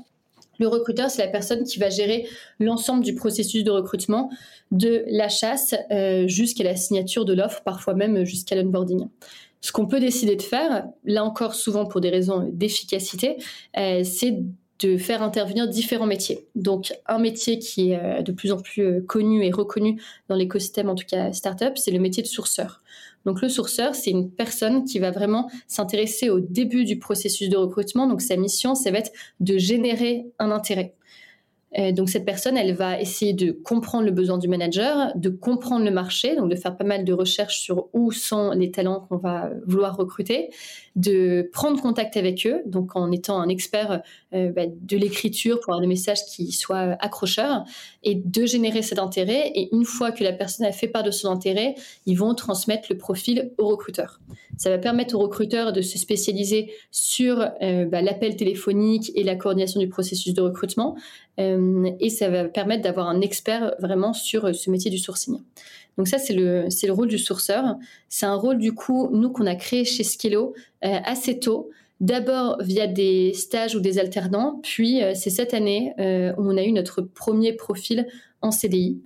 Le 0.59 0.67
recruteur, 0.67 1.09
c'est 1.09 1.25
la 1.25 1.31
personne 1.31 1.63
qui 1.63 1.79
va 1.79 1.89
gérer 1.89 2.27
l'ensemble 2.59 3.03
du 3.03 3.15
processus 3.15 3.63
de 3.63 3.71
recrutement, 3.71 4.29
de 4.69 5.03
la 5.07 5.29
chasse 5.29 5.73
euh, 5.89 6.27
jusqu'à 6.27 6.63
la 6.63 6.75
signature 6.75 7.25
de 7.25 7.33
l'offre, 7.33 7.63
parfois 7.63 7.95
même 7.95 8.23
jusqu'à 8.23 8.55
l'onboarding. 8.55 9.07
Ce 9.61 9.71
qu'on 9.71 9.87
peut 9.87 9.99
décider 9.99 10.35
de 10.35 10.43
faire, 10.43 10.85
là 11.05 11.23
encore 11.23 11.55
souvent 11.55 11.87
pour 11.87 12.01
des 12.01 12.11
raisons 12.11 12.47
d'efficacité, 12.53 13.37
euh, 13.79 14.03
c'est 14.03 14.37
de 14.79 14.97
faire 14.97 15.23
intervenir 15.23 15.67
différents 15.67 16.05
métiers. 16.05 16.47
Donc 16.55 16.93
un 17.05 17.19
métier 17.19 17.59
qui 17.59 17.91
est 17.91 17.99
euh, 17.99 18.21
de 18.21 18.31
plus 18.31 18.51
en 18.51 18.57
plus 18.57 18.81
euh, 18.81 19.01
connu 19.01 19.45
et 19.45 19.51
reconnu 19.51 20.01
dans 20.27 20.35
l'écosystème, 20.35 20.89
en 20.89 20.95
tout 20.95 21.05
cas 21.07 21.31
startup, 21.31 21.77
c'est 21.77 21.91
le 21.91 21.99
métier 21.99 22.23
de 22.23 22.27
sourceur. 22.27 22.81
Donc 23.25 23.41
le 23.41 23.49
sourceur, 23.49 23.95
c'est 23.95 24.11
une 24.11 24.29
personne 24.29 24.85
qui 24.85 24.99
va 24.99 25.11
vraiment 25.11 25.49
s'intéresser 25.67 26.29
au 26.29 26.39
début 26.39 26.85
du 26.85 26.99
processus 26.99 27.49
de 27.49 27.57
recrutement. 27.57 28.07
Donc 28.07 28.21
sa 28.21 28.35
mission, 28.35 28.75
ça 28.75 28.91
va 28.91 28.99
être 28.99 29.11
de 29.39 29.57
générer 29.57 30.27
un 30.39 30.51
intérêt. 30.51 30.93
Euh, 31.77 31.91
donc 31.91 32.09
cette 32.09 32.25
personne, 32.25 32.55
elle 32.57 32.73
va 32.73 32.99
essayer 32.99 33.33
de 33.33 33.51
comprendre 33.51 34.05
le 34.05 34.11
besoin 34.11 34.37
du 34.37 34.47
manager, 34.47 35.11
de 35.15 35.29
comprendre 35.29 35.83
le 35.83 35.91
marché, 35.91 36.35
donc 36.35 36.49
de 36.49 36.55
faire 36.55 36.77
pas 36.77 36.83
mal 36.83 37.03
de 37.03 37.13
recherches 37.13 37.59
sur 37.59 37.89
où 37.93 38.11
sont 38.11 38.51
les 38.51 38.71
talents 38.71 39.01
qu'on 39.09 39.17
va 39.17 39.49
vouloir 39.65 39.97
recruter, 39.97 40.51
de 40.95 41.49
prendre 41.51 41.81
contact 41.81 42.15
avec 42.15 42.47
eux, 42.47 42.61
donc 42.65 42.95
en 42.95 43.11
étant 43.11 43.39
un 43.41 43.49
expert 43.49 44.01
euh, 44.35 44.51
bah, 44.51 44.63
de 44.67 44.97
l'écriture 44.97 45.59
pour 45.59 45.73
avoir 45.73 45.81
des 45.81 45.87
messages 45.87 46.25
qui 46.25 46.51
soient 46.51 46.95
accrocheurs, 46.99 47.63
et 48.03 48.15
de 48.15 48.45
générer 48.45 48.81
cet 48.81 48.99
intérêt. 48.99 49.51
Et 49.55 49.69
une 49.73 49.85
fois 49.85 50.11
que 50.11 50.23
la 50.23 50.33
personne 50.33 50.65
a 50.65 50.71
fait 50.71 50.87
part 50.87 51.03
de 51.03 51.11
son 51.11 51.29
intérêt, 51.29 51.75
ils 52.05 52.15
vont 52.15 52.35
transmettre 52.35 52.87
le 52.89 52.97
profil 52.97 53.51
au 53.57 53.67
recruteur. 53.67 54.19
Ça 54.57 54.69
va 54.69 54.77
permettre 54.77 55.15
au 55.15 55.19
recruteur 55.19 55.73
de 55.73 55.81
se 55.81 55.97
spécialiser 55.97 56.71
sur 56.91 57.39
euh, 57.61 57.85
bah, 57.85 58.01
l'appel 58.01 58.35
téléphonique 58.35 59.11
et 59.15 59.23
la 59.23 59.35
coordination 59.35 59.79
du 59.79 59.89
processus 59.89 60.33
de 60.33 60.41
recrutement, 60.41 60.95
euh, 61.39 61.89
et 61.99 62.09
ça 62.09 62.29
va 62.29 62.45
permettre 62.45 62.83
d'avoir 62.83 63.07
un 63.07 63.21
expert 63.21 63.75
vraiment 63.79 64.13
sur 64.13 64.53
ce 64.53 64.69
métier 64.69 64.91
du 64.91 64.97
sourcing. 64.97 65.39
Donc 65.97 66.07
ça, 66.07 66.17
c'est 66.17 66.33
le, 66.33 66.65
le 66.65 66.91
rôle 66.91 67.07
du 67.07 67.17
sourceur. 67.17 67.75
C'est 68.09 68.25
un 68.25 68.35
rôle, 68.35 68.57
du 68.57 68.73
coup, 68.73 69.09
nous, 69.11 69.29
qu'on 69.29 69.45
a 69.45 69.55
créé 69.55 69.85
chez 69.85 70.03
euh, 70.03 70.39
assez 70.81 71.39
tôt. 71.39 71.69
D'abord 72.01 72.57
via 72.61 72.87
des 72.87 73.33
stages 73.33 73.75
ou 73.75 73.79
des 73.79 73.99
alternants, 73.99 74.59
puis 74.63 75.01
euh, 75.01 75.13
c'est 75.15 75.29
cette 75.29 75.53
année 75.53 75.93
euh, 75.99 76.33
où 76.37 76.51
on 76.51 76.57
a 76.57 76.63
eu 76.63 76.71
notre 76.71 77.01
premier 77.01 77.53
profil 77.53 78.05
en 78.41 78.51
CDI. 78.51 79.01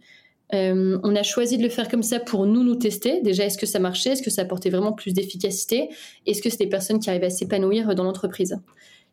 on 0.51 1.15
a 1.15 1.23
choisi 1.23 1.57
de 1.57 1.63
le 1.63 1.69
faire 1.69 1.87
comme 1.87 2.03
ça 2.03 2.19
pour 2.19 2.47
nous 2.47 2.63
nous 2.63 2.75
tester. 2.75 3.21
Déjà, 3.21 3.45
est-ce 3.45 3.57
que 3.57 3.67
ça 3.67 3.79
marchait? 3.79 4.11
Est-ce 4.11 4.23
que 4.23 4.31
ça 4.31 4.41
apportait 4.41 4.71
vraiment 4.71 4.91
plus 4.91 5.13
d'efficacité? 5.13 5.89
Est-ce 6.25 6.41
que 6.41 6.49
c'est 6.49 6.57
des 6.57 6.67
personnes 6.67 6.99
qui 6.99 7.09
arrivaient 7.09 7.27
à 7.27 7.29
s'épanouir 7.29 7.93
dans 7.93 8.03
l'entreprise? 8.03 8.57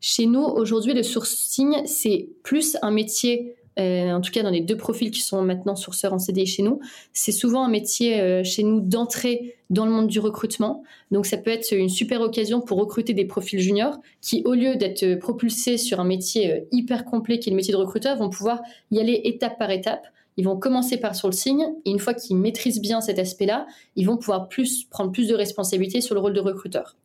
Chez 0.00 0.26
nous, 0.26 0.42
aujourd'hui, 0.42 0.94
le 0.94 1.02
sourcing, 1.02 1.86
c'est 1.86 2.28
plus 2.42 2.76
un 2.82 2.90
métier 2.90 3.56
en 3.78 4.20
tout 4.20 4.30
cas 4.32 4.42
dans 4.42 4.50
les 4.50 4.60
deux 4.60 4.76
profils 4.76 5.10
qui 5.10 5.20
sont 5.20 5.42
maintenant 5.42 5.76
sourceurs 5.76 6.12
en 6.12 6.18
CDI 6.18 6.46
chez 6.46 6.62
nous, 6.62 6.80
c'est 7.12 7.32
souvent 7.32 7.64
un 7.64 7.68
métier 7.68 8.42
chez 8.44 8.62
nous 8.62 8.80
d'entrée 8.80 9.56
dans 9.68 9.84
le 9.84 9.92
monde 9.92 10.06
du 10.06 10.20
recrutement. 10.20 10.82
Donc 11.10 11.26
ça 11.26 11.36
peut 11.36 11.50
être 11.50 11.72
une 11.72 11.88
super 11.88 12.20
occasion 12.20 12.60
pour 12.60 12.78
recruter 12.78 13.14
des 13.14 13.24
profils 13.24 13.60
juniors 13.60 13.98
qui, 14.20 14.42
au 14.44 14.54
lieu 14.54 14.76
d'être 14.76 15.16
propulsés 15.16 15.76
sur 15.76 16.00
un 16.00 16.04
métier 16.04 16.66
hyper 16.72 17.04
complet 17.04 17.38
qui 17.38 17.50
est 17.50 17.52
le 17.52 17.56
métier 17.56 17.72
de 17.72 17.78
recruteur, 17.78 18.16
vont 18.16 18.30
pouvoir 18.30 18.62
y 18.90 19.00
aller 19.00 19.20
étape 19.24 19.58
par 19.58 19.70
étape 19.70 20.06
ils 20.36 20.44
vont 20.44 20.56
commencer 20.56 20.98
par 20.98 21.14
sur 21.14 21.28
le 21.28 21.32
signe, 21.32 21.66
et 21.84 21.90
une 21.90 21.98
fois 21.98 22.14
qu'ils 22.14 22.36
maîtrisent 22.36 22.80
bien 22.80 23.00
cet 23.00 23.18
aspect-là, 23.18 23.66
ils 23.96 24.06
vont 24.06 24.16
pouvoir 24.16 24.48
plus, 24.48 24.84
prendre 24.84 25.10
plus 25.10 25.28
de 25.28 25.34
responsabilités 25.34 26.00
sur 26.00 26.14
le 26.14 26.20
rôle 26.20 26.34
de 26.34 26.40
recruteur. 26.40 26.96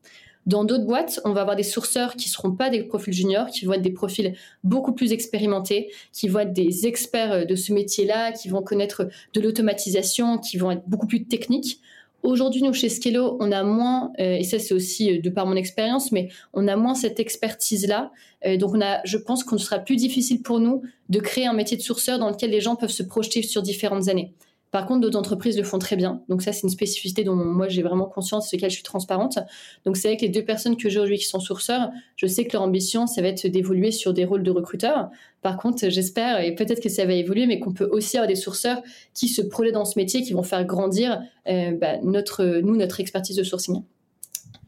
Dans 0.48 0.64
d'autres 0.64 0.86
boîtes, 0.86 1.20
on 1.24 1.34
va 1.34 1.42
avoir 1.42 1.56
des 1.56 1.64
sourceurs 1.64 2.16
qui 2.16 2.28
seront 2.28 2.52
pas 2.52 2.70
des 2.70 2.84
profils 2.84 3.14
juniors, 3.14 3.48
qui 3.48 3.66
vont 3.66 3.74
être 3.74 3.82
des 3.82 3.92
profils 3.92 4.34
beaucoup 4.64 4.94
plus 4.94 5.12
expérimentés, 5.12 5.92
qui 6.14 6.28
vont 6.28 6.40
être 6.40 6.54
des 6.54 6.88
experts 6.88 7.46
de 7.46 7.56
ce 7.56 7.72
métier-là, 7.72 8.32
qui 8.32 8.50
vont 8.50 8.64
connaître 8.64 9.08
de 9.34 9.42
l'automatisation, 9.42 10.40
qui 10.40 10.58
vont 10.58 10.72
être 10.72 10.84
beaucoup 10.88 11.08
plus 11.08 11.26
techniques. 11.26 11.80
Aujourd'hui, 12.24 12.62
nous, 12.62 12.74
chez 12.74 12.90
Skello, 12.90 13.38
on 13.40 13.52
a 13.52 13.64
moins, 13.64 14.12
euh, 14.20 14.36
et 14.36 14.44
ça 14.44 14.60
c'est 14.60 14.76
aussi 14.76 15.12
euh, 15.12 15.22
de 15.22 15.30
par 15.32 15.48
mon 15.48 15.56
expérience, 15.56 16.12
mais 16.12 16.30
on 16.54 16.68
a 16.68 16.76
moins 16.76 16.94
cette 16.94 17.20
expertise-là. 17.20 18.12
Euh, 18.46 18.58
donc, 18.58 18.76
on 18.76 18.82
a, 18.82 19.02
je 19.06 19.18
pense 19.18 19.44
qu'on 19.44 19.58
sera 19.58 19.80
plus 19.80 19.96
difficile 19.96 20.42
pour 20.42 20.60
nous 20.60 20.84
de 21.10 21.20
créer 21.20 21.48
un 21.48 21.54
métier 21.54 21.78
de 21.78 21.82
sourceur 21.82 22.20
dans 22.20 22.30
lequel 22.30 22.52
les 22.52 22.62
gens 22.62 22.76
peuvent 22.76 22.92
se 22.92 23.02
projeter 23.02 23.42
sur 23.42 23.64
différentes 23.64 24.08
années. 24.08 24.34
Par 24.72 24.86
contre, 24.86 25.02
d'autres 25.02 25.20
entreprises 25.20 25.58
le 25.58 25.64
font 25.64 25.80
très 25.80 25.98
bien. 25.98 26.24
Donc 26.30 26.42
ça, 26.42 26.54
c'est 26.54 26.64
une 26.64 26.70
spécificité 26.70 27.24
dont 27.24 27.36
moi 27.36 27.68
j'ai 27.68 27.82
vraiment 27.82 28.06
conscience, 28.06 28.48
sur 28.48 28.58
laquelle 28.58 28.70
je 28.70 28.76
suis 28.76 28.84
transparente. 28.84 29.38
Donc 29.86 29.98
c'est 29.98 30.08
avec 30.08 30.22
les 30.22 30.30
deux 30.30 30.46
personnes 30.46 30.78
que 30.78 30.90
j'ai 30.90 30.98
aujourd'hui 30.98 31.18
qui 31.18 31.26
sont 31.26 31.42
sourceurs, 31.42 31.90
je 32.16 32.26
sais 32.26 32.46
que 32.46 32.54
leur 32.54 32.62
ambition, 32.62 33.06
ça 33.06 33.22
va 33.22 33.28
être 33.28 33.48
d'évoluer 33.48 33.92
sur 33.92 34.14
des 34.14 34.24
rôles 34.24 34.44
de 34.44 34.52
recruteurs. 34.52 35.10
Par 35.42 35.58
contre, 35.58 35.90
j'espère, 35.90 36.40
et 36.42 36.56
peut-être 36.56 36.82
que 36.82 36.90
ça 36.90 37.06
va 37.06 37.14
évoluer, 37.14 37.48
mais 37.48 37.60
qu'on 37.60 37.74
peut 37.74 37.90
aussi 37.92 38.18
avoir 38.18 38.28
des 38.28 38.36
sourceurs 38.36 38.82
qui 39.14 39.28
se 39.28 39.42
projettent 39.42 39.74
dans 39.74 39.86
ce 39.86 40.00
métier, 40.00 40.22
qui 40.22 40.34
vont 40.34 40.44
faire 40.44 40.64
grandir 40.66 41.22
euh, 41.50 41.72
bah, 41.72 41.98
notre, 42.02 42.46
nous, 42.62 42.78
notre 42.78 43.00
expertise 43.02 43.36
de 43.36 43.44
sourcing. 43.44 43.84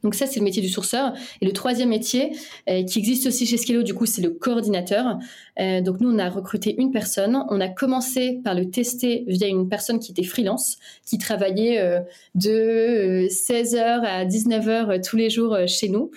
Donc 0.04 0.16
ça, 0.16 0.28
c'est 0.28 0.40
le 0.40 0.44
métier 0.44 0.62
du 0.62 0.70
sourceur. 0.70 1.14
Et 1.42 1.46
le 1.46 1.54
troisième 1.54 1.90
métier, 1.90 2.36
euh, 2.70 2.84
qui 2.84 3.00
existe 3.00 3.26
aussi 3.26 3.46
chez 3.46 3.58
Skello, 3.58 3.84
du 3.84 3.94
coup, 3.94 4.06
c'est 4.06 4.22
le 4.22 4.32
coordinateur. 4.32 5.18
Euh, 5.60 5.82
donc 5.82 6.02
nous, 6.02 6.12
on 6.14 6.20
a 6.20 6.30
recruté 6.30 6.76
une 6.78 6.92
personne. 6.92 7.44
On 7.50 7.62
a 7.62 7.70
commencé 7.70 8.42
par 8.44 8.54
le 8.54 8.70
tester 8.70 9.24
via 9.28 9.48
une 9.48 9.70
personne 9.70 10.00
qui 10.00 10.12
était 10.12 10.24
freelance, 10.24 10.78
qui 11.06 11.18
travaillait 11.18 11.80
euh, 11.80 12.02
de 12.36 13.28
16h 13.30 13.78
à 13.78 14.26
19h 14.26 15.08
tous 15.08 15.16
les 15.16 15.30
jours 15.30 15.58
chez 15.68 15.90
nous, 15.90 16.12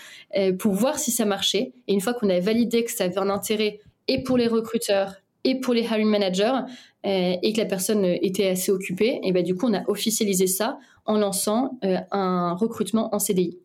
pour 0.58 0.72
voir 0.72 0.98
si 0.98 1.10
ça 1.10 1.24
marchait. 1.24 1.72
Et 1.86 1.94
une 1.94 2.00
fois 2.00 2.14
qu'on 2.14 2.28
a 2.28 2.40
validé 2.40 2.84
que 2.84 2.90
ça 2.90 3.04
avait 3.04 3.18
un 3.18 3.30
intérêt 3.30 3.80
et 4.08 4.22
pour 4.22 4.36
les 4.36 4.48
recruteurs 4.48 5.14
et 5.44 5.60
pour 5.60 5.74
les 5.74 5.82
hiring 5.82 6.08
managers, 6.08 6.60
et 7.04 7.52
que 7.52 7.58
la 7.58 7.66
personne 7.66 8.04
était 8.04 8.48
assez 8.48 8.72
occupée, 8.72 9.20
et 9.22 9.32
ben 9.32 9.42
du 9.42 9.54
coup, 9.54 9.66
on 9.68 9.74
a 9.74 9.88
officialisé 9.88 10.46
ça 10.46 10.78
en 11.06 11.18
lançant 11.18 11.78
un 11.82 12.54
recrutement 12.54 13.14
en 13.14 13.18
CDI. 13.18 13.58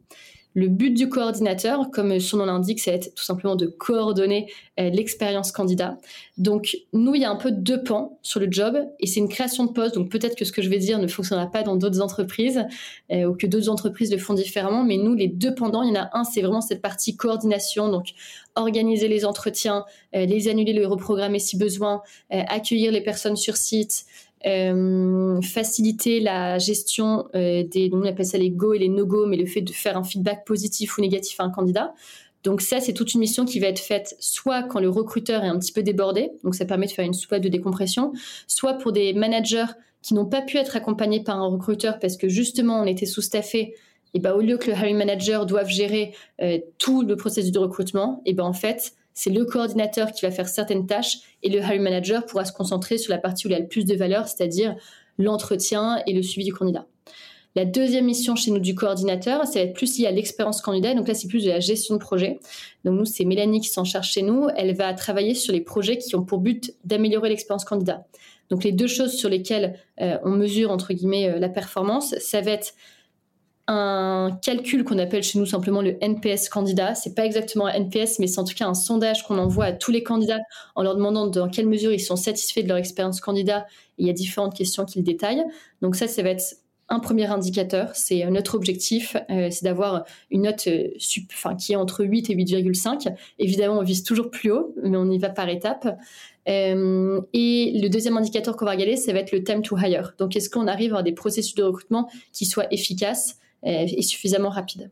Le 0.53 0.67
but 0.67 0.91
du 0.91 1.07
coordinateur, 1.07 1.91
comme 1.91 2.19
son 2.19 2.37
nom 2.37 2.45
l'indique, 2.45 2.81
c'est 2.81 3.13
tout 3.15 3.23
simplement 3.23 3.55
de 3.55 3.67
coordonner 3.67 4.51
euh, 4.79 4.89
l'expérience 4.89 5.53
candidat. 5.53 5.97
Donc, 6.37 6.75
nous, 6.91 7.15
il 7.15 7.21
y 7.21 7.25
a 7.25 7.31
un 7.31 7.37
peu 7.37 7.51
deux 7.51 7.81
pans 7.83 8.19
sur 8.21 8.41
le 8.41 8.47
job 8.51 8.77
et 8.99 9.07
c'est 9.07 9.21
une 9.21 9.29
création 9.29 9.65
de 9.65 9.71
poste. 9.71 9.95
Donc, 9.95 10.11
peut-être 10.11 10.35
que 10.35 10.43
ce 10.43 10.51
que 10.51 10.61
je 10.61 10.69
vais 10.69 10.77
dire 10.77 10.99
ne 10.99 11.07
fonctionnera 11.07 11.49
pas 11.49 11.63
dans 11.63 11.77
d'autres 11.77 12.01
entreprises 12.01 12.65
euh, 13.13 13.25
ou 13.25 13.35
que 13.35 13.47
d'autres 13.47 13.69
entreprises 13.69 14.11
le 14.11 14.17
font 14.17 14.33
différemment. 14.33 14.83
Mais 14.83 14.97
nous, 14.97 15.13
les 15.13 15.29
deux 15.29 15.55
pendants, 15.55 15.83
il 15.83 15.93
y 15.93 15.97
en 15.97 16.01
a 16.01 16.09
un, 16.11 16.25
c'est 16.25 16.41
vraiment 16.41 16.61
cette 16.61 16.81
partie 16.81 17.15
coordination. 17.15 17.87
Donc, 17.87 18.09
organiser 18.57 19.07
les 19.07 19.23
entretiens, 19.23 19.85
euh, 20.15 20.25
les 20.25 20.49
annuler, 20.49 20.73
les 20.73 20.85
reprogrammer 20.85 21.39
si 21.39 21.57
besoin, 21.57 22.01
accueillir 22.29 22.91
les 22.91 23.01
personnes 23.01 23.37
sur 23.37 23.55
site, 23.55 24.05
euh, 24.45 25.41
faciliter 25.41 26.19
la 26.19 26.57
gestion 26.57 27.27
euh, 27.35 27.63
des, 27.63 27.89
on 27.93 28.03
appelle 28.03 28.25
ça 28.25 28.37
les 28.37 28.49
go 28.49 28.73
et 28.73 28.79
les 28.79 28.89
no-go, 28.89 29.25
mais 29.27 29.37
le 29.37 29.45
fait 29.45 29.61
de 29.61 29.71
faire 29.71 29.97
un 29.97 30.03
feedback 30.03 30.45
positif 30.45 30.97
ou 30.97 31.01
négatif 31.01 31.39
à 31.39 31.43
un 31.43 31.49
candidat. 31.49 31.93
Donc 32.43 32.61
ça, 32.61 32.79
c'est 32.79 32.93
toute 32.93 33.13
une 33.13 33.19
mission 33.19 33.45
qui 33.45 33.59
va 33.59 33.67
être 33.67 33.79
faite 33.79 34.15
soit 34.19 34.63
quand 34.63 34.79
le 34.79 34.89
recruteur 34.89 35.43
est 35.43 35.47
un 35.47 35.59
petit 35.59 35.71
peu 35.71 35.83
débordé, 35.83 36.31
donc 36.43 36.55
ça 36.55 36.65
permet 36.65 36.87
de 36.87 36.91
faire 36.91 37.05
une 37.05 37.13
soupape 37.13 37.41
de 37.41 37.49
décompression, 37.49 38.13
soit 38.47 38.73
pour 38.73 38.91
des 38.91 39.13
managers 39.13 39.71
qui 40.01 40.15
n'ont 40.15 40.25
pas 40.25 40.41
pu 40.41 40.57
être 40.57 40.75
accompagnés 40.75 41.23
par 41.23 41.37
un 41.37 41.47
recruteur 41.47 41.99
parce 41.99 42.17
que 42.17 42.27
justement 42.27 42.81
on 42.81 42.85
était 42.85 43.05
sous-staffé, 43.05 43.75
et 44.13 44.19
ben 44.19 44.33
au 44.33 44.41
lieu 44.41 44.57
que 44.57 44.71
le 44.71 44.75
hiring 44.75 44.97
manager 44.97 45.45
doive 45.45 45.67
gérer 45.67 46.13
euh, 46.41 46.57
tout 46.79 47.03
le 47.03 47.15
processus 47.15 47.51
de 47.51 47.59
recrutement, 47.59 48.21
et 48.25 48.33
ben 48.33 48.43
en 48.43 48.53
fait 48.53 48.93
c'est 49.13 49.29
le 49.29 49.45
coordinateur 49.45 50.11
qui 50.11 50.25
va 50.25 50.31
faire 50.31 50.47
certaines 50.47 50.87
tâches 50.87 51.19
et 51.43 51.49
le 51.49 51.59
hiring 51.59 51.81
manager 51.81 52.25
pourra 52.25 52.45
se 52.45 52.53
concentrer 52.53 52.97
sur 52.97 53.11
la 53.11 53.17
partie 53.17 53.47
où 53.47 53.49
il 53.49 53.55
a 53.55 53.59
le 53.59 53.67
plus 53.67 53.85
de 53.85 53.95
valeur, 53.95 54.27
c'est-à-dire 54.27 54.75
l'entretien 55.17 56.01
et 56.07 56.13
le 56.13 56.21
suivi 56.21 56.45
du 56.45 56.53
candidat. 56.53 56.85
La 57.55 57.65
deuxième 57.65 58.05
mission 58.05 58.37
chez 58.37 58.49
nous 58.51 58.59
du 58.59 58.75
coordinateur, 58.75 59.45
ça 59.45 59.59
va 59.59 59.65
être 59.65 59.73
plus 59.73 59.97
lié 59.97 60.07
à 60.07 60.11
l'expérience 60.11 60.61
candidat. 60.61 60.93
Donc 60.93 61.09
là, 61.09 61.13
c'est 61.13 61.27
plus 61.27 61.43
de 61.43 61.49
la 61.49 61.59
gestion 61.59 61.95
de 61.95 61.99
projet. 61.99 62.39
Donc 62.85 62.97
nous, 62.97 63.05
c'est 63.05 63.25
Mélanie 63.25 63.59
qui 63.59 63.67
s'en 63.67 63.83
charge 63.83 64.09
chez 64.09 64.21
nous. 64.21 64.47
Elle 64.55 64.73
va 64.73 64.93
travailler 64.93 65.33
sur 65.33 65.51
les 65.51 65.59
projets 65.59 65.97
qui 65.97 66.15
ont 66.15 66.23
pour 66.23 66.39
but 66.39 66.73
d'améliorer 66.85 67.27
l'expérience 67.27 67.65
candidat. 67.65 68.05
Donc 68.49 68.63
les 68.63 68.71
deux 68.71 68.87
choses 68.87 69.13
sur 69.13 69.27
lesquelles 69.27 69.77
euh, 69.99 70.17
on 70.23 70.29
mesure 70.29 70.71
entre 70.71 70.93
guillemets 70.93 71.29
euh, 71.29 71.39
la 71.39 71.49
performance, 71.49 72.15
ça 72.19 72.39
va 72.39 72.51
être 72.51 72.73
un 73.67 74.37
calcul 74.41 74.83
qu'on 74.83 74.97
appelle 74.97 75.23
chez 75.23 75.39
nous 75.39 75.45
simplement 75.45 75.81
le 75.81 75.97
NPS 76.03 76.49
candidat. 76.49 76.95
C'est 76.95 77.15
pas 77.15 77.25
exactement 77.25 77.67
un 77.67 77.73
NPS, 77.73 78.19
mais 78.19 78.27
c'est 78.27 78.39
en 78.39 78.43
tout 78.43 78.55
cas 78.55 78.67
un 78.67 78.73
sondage 78.73 79.23
qu'on 79.23 79.37
envoie 79.37 79.65
à 79.65 79.71
tous 79.71 79.91
les 79.91 80.03
candidats 80.03 80.39
en 80.75 80.83
leur 80.83 80.95
demandant 80.95 81.27
dans 81.27 81.49
quelle 81.49 81.67
mesure 81.67 81.91
ils 81.91 81.99
sont 81.99 82.15
satisfaits 82.15 82.61
de 82.61 82.67
leur 82.67 82.77
expérience 82.77 83.21
candidat. 83.21 83.65
il 83.97 84.07
y 84.07 84.09
a 84.09 84.13
différentes 84.13 84.55
questions 84.55 84.85
qu'ils 84.85 85.03
détaillent. 85.03 85.45
Donc 85.81 85.95
ça, 85.95 86.07
ça 86.07 86.23
va 86.23 86.29
être 86.29 86.55
un 86.91 86.99
premier 86.99 87.25
indicateur. 87.27 87.95
C'est 87.95 88.29
notre 88.29 88.55
objectif, 88.55 89.15
euh, 89.29 89.47
c'est 89.49 89.63
d'avoir 89.63 90.03
une 90.29 90.41
note 90.43 90.67
euh, 90.67 90.89
qui 91.57 91.71
est 91.71 91.75
entre 91.77 92.03
8 92.03 92.29
et 92.29 92.35
8,5. 92.35 93.13
Évidemment, 93.39 93.79
on 93.79 93.83
vise 93.83 94.03
toujours 94.03 94.29
plus 94.29 94.51
haut, 94.51 94.75
mais 94.83 94.97
on 94.97 95.09
y 95.09 95.17
va 95.17 95.29
par 95.29 95.47
étapes. 95.47 95.87
Euh, 96.49 97.21
et 97.33 97.79
le 97.81 97.87
deuxième 97.87 98.17
indicateur 98.17 98.57
qu'on 98.57 98.65
va 98.65 98.71
regarder, 98.71 98.97
ça 98.97 99.13
va 99.13 99.19
être 99.19 99.31
le 99.31 99.43
time 99.43 99.61
to 99.61 99.77
hire. 99.77 100.13
Donc, 100.17 100.35
est-ce 100.35 100.49
qu'on 100.49 100.67
arrive 100.67 100.93
à 100.93 101.01
des 101.01 101.13
processus 101.13 101.55
de 101.55 101.63
recrutement 101.63 102.09
qui 102.33 102.45
soient 102.45 102.71
efficaces? 102.73 103.37
Est 103.63 104.01
suffisamment 104.01 104.49
rapide. 104.49 104.91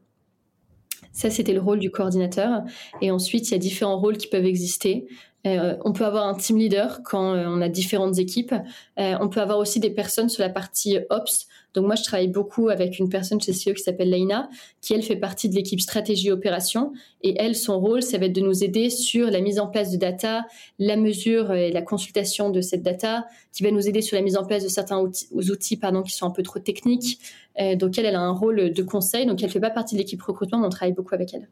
Ça, 1.12 1.30
c'était 1.30 1.54
le 1.54 1.60
rôle 1.60 1.80
du 1.80 1.92
coordinateur. 1.92 2.64
Et 3.02 3.12
ensuite, 3.12 3.50
il 3.50 3.52
y 3.52 3.56
a 3.56 3.58
différents 3.58 4.00
rôles 4.00 4.18
qui 4.18 4.28
peuvent 4.28 4.46
exister. 4.46 5.08
Euh, 5.48 5.78
on 5.86 5.94
peut 5.94 6.06
avoir 6.06 6.28
un 6.28 6.36
team 6.36 6.58
leader 6.58 7.02
quand 7.04 7.34
euh, 7.34 7.46
on 7.48 7.62
a 7.62 7.70
différentes 7.70 8.20
équipes. 8.20 8.54
Euh, 9.00 9.18
on 9.20 9.30
peut 9.30 9.42
avoir 9.42 9.58
aussi 9.58 9.80
des 9.80 9.90
personnes 9.90 10.30
sur 10.30 10.44
la 10.44 10.50
partie 10.50 10.98
ops 11.10 11.48
donc 11.74 11.86
moi, 11.86 11.96
je 11.96 12.04
travaille 12.04 12.28
beaucoup 12.28 12.70
avec 12.70 12.98
une 13.00 13.10
personne 13.10 13.40
chez 13.40 13.52
CEO 13.52 13.74
qui 13.74 13.84
s'appelle 13.84 14.10
Laina, 14.10 14.50
qui 14.82 14.94
elle 14.94 15.04
fait 15.04 15.16
partie 15.16 15.50
de 15.50 15.56
l'équipe 15.56 15.80
stratégie 15.80 16.32
opération. 16.32 16.94
Et 17.22 17.36
elle, 17.40 17.56
son 17.56 17.80
rôle, 17.80 18.02
ça 18.02 18.18
va 18.18 18.26
être 18.26 18.34
de 18.34 18.42
nous 18.42 18.64
aider 18.64 18.90
sur 18.90 19.30
la 19.30 19.40
mise 19.40 19.60
en 19.60 19.68
place 19.68 19.92
de 19.92 19.98
data, 19.98 20.46
la 20.80 20.96
mesure 20.96 21.54
et 21.54 21.72
la 21.72 21.82
consultation 21.82 22.50
de 22.50 22.62
cette 22.62 22.82
data, 22.82 23.28
qui 23.54 23.64
va 23.64 23.72
nous 23.72 23.88
aider 23.88 24.02
sur 24.02 24.18
la 24.18 24.24
mise 24.24 24.38
en 24.38 24.46
place 24.46 24.64
de 24.64 24.70
certains 24.70 25.00
outils, 25.32 25.78
pardon, 25.78 26.02
qui 26.02 26.12
sont 26.12 26.26
un 26.26 26.32
peu 26.32 26.44
trop 26.44 26.60
techniques. 26.60 27.20
Euh, 27.60 27.76
donc 27.76 27.98
elle, 27.98 28.06
elle 28.06 28.16
a 28.16 28.22
un 28.22 28.34
rôle 28.34 28.74
de 28.74 28.84
conseil. 28.84 29.26
Donc 29.26 29.44
elle 29.44 29.50
fait 29.50 29.60
pas 29.60 29.70
partie 29.70 29.96
de 29.96 30.00
l'équipe 30.00 30.22
recrutement, 30.22 30.60
mais 30.60 30.68
on 30.68 30.72
travaille 30.72 30.94
beaucoup 30.94 31.14
avec 31.14 31.34
elle. 31.34 31.48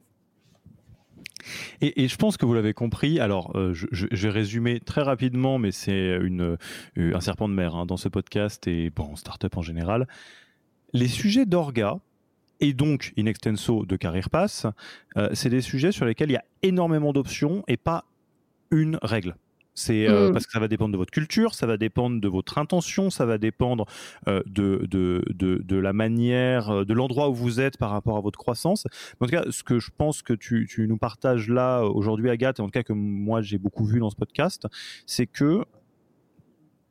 Et, 1.82 2.08
je 2.08 2.16
pense 2.16 2.38
que 2.38 2.46
vous 2.46 2.54
l'avez 2.54 2.74
compris. 2.74 3.20
Alors, 3.20 3.56
euh, 3.56 3.74
je, 3.74 4.08
vais 4.12 4.30
résumer 4.30 4.80
très 4.80 5.02
rapidement, 5.02 5.60
mais 5.60 5.72
c'est 5.72 5.92
euh, 5.92 6.58
un 6.98 7.22
serpent 7.22 7.50
de 7.50 7.54
mer 7.54 7.76
hein, 7.76 7.86
dans 7.86 7.98
ce 7.98 8.10
podcast 8.10 8.68
et 8.68 8.90
bon, 8.90 9.16
startup 9.16 9.56
en 9.58 9.62
général. 9.62 10.08
Les 10.94 11.08
sujets 11.08 11.46
d'orga, 11.46 12.00
et 12.60 12.74
donc 12.74 13.14
in 13.18 13.26
extenso 13.26 13.86
de 13.86 13.96
Carrière 13.96 14.30
Pass, 14.30 14.66
euh, 15.18 15.30
c'est 15.34 15.50
des 15.50 15.62
sujets 15.62 15.92
sur 15.92 16.06
lesquels 16.06 16.30
il 16.30 16.34
y 16.34 16.38
a 16.38 16.46
énormément 16.64 17.14
d'options 17.14 17.64
et 17.68 17.78
pas 17.78 18.06
une 18.72 18.98
règle. 19.02 19.36
C'est 19.78 20.10
euh, 20.10 20.30
mm. 20.30 20.34
parce 20.34 20.48
que 20.48 20.52
ça 20.52 20.60
va 20.60 20.68
dépendre 20.68 20.92
de 20.92 20.98
votre 20.98 21.12
culture, 21.12 21.54
ça 21.54 21.68
va 21.68 21.78
dépendre 21.78 22.20
de 22.20 22.28
votre 22.28 22.58
intention, 22.58 23.12
ça 23.12 23.28
va 23.28 23.38
dépendre 23.38 23.86
euh, 24.28 24.42
de, 24.48 24.88
de, 24.90 25.24
de, 25.30 25.78
la 25.78 25.94
manière, 25.94 26.72
euh, 26.72 26.84
de 26.84 26.96
l'endroit 26.96 27.30
où 27.30 27.36
vous 27.36 27.60
êtes 27.60 27.78
par 27.78 27.92
rapport 27.92 28.18
à 28.18 28.22
votre 28.22 28.40
croissance. 28.40 28.88
En 29.22 29.26
tout 29.28 29.32
cas, 29.32 29.44
ce 29.52 29.62
que 29.62 29.78
je 29.78 29.92
pense 29.96 30.24
que 30.24 30.34
tu, 30.34 30.66
tu 30.68 30.88
nous 30.88 30.98
partages 30.98 31.48
là 31.48 31.84
aujourd'hui, 31.84 32.32
Agathe, 32.32 32.58
et 32.58 32.64
en 32.64 32.66
tout 32.66 32.72
cas 32.72 32.82
que 32.82 32.94
moi 32.94 33.42
j'ai 33.42 33.60
beaucoup 33.60 33.86
vu 33.86 34.00
dans 34.00 34.10
ce 34.10 34.16
podcast, 34.16 34.66
c'est 35.06 35.28
que 35.28 35.64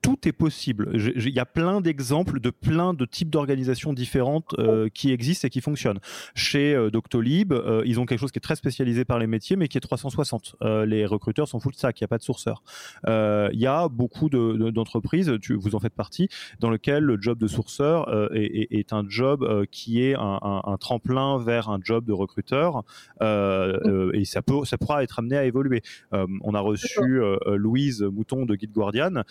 tout 0.07 0.29
est 0.29 0.33
possible. 0.33 0.91
Il 0.95 1.35
y 1.35 1.41
a 1.41 1.45
plein 1.45 1.81
d'exemples 1.81 2.39
de 2.39 2.51
plein 2.51 2.95
de 2.95 3.05
types 3.05 3.29
d'organisations 3.29 3.93
différentes 3.93 4.55
euh, 4.57 4.89
qui 4.89 5.11
existent 5.11 5.49
et 5.49 5.51
qui 5.51 5.61
fonctionnent. 5.61 5.99
Chez 6.37 6.77
euh, 6.77 6.91
Doctolib, 6.91 7.53
euh, 7.53 7.83
ils 7.85 7.99
ont 7.99 8.07
quelque 8.07 8.21
chose 8.21 8.31
qui 8.31 8.39
est 8.39 8.41
très 8.41 8.55
spécialisé 8.55 9.05
par 9.05 9.19
les 9.19 9.27
métiers, 9.27 9.57
mais 9.57 9.67
qui 9.67 9.79
est 9.79 9.81
360. 9.81 10.55
les 10.87 11.07
recruteurs 11.07 11.49
sont 11.49 11.59
full 11.59 11.75
stack, 11.75 12.01
il 12.01 12.05
n'y 12.05 12.07
a 12.07 12.09
pas 12.09 12.19
de 12.19 12.23
sourceur. 12.23 12.63
Il 13.09 13.59
y 13.59 13.67
a 13.67 13.89
beaucoup 13.89 14.31
d'entreprises, 14.31 15.27
de, 15.27 15.55
vous 15.55 15.75
en 15.75 15.81
faites 15.81 15.95
partie, 15.95 16.29
dans 16.61 16.71
lequel 16.71 17.03
le 17.03 17.21
job 17.21 17.37
de 17.39 17.49
sourceur 17.49 18.31
est, 18.33 18.93
un 18.93 19.05
job 19.09 19.67
qui 19.73 20.03
est 20.03 20.15
un, 20.17 20.77
tremplin 20.79 21.39
vers 21.39 21.69
un 21.69 21.81
job 21.83 22.05
de 22.05 22.13
recruteur, 22.13 22.85
et 23.21 24.25
ça, 24.25 24.43
peut, 24.43 24.65
ça 24.65 24.79
pourra 24.79 25.03
être 25.03 25.19
amené 25.19 25.37
à 25.37 25.45
évoluer. 25.45 25.83
on 26.13 26.55
a 26.55 26.61
reçu 26.61 27.21
Louise 27.47 28.03
Mouton 28.03 28.47
de 28.47 28.55
Guide 28.55 28.73
Guardian, 28.73 29.23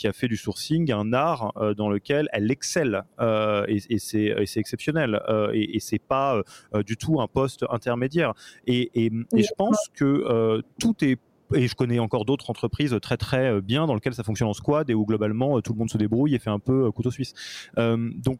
a 0.07 0.13
fait 0.13 0.27
du 0.27 0.37
sourcing 0.37 0.91
un 0.91 1.13
art 1.13 1.53
euh, 1.57 1.73
dans 1.73 1.89
lequel 1.89 2.27
elle 2.33 2.51
excelle 2.51 3.03
euh, 3.19 3.65
et, 3.67 3.81
et 3.89 3.99
c'est 3.99 4.57
exceptionnel 4.57 5.21
euh, 5.29 5.51
et, 5.53 5.75
et 5.75 5.79
c'est 5.79 5.99
pas 5.99 6.41
du 6.85 6.97
tout 6.97 7.21
un 7.21 7.27
poste 7.27 7.65
intermédiaire. 7.69 8.33
Et, 8.67 8.89
je 8.95 9.53
pense 9.57 9.89
que 9.93 10.61
tout 10.79 10.95
est 11.03 11.17
et 11.53 11.67
je 11.67 11.75
connais 11.75 11.99
encore 11.99 12.23
d'autres 12.23 12.49
entreprises 12.49 12.97
très 13.01 13.17
très 13.17 13.59
bien 13.61 13.85
dans 13.85 13.93
lesquelles 13.93 14.13
ça 14.13 14.23
fonctionne 14.23 14.47
en 14.47 14.53
squad 14.53 14.89
et 14.89 14.93
où 14.93 15.05
globalement 15.05 15.59
tout 15.59 15.73
le 15.73 15.79
monde 15.79 15.89
se 15.89 15.97
débrouille 15.97 16.33
et 16.33 16.39
fait 16.39 16.49
un 16.49 16.59
peu 16.59 16.89
couteau 16.91 17.11
suisse. 17.11 17.33
donc 17.75 18.39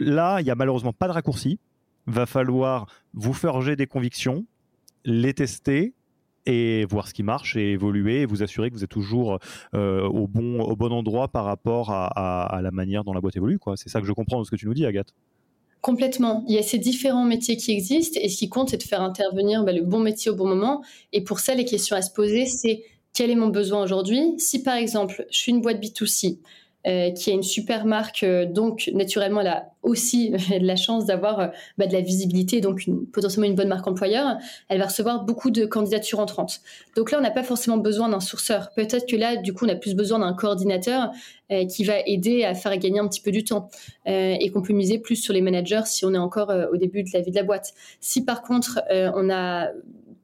là, 0.00 0.40
il 0.40 0.46
y 0.46 0.50
a 0.50 0.54
malheureusement 0.56 0.92
pas 0.92 1.06
de 1.06 1.12
raccourci. 1.12 1.60
Va 2.06 2.26
falloir 2.26 2.86
vous 3.14 3.34
forger 3.34 3.76
des 3.76 3.86
convictions, 3.86 4.44
les 5.04 5.34
tester, 5.34 5.94
et 6.46 6.84
voir 6.86 7.08
ce 7.08 7.14
qui 7.14 7.22
marche 7.22 7.56
et 7.56 7.72
évoluer 7.72 8.24
vous 8.24 8.42
assurer 8.42 8.70
que 8.70 8.74
vous 8.74 8.84
êtes 8.84 8.90
toujours 8.90 9.38
euh, 9.74 10.06
au, 10.08 10.26
bon, 10.26 10.60
au 10.60 10.76
bon 10.76 10.92
endroit 10.92 11.28
par 11.28 11.44
rapport 11.44 11.90
à, 11.90 12.60
la 12.62 12.70
manière 12.70 13.04
dont 13.04 13.12
la 13.12 13.20
boîte 13.20 13.36
évolue. 13.36 13.58
C'est 13.76 13.88
ça 13.88 14.00
que 14.00 14.06
je 14.06 14.12
comprends 14.12 14.40
de 14.40 14.44
ce 14.44 14.50
que 14.50 14.56
tu 14.56 14.66
nous 14.66 14.74
dis, 14.74 14.86
Agathe. 14.86 15.14
Complètement. 15.80 16.44
Il 16.46 16.54
y 16.54 16.58
a 16.58 16.62
ces 16.62 16.78
différents 16.78 17.24
métiers 17.24 17.56
qui 17.56 17.72
existent 17.72 18.20
et 18.22 18.28
ce 18.28 18.36
qui 18.36 18.48
compte, 18.48 18.70
c'est 18.70 18.76
de 18.76 18.82
faire 18.82 19.00
intervenir 19.00 19.64
bah, 19.64 19.72
le 19.72 19.82
bon 19.82 20.00
métier 20.00 20.30
au 20.30 20.34
bon 20.34 20.46
moment. 20.46 20.82
Et 21.12 21.24
pour 21.24 21.40
ça, 21.40 21.54
les 21.54 21.64
questions 21.64 21.96
à 21.96 22.02
se 22.02 22.10
poser, 22.10 22.44
c'est 22.44 22.82
quel 23.14 23.30
est 23.30 23.34
mon 23.34 23.48
besoin 23.48 23.82
aujourd'hui? 23.82 24.34
Si 24.38 24.62
par 24.62 24.74
exemple, 24.74 25.26
je 25.30 25.38
suis 25.38 25.52
une 25.52 25.62
boîte 25.62 25.82
B2C, 25.82 26.38
euh, 26.86 27.10
qui 27.10 27.30
a 27.30 27.34
une 27.34 27.42
super 27.42 27.84
marque. 27.84 28.22
Euh, 28.22 28.46
donc, 28.46 28.90
naturellement, 28.94 29.42
elle 29.42 29.48
a 29.48 29.70
aussi 29.82 30.30
de 30.60 30.66
la 30.66 30.76
chance 30.76 31.04
d'avoir 31.04 31.40
euh, 31.40 31.46
bah, 31.76 31.86
de 31.86 31.92
la 31.92 32.00
visibilité, 32.00 32.62
donc 32.62 32.88
potentiellement 33.12 33.50
une 33.50 33.54
bonne 33.54 33.68
marque 33.68 33.86
employeur. 33.86 34.38
Elle 34.70 34.78
va 34.78 34.86
recevoir 34.86 35.26
beaucoup 35.26 35.50
de 35.50 35.66
candidatures 35.66 36.20
entrantes. 36.20 36.60
Donc 36.96 37.10
là, 37.10 37.18
on 37.18 37.20
n'a 37.20 37.30
pas 37.30 37.42
forcément 37.42 37.76
besoin 37.76 38.08
d'un 38.08 38.20
sourceur. 38.20 38.70
Peut-être 38.74 39.06
que 39.06 39.16
là, 39.16 39.36
du 39.36 39.52
coup, 39.52 39.66
on 39.66 39.68
a 39.68 39.74
plus 39.74 39.94
besoin 39.94 40.20
d'un 40.20 40.32
coordinateur 40.32 41.10
qui 41.68 41.82
va 41.82 41.98
aider 42.06 42.44
à 42.44 42.54
faire 42.54 42.76
gagner 42.78 43.00
un 43.00 43.08
petit 43.08 43.20
peu 43.20 43.32
du 43.32 43.42
temps 43.42 43.70
et 44.06 44.52
qu'on 44.52 44.62
peut 44.62 44.72
miser 44.72 45.00
plus 45.00 45.16
sur 45.16 45.34
les 45.34 45.40
managers 45.40 45.82
si 45.84 46.04
on 46.04 46.14
est 46.14 46.18
encore 46.18 46.52
au 46.72 46.76
début 46.76 47.02
de 47.02 47.08
la 47.12 47.22
vie 47.22 47.32
de 47.32 47.36
la 47.36 47.42
boîte. 47.42 47.72
Si 47.98 48.24
par 48.24 48.42
contre, 48.42 48.80
on 48.88 49.28
a 49.30 49.72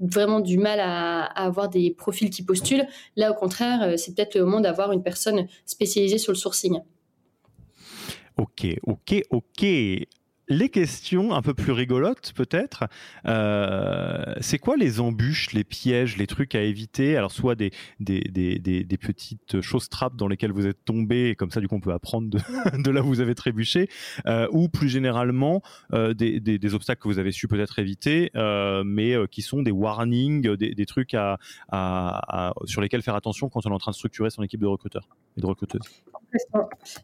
vraiment 0.01 0.41
du 0.41 0.59
mal 0.59 0.81
à, 0.81 1.25
avoir 1.25 1.69
des 1.69 1.91
profils 1.91 2.31
qui 2.31 2.43
postulent. 2.43 2.87
Là, 3.17 3.31
au 3.31 3.35
contraire, 3.35 3.83
euh, 3.83 3.97
c'est 3.97 4.15
peut-être 4.15 4.35
le 4.35 4.45
moment 4.45 4.61
d'avoir 4.61 4.93
une 4.93 5.03
personne 5.03 5.47
spécialisée 5.65 6.19
sur 6.19 6.33
le 6.33 6.37
sourcing. 6.37 6.81
Ok, 8.37 8.67
ok, 8.83 9.23
ok 9.31 9.65
les 10.49 10.69
questions 10.69 11.35
un 11.35 11.43
peu 11.43 11.55
plus 11.55 11.73
rigolotes 11.73 12.33
peut-être, 12.35 12.85
euh, 13.27 14.35
c'est 14.41 14.59
quoi 14.59 14.77
les 14.77 15.01
embûches, 15.01 15.53
les 15.53 15.65
pièges, 15.65 16.17
les 16.17 16.27
trucs 16.27 16.55
à 16.55 16.63
éviter? 16.63 17.17
Alors 17.17 17.33
soit 17.33 17.55
des, 17.55 17.73
des, 18.01 18.21
des, 18.21 18.59
des, 18.59 18.97
petites 18.97 19.61
choses 19.61 19.89
trappes 19.89 20.17
dans 20.17 20.29
lesquelles 20.29 20.53
vous 20.53 20.67
êtes 20.67 20.85
tombé, 20.85 21.31
et 21.31 21.35
comme 21.35 21.51
ça 21.51 21.61
du 21.61 21.69
coup 21.69 21.75
on 21.75 21.81
peut 21.81 21.93
apprendre 21.93 22.29
de, 22.31 22.39
de 22.83 22.91
là 22.91 23.03
où 23.03 23.07
vous 23.07 23.21
avez 23.21 23.35
trébuché, 23.35 23.89
euh, 24.27 24.49
ou 24.53 24.69
plus 24.69 24.89
généralement 24.89 25.63
euh, 25.93 26.15
des, 26.15 26.41
des, 26.41 26.75
obstacles 26.75 27.03
que 27.03 27.09
vous 27.09 27.19
avez 27.19 27.33
su 27.33 27.49
peut-être 27.49 27.79
éviter, 27.79 28.31
euh, 28.37 28.83
mais 28.85 29.15
euh, 29.15 29.27
qui 29.27 29.43
sont 29.43 29.63
des 29.63 29.71
warnings, 29.71 30.57
des, 30.57 30.87
trucs 30.87 31.15
à, 31.15 31.39
à, 31.71 32.53
sur 32.65 32.81
lesquels 32.81 33.03
faire 33.03 33.17
attention 33.17 33.49
quand 33.49 33.67
on 33.67 33.71
est 33.71 33.75
en 33.75 33.79
train 33.79 33.91
de 33.91 33.97
structurer 33.97 34.31
son 34.31 34.43
équipe 34.43 34.61
de 34.61 34.67
recruteurs 34.67 35.09
et 35.37 35.41
de 35.41 35.47
recruteuses. 35.47 35.83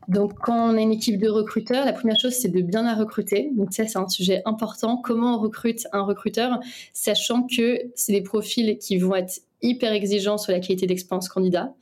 Donc 0.09 0.35
quand 0.41 0.70
on 0.70 0.77
a 0.77 0.81
une 0.81 0.93
équipe 0.93 1.18
de 1.18 1.29
recruteurs, 1.29 1.85
la 1.85 1.93
première 1.93 2.18
chose 2.18 2.33
c'est 2.33 2.49
de 2.49 2.61
bien 2.61 2.83
la 2.83 2.95
recruter 2.95 3.23
donc 3.53 3.73
ça, 3.73 3.87
c'est 3.87 3.99
un 3.99 4.09
sujet 4.09 4.43
important. 4.45 4.97
Comment 4.97 5.37
on 5.37 5.39
recrute 5.39 5.87
un 5.93 6.03
recruteur, 6.03 6.59
sachant 6.93 7.47
que 7.47 7.81
c'est 7.95 8.12
des 8.12 8.23
profils 8.23 8.79
qui 8.79 8.99
vont 8.99 9.14
être 9.14 9.41
hyper 9.62 9.93
exigeants 9.93 10.39
sur 10.39 10.53
la 10.53 10.61
qualité 10.61 10.87
d'expérience 10.87 11.29
candidat. 11.29 11.73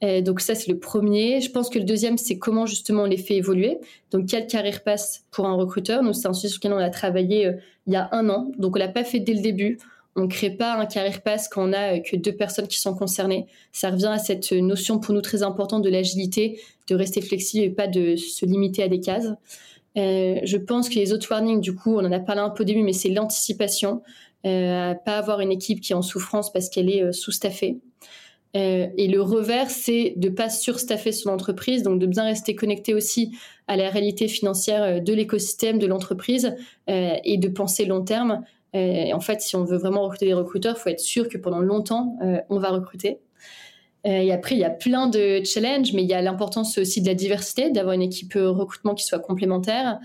donc 0.00 0.40
ça, 0.40 0.54
c'est 0.54 0.70
le 0.70 0.78
premier. 0.78 1.40
Je 1.40 1.50
pense 1.50 1.68
que 1.68 1.78
le 1.78 1.84
deuxième, 1.84 2.18
c'est 2.18 2.38
comment 2.38 2.66
justement 2.66 3.02
on 3.02 3.06
les 3.06 3.16
fait 3.16 3.34
évoluer. 3.34 3.78
Donc 4.10 4.26
quelle 4.26 4.46
carrière 4.46 4.82
passe 4.84 5.24
pour 5.30 5.46
un 5.46 5.54
recruteur? 5.54 6.02
Donc 6.02 6.14
c'est 6.14 6.28
un 6.28 6.32
sujet 6.32 6.48
sur 6.48 6.58
lequel 6.58 6.72
on 6.72 6.78
a 6.78 6.90
travaillé 6.90 7.46
euh, 7.46 7.52
il 7.86 7.94
y 7.94 7.96
a 7.96 8.08
un 8.12 8.28
an. 8.28 8.50
Donc 8.58 8.76
on 8.76 8.78
l'a 8.78 8.88
pas 8.88 9.04
fait 9.04 9.20
dès 9.20 9.34
le 9.34 9.42
début. 9.42 9.78
On 10.18 10.22
ne 10.22 10.28
crée 10.28 10.50
pas 10.50 10.74
un 10.74 10.86
carrière 10.86 11.22
pass 11.22 11.48
quand 11.48 11.68
on 11.68 11.72
a 11.72 11.96
euh, 11.96 12.00
que 12.00 12.16
deux 12.16 12.34
personnes 12.34 12.68
qui 12.68 12.78
sont 12.78 12.94
concernées. 12.94 13.46
Ça 13.72 13.90
revient 13.90 14.06
à 14.12 14.18
cette 14.18 14.52
notion 14.52 14.98
pour 14.98 15.14
nous 15.14 15.22
très 15.22 15.42
importante 15.42 15.82
de 15.82 15.90
l'agilité, 15.90 16.60
de 16.88 16.94
rester 16.94 17.20
flexible 17.20 17.64
et 17.64 17.70
pas 17.70 17.86
de 17.86 18.16
se 18.16 18.44
limiter 18.44 18.82
à 18.82 18.88
des 18.88 19.00
cases. 19.00 19.28
Euh, 19.96 20.40
je 20.44 20.56
pense 20.56 20.88
que 20.88 20.96
les 20.96 21.12
autres 21.12 21.28
warnings, 21.30 21.60
du 21.60 21.74
coup, 21.74 21.96
on 21.96 22.04
en 22.04 22.12
a 22.12 22.20
parlé 22.20 22.42
un 22.42 22.50
peu 22.50 22.62
au 22.62 22.66
début, 22.66 22.82
mais 22.82 22.92
c'est 22.92 23.08
l'anticipation. 23.08 24.02
Euh, 24.46 24.94
pas 24.94 25.18
avoir 25.18 25.40
une 25.40 25.50
équipe 25.50 25.80
qui 25.80 25.92
est 25.92 25.96
en 25.96 26.02
souffrance 26.02 26.52
parce 26.52 26.68
qu'elle 26.68 26.90
est 26.90 27.02
euh, 27.02 27.12
sous-staffée. 27.12 27.78
Euh, 28.56 28.86
et 28.96 29.08
le 29.08 29.20
revers, 29.20 29.68
c'est 29.68 30.14
de 30.16 30.28
pas 30.28 30.48
surstaffer 30.48 31.12
son 31.12 31.30
entreprise, 31.30 31.82
donc 31.82 31.98
de 31.98 32.06
bien 32.06 32.24
rester 32.24 32.54
connecté 32.54 32.94
aussi 32.94 33.36
à 33.66 33.76
la 33.76 33.90
réalité 33.90 34.28
financière 34.28 35.02
de 35.02 35.12
l'écosystème 35.12 35.78
de 35.78 35.86
l'entreprise 35.86 36.56
et 36.86 37.36
de 37.36 37.48
penser 37.48 37.84
long 37.84 38.02
terme. 38.02 38.42
En 38.74 39.20
fait, 39.20 39.40
si 39.40 39.56
on 39.56 39.64
veut 39.64 39.78
vraiment 39.78 40.02
recruter 40.02 40.26
des 40.26 40.34
recruteurs, 40.34 40.76
il 40.76 40.80
faut 40.80 40.90
être 40.90 41.00
sûr 41.00 41.28
que 41.28 41.38
pendant 41.38 41.60
longtemps, 41.60 42.16
on 42.48 42.58
va 42.58 42.70
recruter. 42.70 43.18
Euh, 44.06 44.10
et 44.10 44.32
après, 44.32 44.54
il 44.54 44.58
y 44.58 44.64
a 44.64 44.70
plein 44.70 45.08
de 45.08 45.42
challenges, 45.44 45.92
mais 45.92 46.02
il 46.02 46.08
y 46.08 46.14
a 46.14 46.22
l'importance 46.22 46.78
aussi 46.78 47.00
de 47.02 47.06
la 47.06 47.14
diversité, 47.14 47.70
d'avoir 47.70 47.94
une 47.94 48.02
équipe 48.02 48.36
euh, 48.36 48.50
recrutement 48.50 48.94
qui 48.94 49.04
soit 49.04 49.18
complémentaire. 49.18 49.98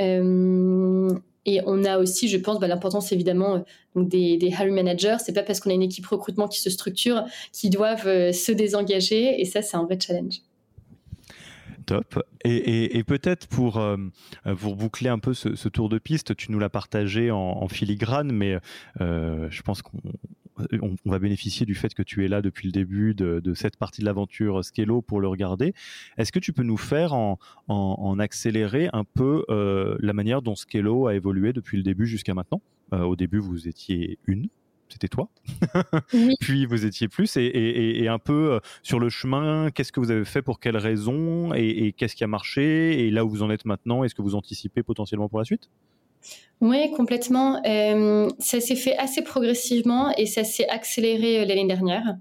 Euh, 0.00 1.10
et 1.44 1.60
on 1.66 1.84
a 1.84 1.98
aussi, 1.98 2.28
je 2.28 2.38
pense, 2.38 2.60
bah, 2.60 2.68
l'importance 2.68 3.10
évidemment 3.12 3.64
des, 3.96 4.36
des 4.36 4.48
hiring 4.48 4.74
managers. 4.74 5.16
C'est 5.24 5.32
pas 5.32 5.42
parce 5.42 5.60
qu'on 5.60 5.70
a 5.70 5.74
une 5.74 5.82
équipe 5.82 6.06
recrutement 6.06 6.46
qui 6.46 6.60
se 6.60 6.70
structure 6.70 7.24
qu'ils 7.52 7.70
doivent 7.70 8.32
se 8.32 8.52
désengager. 8.52 9.40
Et 9.40 9.44
ça, 9.44 9.60
c'est 9.60 9.76
un 9.76 9.84
vrai 9.84 9.98
challenge. 10.00 10.40
Top. 11.86 12.22
Et, 12.44 13.02
peut-être 13.04 13.46
pour, 13.48 13.82
pour 14.58 14.76
boucler 14.76 15.08
un 15.08 15.18
peu 15.18 15.34
ce, 15.34 15.68
tour 15.68 15.88
de 15.88 15.98
piste, 15.98 16.36
tu 16.36 16.52
nous 16.52 16.58
l'as 16.58 16.70
partagé 16.70 17.30
en, 17.30 17.68
filigrane, 17.68 18.32
mais 18.32 18.58
je 18.98 19.62
pense 19.62 19.82
qu'on 19.82 20.00
on, 20.80 20.96
va 21.04 21.18
bénéficier 21.18 21.66
du 21.66 21.74
fait 21.74 21.94
que 21.94 22.02
tu 22.02 22.24
es 22.24 22.28
là 22.28 22.42
depuis 22.42 22.66
le 22.66 22.72
début 22.72 23.14
de, 23.14 23.54
cette 23.54 23.76
partie 23.76 24.00
de 24.00 24.06
l'aventure 24.06 24.64
Skello 24.64 25.02
pour 25.02 25.20
le 25.20 25.28
regarder. 25.28 25.74
Est-ce 26.18 26.32
que 26.32 26.38
tu 26.38 26.52
peux 26.52 26.62
nous 26.62 26.76
faire 26.76 27.12
en, 27.14 27.38
accélérer 28.18 28.88
un 28.92 29.04
peu 29.04 29.44
euh, 29.48 29.96
la 30.00 30.12
manière 30.12 30.42
dont 30.42 30.54
Skello 30.54 31.06
a 31.06 31.14
évolué 31.14 31.52
depuis 31.52 31.76
le 31.76 31.82
début 31.82 32.06
jusqu'à 32.06 32.34
maintenant? 32.34 32.60
Euh, 32.92 33.02
Au 33.02 33.16
début, 33.16 33.38
vous 33.38 33.68
étiez 33.68 34.18
une, 34.26 34.48
c'était 34.92 35.08
toi. 35.08 35.28
Puis 36.40 36.66
vous 36.66 36.84
étiez 36.84 37.08
plus 37.08 37.36
et, 37.36 38.06
un 38.08 38.18
peu 38.18 38.52
euh, 38.52 38.60
sur 38.82 39.00
le 39.00 39.08
chemin, 39.08 39.70
qu'est-ce 39.70 39.92
que 39.92 40.00
vous 40.00 40.10
avez 40.10 40.24
fait 40.24 40.42
pour 40.42 40.60
quelles 40.60 40.76
raisons 40.76 41.52
et 41.54 41.94
qu'est-ce 41.96 42.16
qui 42.16 42.24
a 42.24 42.26
marché 42.28 43.06
et 43.06 43.10
là 43.10 43.24
où 43.24 43.28
vous 43.28 43.42
en 43.42 43.50
êtes 43.50 43.64
maintenant, 43.64 44.04
est-ce 44.04 44.14
que 44.14 44.22
vous 44.22 44.34
anticipez 44.34 44.82
potentiellement 44.82 45.28
pour 45.28 45.38
la 45.38 45.44
suite? 45.44 45.68
Oui, 46.60 46.92
complètement. 46.92 47.60
Euh, 47.66 48.28
ça 48.38 48.60
s'est 48.60 48.76
fait 48.76 48.96
assez 48.96 49.22
progressivement 49.22 50.12
et 50.16 50.26
ça 50.26 50.44
s'est 50.44 50.68
accéléré 50.68 51.40
euh, 51.40 51.44
l'année 51.44 51.66
dernière. 51.66 52.16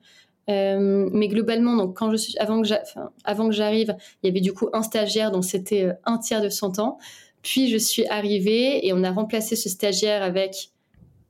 Euh, 0.49 1.07
mais 1.13 1.28
globalement, 1.28 1.78
donc 1.78 1.95
quand 1.95 2.09
je 2.09 2.17
suis, 2.17 2.36
avant 2.39 2.61
que 2.61 3.53
j'arrive, 3.53 3.95
il 4.24 4.28
y 4.28 4.30
avait 4.30 4.41
du 4.41 4.53
coup 4.53 4.67
un 4.74 4.82
stagiaire 4.82 5.32
dont 5.32 5.43
c'était 5.43 5.91
un 6.05 6.17
tiers 6.17 6.41
de 6.41 6.49
son 6.49 6.72
temps. 6.72 6.97
Puis 7.43 7.69
je 7.69 7.78
suis 7.78 8.07
arrivée 8.07 8.86
et 8.86 8.93
on 8.93 9.03
a 9.03 9.11
remplacé 9.11 9.55
ce 9.55 9.69
stagiaire 9.69 10.24
avec 10.24 10.72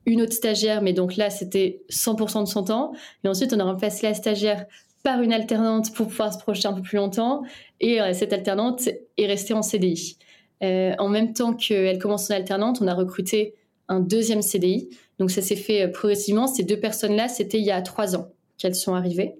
une 0.05 0.21
autre 0.21 0.33
stagiaire, 0.33 0.81
mais 0.81 0.93
donc 0.93 1.15
là 1.15 1.29
c'était 1.29 1.81
100% 1.89 2.43
de 2.43 2.47
son 2.47 2.63
temps. 2.63 2.93
Et 3.23 3.27
ensuite 3.27 3.53
on 3.53 3.59
a 3.59 3.63
remplacé 3.63 4.07
la 4.07 4.13
stagiaire 4.13 4.65
par 5.03 5.21
une 5.21 5.33
alternante 5.33 5.93
pour 5.93 6.07
pouvoir 6.07 6.33
se 6.33 6.39
projeter 6.39 6.67
un 6.67 6.73
peu 6.73 6.81
plus 6.81 6.97
longtemps. 6.97 7.43
Et 7.79 7.99
cette 8.13 8.33
alternante 8.33 8.87
est 9.17 9.25
restée 9.25 9.53
en 9.53 9.63
CDI. 9.63 10.17
Euh, 10.63 10.93
en 10.99 11.09
même 11.09 11.33
temps 11.33 11.53
qu'elle 11.53 11.97
commence 11.97 12.27
son 12.27 12.33
alternante, 12.33 12.79
on 12.81 12.87
a 12.87 12.93
recruté 12.93 13.55
un 13.87 13.99
deuxième 13.99 14.41
CDI. 14.41 14.89
Donc 15.19 15.31
ça 15.31 15.41
s'est 15.41 15.55
fait 15.55 15.83
euh, 15.83 15.87
progressivement. 15.87 16.47
Ces 16.47 16.63
deux 16.63 16.79
personnes-là, 16.79 17.27
c'était 17.27 17.57
il 17.57 17.65
y 17.65 17.71
a 17.71 17.81
trois 17.81 18.15
ans 18.15 18.27
qu'elles 18.57 18.75
sont 18.75 18.93
arrivées. 18.93 19.35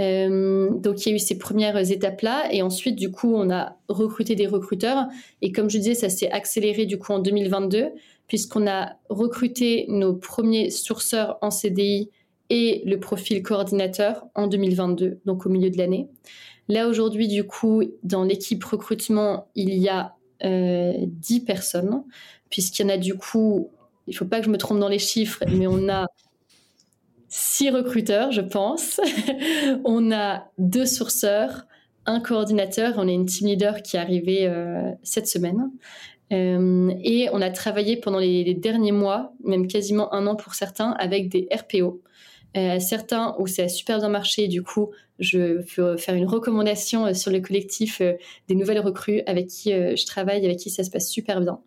Euh, 0.00 0.70
donc 0.70 1.04
il 1.04 1.10
y 1.10 1.12
a 1.12 1.16
eu 1.16 1.18
ces 1.20 1.38
premières 1.38 1.78
étapes-là 1.90 2.52
et 2.52 2.62
ensuite 2.62 2.96
du 2.96 3.12
coup 3.12 3.32
on 3.32 3.48
a 3.48 3.76
recruté 3.88 4.34
des 4.34 4.48
recruteurs 4.48 5.06
et 5.40 5.52
comme 5.52 5.70
je 5.70 5.78
disais 5.78 5.94
ça 5.94 6.08
s'est 6.08 6.28
accéléré 6.32 6.84
du 6.84 6.98
coup 6.98 7.12
en 7.12 7.20
2022 7.20 7.90
puisqu'on 8.26 8.66
a 8.66 8.96
recruté 9.08 9.86
nos 9.88 10.14
premiers 10.14 10.70
sourceurs 10.70 11.38
en 11.42 11.50
CDI 11.50 12.10
et 12.50 12.82
le 12.86 13.00
profil 13.00 13.42
coordinateur 13.42 14.26
en 14.34 14.46
2022, 14.46 15.20
donc 15.24 15.46
au 15.46 15.48
milieu 15.48 15.70
de 15.70 15.78
l'année. 15.78 16.08
Là, 16.68 16.88
aujourd'hui, 16.88 17.28
du 17.28 17.44
coup, 17.44 17.82
dans 18.02 18.24
l'équipe 18.24 18.62
recrutement, 18.64 19.48
il 19.54 19.74
y 19.74 19.88
a 19.88 20.14
euh, 20.44 20.92
10 20.98 21.40
personnes, 21.40 22.04
puisqu'il 22.50 22.82
y 22.82 22.86
en 22.86 22.88
a 22.90 22.96
du 22.96 23.14
coup, 23.14 23.70
il 24.06 24.12
ne 24.12 24.16
faut 24.16 24.24
pas 24.24 24.40
que 24.40 24.46
je 24.46 24.50
me 24.50 24.58
trompe 24.58 24.78
dans 24.78 24.88
les 24.88 24.98
chiffres, 24.98 25.42
mais 25.48 25.66
on 25.66 25.88
a 25.88 26.06
6 27.28 27.70
recruteurs, 27.70 28.32
je 28.32 28.40
pense. 28.40 29.00
on 29.84 30.12
a 30.12 30.46
deux 30.58 30.86
sourceurs, 30.86 31.66
un 32.06 32.20
coordinateur, 32.20 32.94
on 32.96 33.08
a 33.08 33.12
une 33.12 33.26
team 33.26 33.48
leader 33.48 33.82
qui 33.82 33.96
est 33.96 34.00
arrivée 34.00 34.46
euh, 34.46 34.90
cette 35.02 35.26
semaine. 35.26 35.70
Euh, 36.34 36.92
et 37.02 37.28
on 37.32 37.40
a 37.40 37.50
travaillé 37.50 37.96
pendant 37.96 38.18
les, 38.18 38.54
derniers 38.54 38.92
mois, 38.92 39.32
même 39.44 39.66
quasiment 39.66 40.12
un 40.12 40.26
an 40.26 40.36
pour 40.36 40.54
certains, 40.54 40.90
avec 40.92 41.28
des 41.28 41.48
RPO. 41.52 42.02
Euh, 42.56 42.78
certains 42.78 43.34
où 43.38 43.46
ça 43.46 43.64
a 43.64 43.68
super 43.68 43.98
bien 43.98 44.08
marché, 44.08 44.48
du 44.48 44.62
coup, 44.62 44.90
je 45.18 45.62
peux 45.74 45.96
faire 45.96 46.14
une 46.14 46.26
recommandation 46.26 47.12
sur 47.14 47.30
le 47.30 47.40
collectif 47.40 48.02
des 48.48 48.54
nouvelles 48.54 48.80
recrues 48.80 49.22
avec 49.26 49.46
qui 49.46 49.70
je 49.70 50.06
travaille, 50.06 50.44
avec 50.44 50.58
qui 50.58 50.70
ça 50.70 50.82
se 50.82 50.90
passe 50.90 51.08
super 51.08 51.40
bien. 51.40 51.60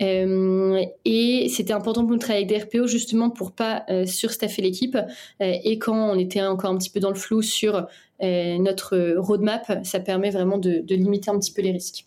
et 0.00 1.48
c'était 1.48 1.72
important 1.72 2.02
pour 2.02 2.10
nous 2.10 2.16
de 2.16 2.20
travailler 2.20 2.46
avec 2.46 2.70
des 2.70 2.78
RPO 2.78 2.86
justement 2.86 3.30
pour 3.30 3.50
pas 3.50 3.84
surstaffer 4.06 4.62
l'équipe. 4.62 4.96
et 5.40 5.78
quand 5.80 6.10
on 6.10 6.18
était 6.18 6.42
encore 6.42 6.70
un 6.70 6.78
petit 6.78 6.90
peu 6.90 7.00
dans 7.00 7.10
le 7.10 7.16
flou 7.16 7.42
sur 7.42 7.86
notre 8.20 9.16
roadmap, 9.16 9.80
ça 9.82 9.98
permet 9.98 10.30
vraiment 10.30 10.58
de, 10.58 10.84
limiter 10.88 11.30
un 11.30 11.38
petit 11.40 11.52
peu 11.52 11.62
les 11.62 11.72
risques. 11.72 12.06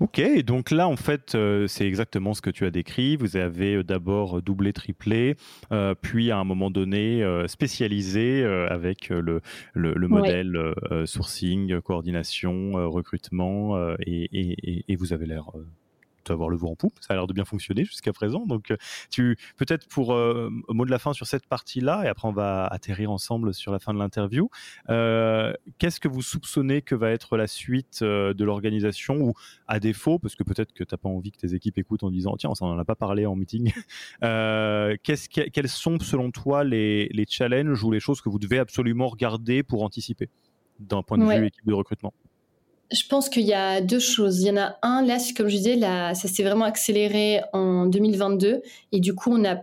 Ok, 0.00 0.20
donc 0.44 0.70
là, 0.70 0.88
en 0.88 0.96
fait, 0.96 1.34
euh, 1.34 1.66
c'est 1.66 1.86
exactement 1.86 2.34
ce 2.34 2.40
que 2.40 2.50
tu 2.50 2.64
as 2.64 2.70
décrit. 2.70 3.16
Vous 3.16 3.36
avez 3.36 3.76
euh, 3.76 3.84
d'abord 3.84 4.42
doublé, 4.42 4.72
triplé, 4.72 5.36
euh, 5.70 5.94
puis 6.00 6.30
à 6.30 6.38
un 6.38 6.44
moment 6.44 6.70
donné 6.70 7.22
spécialisé 7.46 8.44
avec 8.44 9.08
le, 9.10 9.40
le, 9.74 10.08
modèle 10.08 10.74
sourcing, 11.04 11.80
coordination, 11.80 12.72
recrutement, 12.90 13.94
et, 14.00 14.84
et, 14.88 14.96
vous 14.96 15.12
avez 15.12 15.26
l'air 15.26 15.50
avoir 16.30 16.48
le 16.48 16.56
vent 16.56 16.70
en 16.70 16.76
poupe. 16.76 16.94
Ça 17.00 17.14
a 17.14 17.16
l'air 17.16 17.26
de 17.26 17.32
bien 17.32 17.44
fonctionner 17.44 17.84
jusqu'à 17.84 18.12
présent. 18.12 18.46
Donc, 18.46 18.70
euh, 18.70 18.76
tu 19.10 19.36
peut-être 19.56 19.88
pour 19.88 20.14
euh, 20.14 20.50
mot 20.68 20.84
de 20.84 20.90
la 20.90 20.98
fin 20.98 21.12
sur 21.12 21.26
cette 21.26 21.46
partie-là, 21.46 22.04
et 22.04 22.08
après 22.08 22.28
on 22.28 22.32
va 22.32 22.66
atterrir 22.66 23.10
ensemble 23.10 23.54
sur 23.54 23.72
la 23.72 23.78
fin 23.78 23.92
de 23.92 23.98
l'interview. 23.98 24.48
Euh, 24.88 25.52
qu'est-ce 25.78 26.00
que 26.00 26.08
vous 26.08 26.22
soupçonnez 26.22 26.82
que 26.82 26.94
va 26.94 27.10
être 27.10 27.36
la 27.36 27.46
suite 27.46 28.02
de 28.02 28.44
l'organisation 28.44 29.16
ou 29.16 29.34
à 29.66 29.80
défaut, 29.80 30.18
parce 30.18 30.36
que 30.36 30.44
peut-être 30.44 30.72
que 30.72 30.84
tu 30.84 30.94
n'as 30.94 30.98
pas 30.98 31.08
envie 31.08 31.32
que 31.32 31.38
tes 31.38 31.54
équipes 31.54 31.78
écoutent 31.78 32.02
en 32.02 32.10
disant 32.10 32.36
tiens, 32.36 32.50
on 32.60 32.68
n'en 32.68 32.78
a 32.78 32.84
pas 32.84 32.96
parlé 32.96 33.26
en 33.26 33.36
meeting. 33.36 33.72
qu'est-ce 34.20 35.28
quels 35.28 35.68
sont 35.68 35.98
selon 35.98 36.30
toi 36.30 36.64
les, 36.64 37.08
les 37.08 37.26
challenges 37.28 37.82
ou 37.82 37.90
les 37.90 38.00
choses 38.00 38.20
que 38.20 38.28
vous 38.28 38.38
devez 38.38 38.58
absolument 38.58 39.08
regarder 39.08 39.62
pour 39.62 39.82
anticiper 39.82 40.28
d'un 40.78 41.02
point 41.02 41.18
de 41.18 41.24
vue 41.24 41.46
équipe 41.46 41.66
de 41.66 41.74
recrutement? 41.74 42.12
Je 42.92 43.06
pense 43.08 43.28
qu'il 43.28 43.44
y 43.44 43.54
a 43.54 43.80
deux 43.80 43.98
choses. 43.98 44.40
Il 44.42 44.48
y 44.48 44.50
en 44.50 44.56
a 44.56 44.76
un, 44.82 45.04
là, 45.04 45.18
comme 45.36 45.48
je 45.48 45.56
disais, 45.56 45.76
là, 45.76 46.14
ça 46.14 46.28
s'est 46.28 46.42
vraiment 46.42 46.64
accéléré 46.64 47.40
en 47.52 47.86
2022. 47.86 48.62
Et 48.92 49.00
du 49.00 49.14
coup, 49.14 49.30
on 49.32 49.44
a 49.44 49.62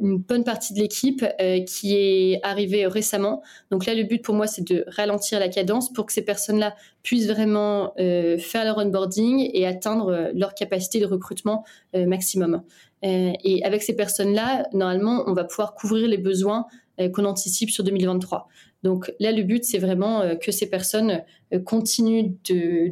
une 0.00 0.16
bonne 0.18 0.44
partie 0.44 0.72
de 0.72 0.78
l'équipe 0.78 1.24
euh, 1.40 1.60
qui 1.60 1.94
est 1.94 2.40
arrivée 2.42 2.86
récemment. 2.86 3.42
Donc 3.70 3.86
là, 3.86 3.94
le 3.94 4.04
but 4.04 4.22
pour 4.22 4.34
moi, 4.34 4.46
c'est 4.46 4.66
de 4.66 4.84
ralentir 4.88 5.38
la 5.38 5.48
cadence 5.48 5.92
pour 5.92 6.06
que 6.06 6.12
ces 6.12 6.24
personnes-là 6.24 6.74
puissent 7.02 7.28
vraiment 7.28 7.92
euh, 7.98 8.38
faire 8.38 8.64
leur 8.64 8.78
onboarding 8.78 9.50
et 9.52 9.66
atteindre 9.66 10.08
euh, 10.08 10.30
leur 10.34 10.54
capacité 10.54 11.00
de 11.00 11.06
recrutement 11.06 11.64
maximum. 11.94 12.62
et 13.02 13.62
avec 13.64 13.82
ces 13.82 13.94
personnes-là, 13.94 14.66
normalement, 14.72 15.24
on 15.26 15.34
va 15.34 15.44
pouvoir 15.44 15.74
couvrir 15.74 16.08
les 16.08 16.18
besoins 16.18 16.66
qu'on 17.12 17.24
anticipe 17.24 17.70
sur 17.70 17.84
2023. 17.84 18.48
Donc 18.84 19.10
là, 19.18 19.32
le 19.32 19.42
but, 19.42 19.64
c'est 19.64 19.78
vraiment 19.78 20.20
euh, 20.20 20.34
que 20.36 20.52
ces 20.52 20.68
personnes 20.68 21.22
euh, 21.52 21.58
continuent 21.58 22.32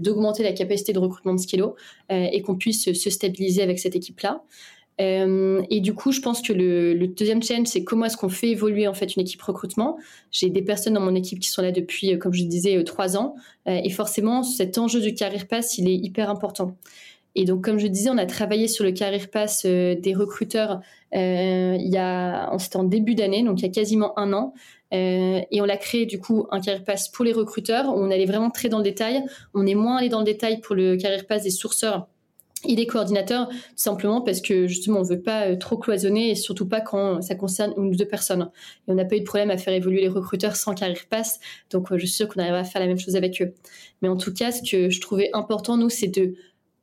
d'augmenter 0.00 0.42
la 0.42 0.52
capacité 0.52 0.94
de 0.94 0.98
recrutement 0.98 1.34
de 1.34 1.38
Skillo 1.38 1.76
euh, 2.10 2.26
et 2.32 2.40
qu'on 2.40 2.56
puisse 2.56 2.90
se 2.92 3.10
stabiliser 3.10 3.62
avec 3.62 3.78
cette 3.78 3.94
équipe-là. 3.94 4.42
et 4.98 5.80
du 5.80 5.94
coup, 5.94 6.12
je 6.12 6.20
pense 6.20 6.40
que 6.40 6.52
le, 6.52 7.06
deuxième 7.06 7.42
challenge, 7.42 7.66
c'est 7.66 7.84
comment 7.84 8.06
est-ce 8.06 8.16
qu'on 8.16 8.30
fait 8.30 8.50
évoluer 8.50 8.86
en 8.88 8.94
fait 8.94 9.16
une 9.16 9.22
équipe 9.22 9.42
recrutement. 9.42 9.98
J'ai 10.30 10.48
des 10.48 10.62
personnes 10.62 10.94
dans 10.94 11.00
mon 11.00 11.14
équipe 11.14 11.40
qui 11.40 11.48
sont 11.48 11.60
là 11.60 11.72
depuis, 11.72 12.18
comme 12.18 12.32
je 12.32 12.44
disais, 12.44 12.82
trois 12.84 13.16
ans. 13.16 13.34
et 13.66 13.90
forcément, 13.90 14.44
cet 14.44 14.78
enjeu 14.78 15.00
du 15.00 15.12
Career 15.14 15.46
Pass, 15.48 15.76
il 15.76 15.88
est 15.88 15.96
hyper 15.96 16.30
important. 16.30 16.76
Et 17.34 17.44
donc, 17.46 17.64
comme 17.64 17.78
je 17.78 17.88
disais, 17.88 18.10
on 18.10 18.18
a 18.18 18.26
travaillé 18.26 18.68
sur 18.68 18.84
le 18.84 18.92
Career 18.92 19.28
Pass 19.28 19.64
des 19.64 20.14
recruteurs 20.14 20.80
il 21.12 21.90
y 21.90 21.98
a, 21.98 22.56
c'était 22.58 22.76
en 22.76 22.84
début 22.84 23.14
d'année, 23.14 23.42
donc 23.42 23.60
il 23.60 23.66
y 23.66 23.68
a 23.68 23.72
quasiment 23.72 24.16
un 24.18 24.32
an. 24.32 24.54
Euh, 24.92 25.40
et 25.50 25.60
on 25.60 25.64
l'a 25.64 25.76
créé 25.76 26.06
du 26.06 26.20
coup 26.20 26.46
un 26.50 26.60
carrière 26.60 26.84
pass 26.84 27.08
pour 27.08 27.24
les 27.24 27.32
recruteurs. 27.32 27.86
On 27.88 28.10
allait 28.10 28.26
vraiment 28.26 28.50
très 28.50 28.68
dans 28.68 28.78
le 28.78 28.84
détail. 28.84 29.22
On 29.54 29.66
est 29.66 29.74
moins 29.74 29.96
allé 29.96 30.08
dans 30.08 30.20
le 30.20 30.24
détail 30.24 30.60
pour 30.60 30.74
le 30.74 30.96
carrière 30.96 31.26
pass 31.26 31.42
des 31.42 31.50
sourceurs 31.50 32.08
et 32.64 32.76
des 32.76 32.86
coordinateurs, 32.86 33.48
simplement 33.74 34.20
parce 34.20 34.40
que 34.40 34.66
justement 34.66 35.00
on 35.00 35.02
veut 35.02 35.20
pas 35.20 35.48
euh, 35.48 35.56
trop 35.56 35.76
cloisonner 35.76 36.30
et 36.30 36.34
surtout 36.34 36.68
pas 36.68 36.80
quand 36.80 37.20
ça 37.22 37.34
concerne 37.34 37.74
une 37.76 37.86
ou 37.88 37.96
deux 37.96 38.06
personnes. 38.06 38.50
Et 38.86 38.92
on 38.92 38.94
n'a 38.94 39.04
pas 39.04 39.16
eu 39.16 39.20
de 39.20 39.24
problème 39.24 39.50
à 39.50 39.58
faire 39.58 39.74
évoluer 39.74 40.02
les 40.02 40.08
recruteurs 40.08 40.56
sans 40.56 40.74
carrière 40.74 41.04
pass, 41.10 41.40
donc 41.70 41.90
euh, 41.90 41.98
je 41.98 42.06
suis 42.06 42.16
sûre 42.16 42.28
qu'on 42.28 42.40
arrivera 42.40 42.60
à 42.60 42.64
faire 42.64 42.80
la 42.80 42.86
même 42.86 42.98
chose 42.98 43.16
avec 43.16 43.40
eux. 43.42 43.52
Mais 44.00 44.08
en 44.08 44.16
tout 44.16 44.32
cas, 44.32 44.52
ce 44.52 44.62
que 44.62 44.90
je 44.90 45.00
trouvais 45.00 45.30
important 45.32 45.76
nous, 45.76 45.90
c'est 45.90 46.08
de 46.08 46.34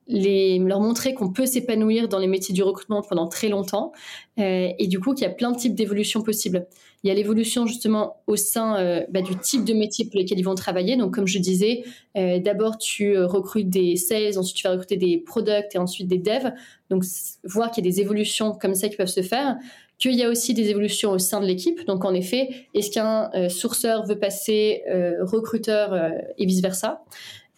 les, 0.10 0.57
leur 0.57 0.82
montrer 0.82 1.14
qu'on 1.14 1.32
peut 1.32 1.45
s'épanouir 1.45 2.10
dans 2.10 2.18
les 2.18 2.28
métiers 2.28 2.53
du 2.53 2.64
recrutement 2.64 3.03
pendant 3.03 3.28
très 3.28 3.47
longtemps 3.47 3.93
euh, 4.39 4.70
et 4.78 4.88
du 4.88 4.99
coup 4.99 5.14
qu'il 5.14 5.24
y 5.24 5.30
a 5.30 5.34
plein 5.34 5.51
de 5.51 5.57
types 5.57 5.76
d'évolutions 5.76 6.24
possibles. 6.24 6.66
Il 7.03 7.07
y 7.07 7.12
a 7.12 7.14
l'évolution 7.14 7.68
justement 7.68 8.18
au 8.26 8.36
sein 8.36 8.78
euh, 8.78 9.05
bah, 9.10 9.22
du 9.22 9.38
type 9.38 9.64
de 9.64 9.74
métier 9.74 10.05
pour 10.05 10.18
lesquels 10.18 10.39
ils 10.39 10.43
vont 10.43 10.55
travailler. 10.55 10.97
Donc 10.97 11.14
comme 11.14 11.28
je 11.28 11.38
disais, 11.38 11.84
euh, 12.18 12.39
d'abord 12.39 12.80
tu 12.80 13.18
recrutes 13.20 13.70
des 13.70 13.95
sales, 13.95 14.38
ensuite 14.39 14.57
tu 14.57 14.64
vas 14.64 14.72
recruter 14.72 14.97
des 14.97 15.20
products 15.20 15.76
et 15.76 15.78
ensuite 15.78 16.07
des 16.07 16.18
devs. 16.18 16.51
Donc 16.89 17.03
voir 17.43 17.70
qu'il 17.70 17.86
y 17.86 17.88
a 17.88 17.91
des 17.91 18.01
évolutions 18.01 18.53
comme 18.53 18.74
ça 18.74 18.89
qui 18.89 18.97
peuvent 18.97 19.07
se 19.07 19.22
faire 19.22 19.57
qu'il 19.99 20.16
y 20.16 20.24
a 20.24 20.30
aussi 20.30 20.53
des 20.53 20.70
évolutions 20.70 21.12
au 21.12 21.18
sein 21.18 21.41
de 21.41 21.45
l'équipe. 21.45 21.86
Donc 21.86 22.05
en 22.05 22.14
effet, 22.14 22.68
est-ce 22.74 22.89
qu'un 22.89 23.30
sourceur 23.49 24.05
veut 24.05 24.18
passer 24.18 24.82
recruteur 25.20 25.93
et 26.38 26.45
vice-versa? 26.45 27.03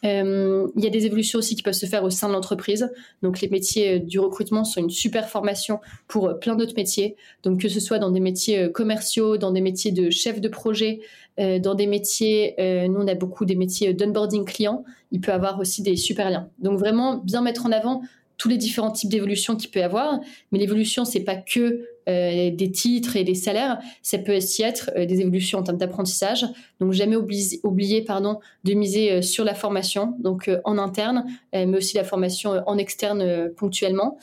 Euh, 0.04 0.68
il 0.76 0.84
y 0.84 0.88
a 0.88 0.90
des 0.90 1.06
évolutions 1.06 1.40
aussi 1.40 1.56
qui 1.56 1.64
peuvent 1.64 1.74
se 1.74 1.86
faire 1.86 2.04
au 2.04 2.10
sein 2.10 2.28
de 2.28 2.34
l'entreprise. 2.34 2.92
Donc 3.22 3.42
les 3.42 3.50
métiers 3.50 3.96
euh, 3.96 4.00
du 4.00 4.20
recrutement 4.20 4.64
sont 4.64 4.80
une 4.80 4.90
super 4.90 5.30
formation 5.30 5.80
pour 6.08 6.28
euh, 6.28 6.34
plein 6.34 6.56
d'autres 6.56 6.76
métiers. 6.76 7.16
Donc 7.44 7.62
que 7.62 7.70
ce 7.70 7.80
soit 7.80 8.00
dans 8.00 8.12
des 8.12 8.20
métiers 8.20 8.72
commerciaux, 8.72 9.38
dans 9.38 9.52
des 9.52 9.62
métiers 9.62 9.92
de 9.92 10.10
chef 10.10 10.42
de 10.42 10.50
projet, 10.50 11.02
dans 11.38 11.76
des 11.76 11.88
métiers, 11.88 12.56
nous 12.90 13.00
on 13.00 13.08
a 13.08 13.16
beaucoup 13.16 13.46
des 13.46 13.56
métiers 13.56 13.94
d'onboarding 13.94 14.46
client. 14.46 14.84
Il 15.12 15.22
peut 15.22 15.32
avoir 15.32 15.60
aussi 15.60 15.82
des 15.82 15.96
super 15.96 16.30
liens. 16.30 16.50
Donc 16.60 16.78
vraiment 16.78 17.18
bien 17.18 17.42
mettre 17.42 17.66
en 17.66 17.72
avant 17.72 18.02
tous 18.38 18.50
les 18.50 18.58
différents 18.58 18.92
types 18.92 19.10
d'évolutions 19.10 19.56
qu'il 19.56 19.70
peut 19.70 19.80
y 19.80 19.84
avoir. 19.84 20.20
Mais 20.52 20.60
l'évolution, 20.60 21.06
c'est 21.06 21.24
pas 21.24 21.36
que 21.36 21.86
euh, 22.10 22.50
des 22.52 22.72
titres 22.72 23.16
et 23.16 23.24
des 23.24 23.36
salaires, 23.36 23.80
ça 24.02 24.18
peut 24.18 24.36
aussi 24.36 24.64
être 24.64 24.90
euh, 24.96 25.06
des 25.06 25.22
évolutions 25.22 25.60
en 25.60 25.64
termes 25.64 25.78
d'apprentissage. 25.78 26.46
Donc 26.80 26.94
jamais 26.94 27.16
oublier, 27.16 28.02
pardon, 28.02 28.40
de 28.64 28.74
miser 28.74 29.12
euh, 29.12 29.22
sur 29.22 29.46
la 29.46 29.54
formation, 29.54 30.16
donc 30.20 30.50
en 30.66 30.78
interne, 30.78 31.26
mais 31.54 31.78
aussi 31.78 31.96
la 31.96 32.04
formation 32.04 32.64
en 32.66 32.78
externe 32.78 33.50
ponctuellement, 33.56 34.18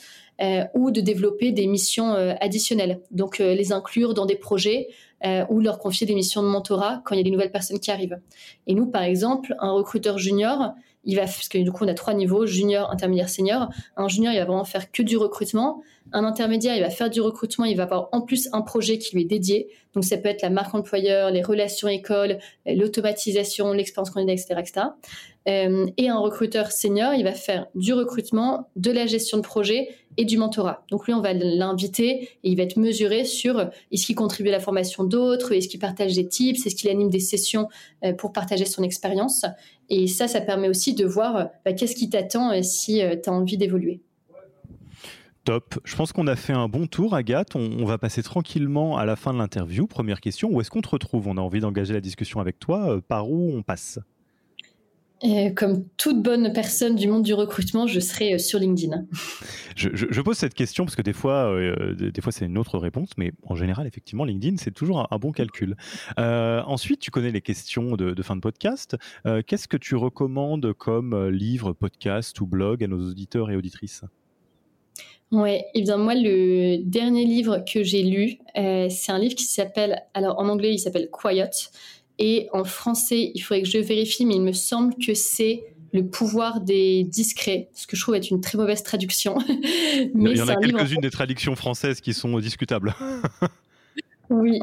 ou 0.73 0.91
de 0.91 1.01
développer 1.01 1.51
des 1.51 1.67
missions 1.67 2.13
additionnelles. 2.39 3.01
Donc 3.11 3.39
les 3.39 3.71
inclure 3.71 4.13
dans 4.13 4.25
des 4.25 4.35
projets. 4.35 4.87
ou 5.49 5.59
leur 5.59 5.79
confier 5.79 6.07
des 6.07 6.15
missions 6.15 6.41
de 6.41 6.47
mentorat 6.47 7.01
quand 7.03 7.13
il 7.13 7.17
y 7.17 7.21
a 7.21 7.23
des 7.23 7.31
nouvelles 7.31 7.51
personnes 7.51 7.79
qui 7.79 7.91
arrivent. 7.91 8.19
Et 8.67 8.73
nous, 8.73 8.87
par 8.87 9.03
exemple, 9.03 9.55
un 9.59 9.71
recruteur 9.71 10.17
junior, 10.17 10.73
il 11.05 11.15
va, 11.15 11.21
parce 11.21 11.47
que 11.47 11.57
du 11.57 11.71
coup 11.71 11.85
on 11.85 11.87
a 11.87 11.93
trois 11.93 12.13
niveaux, 12.13 12.45
junior, 12.45 12.91
intermédiaire, 12.91 13.29
senior. 13.29 13.69
Un 13.95 14.07
junior, 14.07 14.33
il 14.33 14.39
va 14.39 14.45
vraiment 14.45 14.65
faire 14.65 14.91
que 14.91 15.01
du 15.01 15.17
recrutement. 15.17 15.81
Un 16.11 16.23
intermédiaire, 16.23 16.75
il 16.75 16.81
va 16.81 16.89
faire 16.89 17.09
du 17.09 17.21
recrutement, 17.21 17.65
il 17.65 17.77
va 17.77 17.83
avoir 17.83 18.09
en 18.11 18.21
plus 18.21 18.49
un 18.51 18.61
projet 18.61 18.97
qui 18.97 19.15
lui 19.15 19.23
est 19.23 19.25
dédié. 19.25 19.69
Donc 19.93 20.03
ça 20.03 20.17
peut 20.17 20.29
être 20.29 20.41
la 20.41 20.49
marque 20.49 20.73
employeur, 20.73 21.31
les 21.31 21.41
relations 21.41 21.87
école, 21.87 22.39
l'automatisation, 22.65 23.73
l'expérience 23.73 24.09
candidat, 24.09 24.33
etc. 24.33 24.55
etc. 24.59 24.85
Euh, 25.47 25.87
et 25.97 26.09
un 26.09 26.19
recruteur 26.19 26.71
senior, 26.71 27.13
il 27.13 27.23
va 27.23 27.33
faire 27.33 27.67
du 27.75 27.93
recrutement, 27.93 28.69
de 28.75 28.91
la 28.91 29.05
gestion 29.05 29.37
de 29.37 29.43
projet 29.43 29.89
et 30.17 30.25
du 30.25 30.37
mentorat. 30.37 30.83
Donc 30.91 31.07
lui, 31.07 31.13
on 31.13 31.21
va 31.21 31.33
l'inviter 31.33 32.23
et 32.43 32.49
il 32.49 32.57
va 32.57 32.63
être 32.63 32.77
mesuré 32.77 33.23
sur 33.23 33.69
est-ce 33.91 34.05
qu'il 34.05 34.15
contribue 34.15 34.49
à 34.49 34.51
la 34.51 34.59
formation 34.59 35.03
d'autres, 35.03 35.53
est-ce 35.53 35.67
qu'il 35.69 35.79
partage 35.79 36.13
des 36.13 36.27
tips, 36.27 36.65
est-ce 36.65 36.75
qu'il 36.75 36.89
anime 36.89 37.09
des 37.09 37.19
sessions 37.19 37.67
euh, 38.03 38.13
pour 38.13 38.33
partager 38.33 38.65
son 38.65 38.83
expérience. 38.83 39.45
Et 39.89 40.07
ça, 40.07 40.27
ça 40.27 40.41
permet 40.41 40.69
aussi 40.69 40.93
de 40.93 41.05
voir 41.05 41.49
bah, 41.65 41.73
qu'est-ce 41.73 41.95
qui 41.95 42.09
t'attend 42.09 42.51
euh, 42.51 42.61
si 42.61 43.01
euh, 43.01 43.15
tu 43.21 43.29
as 43.29 43.33
envie 43.33 43.57
d'évoluer. 43.57 44.01
Top. 45.45 45.79
Je 45.83 45.95
pense 45.95 46.11
qu'on 46.11 46.27
a 46.27 46.35
fait 46.35 46.53
un 46.53 46.67
bon 46.67 46.85
tour, 46.85 47.15
Agathe. 47.15 47.55
On, 47.55 47.85
va 47.85 47.97
passer 47.97 48.21
tranquillement 48.21 48.97
à 48.97 49.05
la 49.05 49.15
fin 49.15 49.33
de 49.33 49.39
l'interview. 49.39 49.87
Première 49.87 50.21
question, 50.21 50.49
où 50.51 50.61
est-ce 50.61 50.69
qu'on 50.69 50.81
te 50.81 50.89
retrouve? 50.89 51.27
On 51.27 51.37
a 51.37 51.41
envie 51.41 51.59
d'engager 51.59 51.93
la 51.93 52.01
discussion 52.01 52.39
avec 52.39 52.59
toi. 52.59 52.91
Euh, 52.91 53.01
par 53.01 53.31
où 53.31 53.51
on 53.55 53.63
passe? 53.63 53.99
Comme 55.55 55.85
toute 55.97 56.21
bonne 56.21 56.53
personne 56.53 56.95
du 56.95 57.07
monde 57.07 57.23
du 57.23 57.33
recrutement, 57.33 57.87
je 57.87 57.99
serai 57.99 58.39
sur 58.39 58.59
LinkedIn. 58.59 59.05
Je, 59.75 60.21
pose 60.21 60.37
cette 60.37 60.53
question 60.53 60.85
parce 60.85 60.95
que 60.95 61.01
des 61.01 61.13
fois, 61.13 61.53
des 61.95 62.21
fois 62.21 62.31
c'est 62.31 62.45
une 62.45 62.57
autre 62.57 62.77
réponse, 62.77 63.09
mais 63.17 63.31
en 63.43 63.55
général, 63.55 63.87
effectivement, 63.87 64.25
LinkedIn, 64.25 64.57
c'est 64.57 64.73
toujours 64.73 65.07
un, 65.11 65.17
bon 65.17 65.31
calcul. 65.31 65.75
ensuite, 66.17 66.99
tu 66.99 67.11
connais 67.11 67.31
les 67.31 67.41
questions 67.41 67.95
de, 67.95 68.11
de 68.11 68.23
fin 68.23 68.35
de 68.35 68.41
podcast. 68.41 68.95
Qu'est-ce 69.47 69.67
que 69.67 69.77
tu 69.77 69.95
recommandes 69.95 70.73
comme 70.73 71.29
livre, 71.29 71.73
podcast 71.73 72.39
ou 72.41 72.47
blog 72.47 72.83
à 72.83 72.87
nos 72.87 73.09
auditeurs 73.09 73.51
et 73.51 73.55
auditrices? 73.55 74.03
Ouais, 75.31 75.59
et 75.59 75.65
eh 75.75 75.81
bien 75.83 75.97
moi 75.97 76.15
le 76.15 76.77
dernier 76.77 77.23
livre 77.23 77.63
que 77.71 77.83
j'ai 77.83 78.01
lu, 78.01 78.39
euh, 78.57 78.87
c'est 78.89 79.11
un 79.11 79.19
livre 79.19 79.35
qui 79.35 79.43
s'appelle, 79.43 80.01
alors 80.15 80.39
en 80.39 80.49
anglais 80.49 80.73
il 80.73 80.79
s'appelle 80.79 81.07
Quiet, 81.11 81.51
et 82.19 82.47
en 82.53 82.63
français 82.63 83.31
il 83.33 83.39
faudrait 83.39 83.63
que 83.63 83.69
je 83.69 83.79
vérifie, 83.79 84.25
mais 84.25 84.35
il 84.35 84.41
me 84.41 84.53
semble 84.53 84.93
que 84.95 85.13
c'est 85.13 85.63
le 85.91 86.05
pouvoir 86.05 86.61
des 86.61 87.03
discrets, 87.03 87.69
ce 87.73 87.87
que 87.87 87.95
je 87.95 88.01
trouve 88.01 88.13
être 88.13 88.29
une 88.29 88.41
très 88.41 88.57
mauvaise 88.59 88.83
traduction. 88.83 89.39
mais 90.13 90.31
il 90.31 90.37
y 90.37 90.41
en 90.41 90.47
a 90.47 90.55
quelques-unes 90.55 91.01
des 91.01 91.09
traductions 91.09 91.55
françaises 91.55 91.99
qui 91.99 92.13
sont 92.13 92.37
discutables. 92.37 92.93
oui, 94.29 94.59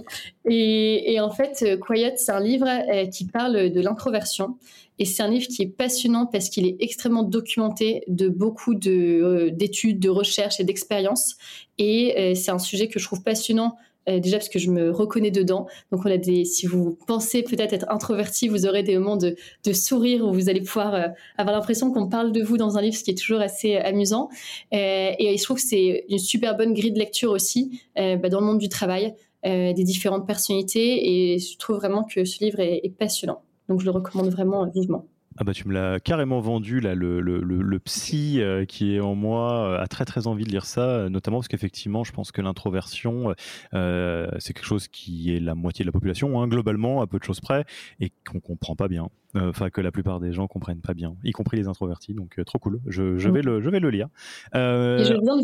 et, 0.49 1.15
et, 1.15 1.21
en 1.21 1.31
fait 1.31 1.81
Quiet 1.81 2.15
c'est 2.19 2.31
un 2.31 2.41
livre 2.41 2.69
euh, 2.69 3.07
qui 3.07 3.25
parle 3.25 3.71
de 3.71 3.81
l'introversion 3.81 4.57
et 4.99 5.05
c'est 5.05 5.23
un 5.23 5.29
livre 5.29 5.47
qui 5.47 5.63
est 5.63 5.67
passionnant 5.67 6.27
parce 6.27 6.49
qu'il 6.49 6.67
est 6.67 6.77
extrêmement 6.81 7.23
documenté 7.23 8.03
de 8.09 8.29
beaucoup 8.29 8.75
euh, 8.87 9.51
d'études, 9.51 10.01
de, 10.01 10.09
recherches 10.09 10.59
et 10.59 10.65
d'expériences. 10.65 11.37
Et 11.79 12.15
euh, 12.19 12.35
c'est 12.35 12.51
un 12.51 12.59
sujet 12.59 12.89
que 12.89 12.99
je 12.99 13.05
trouve 13.05 13.23
passionnant 13.23 13.77
euh, 14.09 14.21
déjà 14.21 14.39
parce 14.39 14.49
que 14.49 14.59
je 14.59 14.71
me 14.71 14.91
reconnais 14.91 15.31
dedans. 15.31 15.67
Donc 15.93 16.03
on 16.05 16.11
a 16.11 16.17
des, 16.17 16.45
si 16.45 16.67
vous 16.67 16.97
pensez 17.07 17.43
peut-être 17.43 17.73
être 17.73 17.87
introverti, 17.89 18.49
vous 18.49 18.67
aurez 18.67 18.83
des 18.83 18.99
moments 18.99 19.17
de, 19.17 19.37
sourire 19.73 20.25
où 20.25 20.33
vous 20.33 20.49
allez 20.49 20.61
pouvoir 20.61 21.11
avoir 21.37 21.57
l'impression 21.57 21.93
qu'on 21.93 22.09
parle 22.09 22.33
de 22.33 22.43
vous 22.43 22.57
dans 22.57 22.79
un 22.79 22.81
livre, 22.81 22.97
ce 22.97 23.05
qui 23.05 23.11
est 23.11 23.19
toujours 23.19 23.41
assez 23.41 23.77
amusant. 23.77 24.29
et 24.73 25.35
je 25.37 25.43
trouve 25.43 25.57
que 25.57 25.63
c'est 25.63 26.05
une 26.09 26.19
super 26.19 26.57
bonne 26.57 26.73
grille 26.73 26.93
de 26.93 26.99
lecture 26.99 27.31
aussi 27.33 27.81
bah, 27.97 28.29
dans 28.29 28.41
le 28.41 28.47
monde 28.47 28.59
du 28.59 28.69
travail, 28.69 29.15
des 29.45 29.75
différentes 29.75 30.27
personnalités. 30.27 31.35
Et 31.35 31.39
je 31.39 31.59
trouve 31.59 31.77
vraiment 31.77 32.05
que 32.05 32.25
ce 32.25 32.43
livre 32.43 32.61
est 32.61 32.93
passionnant. 32.97 33.43
Donc 33.69 33.81
je 33.81 33.85
le 33.87 33.91
recommande 33.91 34.29
vraiment 34.29 34.67
vivement. 34.67 35.07
Ah 35.39 35.45
bah 35.45 35.53
tu 35.53 35.69
me 35.69 35.75
l'as 35.75 36.01
carrément 36.01 36.41
vendu 36.41 36.81
là, 36.81 36.95
le, 36.95 37.21
le, 37.21 37.41
le, 37.41 37.79
psy 37.79 38.41
euh, 38.41 38.65
qui 38.65 38.95
est 38.95 39.01
en 39.01 39.15
moi 39.15 39.69
euh, 39.69 39.83
a 39.83 39.87
très 39.87 40.05
très 40.05 40.27
envie 40.27 40.45
de 40.45 40.51
lire 40.51 40.65
ça, 40.65 40.89
euh, 40.89 41.09
notamment 41.11 41.39
parce 41.39 41.49
qu'effectivement 41.49 42.05
je 42.05 42.13
pense 42.13 42.33
que 42.33 42.41
l'introversion 42.41 43.35
c'est 43.73 44.53
quelque 44.53 44.65
chose 44.65 44.89
qui 44.89 45.35
est 45.35 45.41
la 45.41 45.55
moitié 45.55 45.85
de 45.85 45.89
la 45.89 45.93
population 45.93 46.41
hein, 46.41 46.49
globalement 46.49 47.03
à 47.03 47.07
peu 47.07 47.19
de 47.19 47.25
choses 47.25 47.41
près 47.41 47.65
et 48.01 48.13
qu'on 48.27 48.41
comprend 48.41 48.77
pas 48.77 48.89
bien, 48.89 49.09
enfin 49.35 49.69
que 49.69 49.81
la 49.81 49.93
plupart 49.93 50.21
des 50.21 50.33
gens 50.33 50.47
comprennent 50.47 50.81
pas 50.81 50.95
bien, 50.95 51.17
y 51.23 51.33
compris 51.33 51.59
les 51.59 51.69
introvertis, 51.69 52.15
donc 52.15 52.41
trop 52.47 52.59
cool. 52.59 52.81
Je, 52.87 53.19
je, 53.19 53.29
vais 53.29 53.43
le 53.43 53.61
je 53.61 53.69
vais 53.69 53.81
le 53.81 53.91
lire. 53.91 54.09
Et 54.55 55.05
je 55.05 55.21
viens 55.23 55.43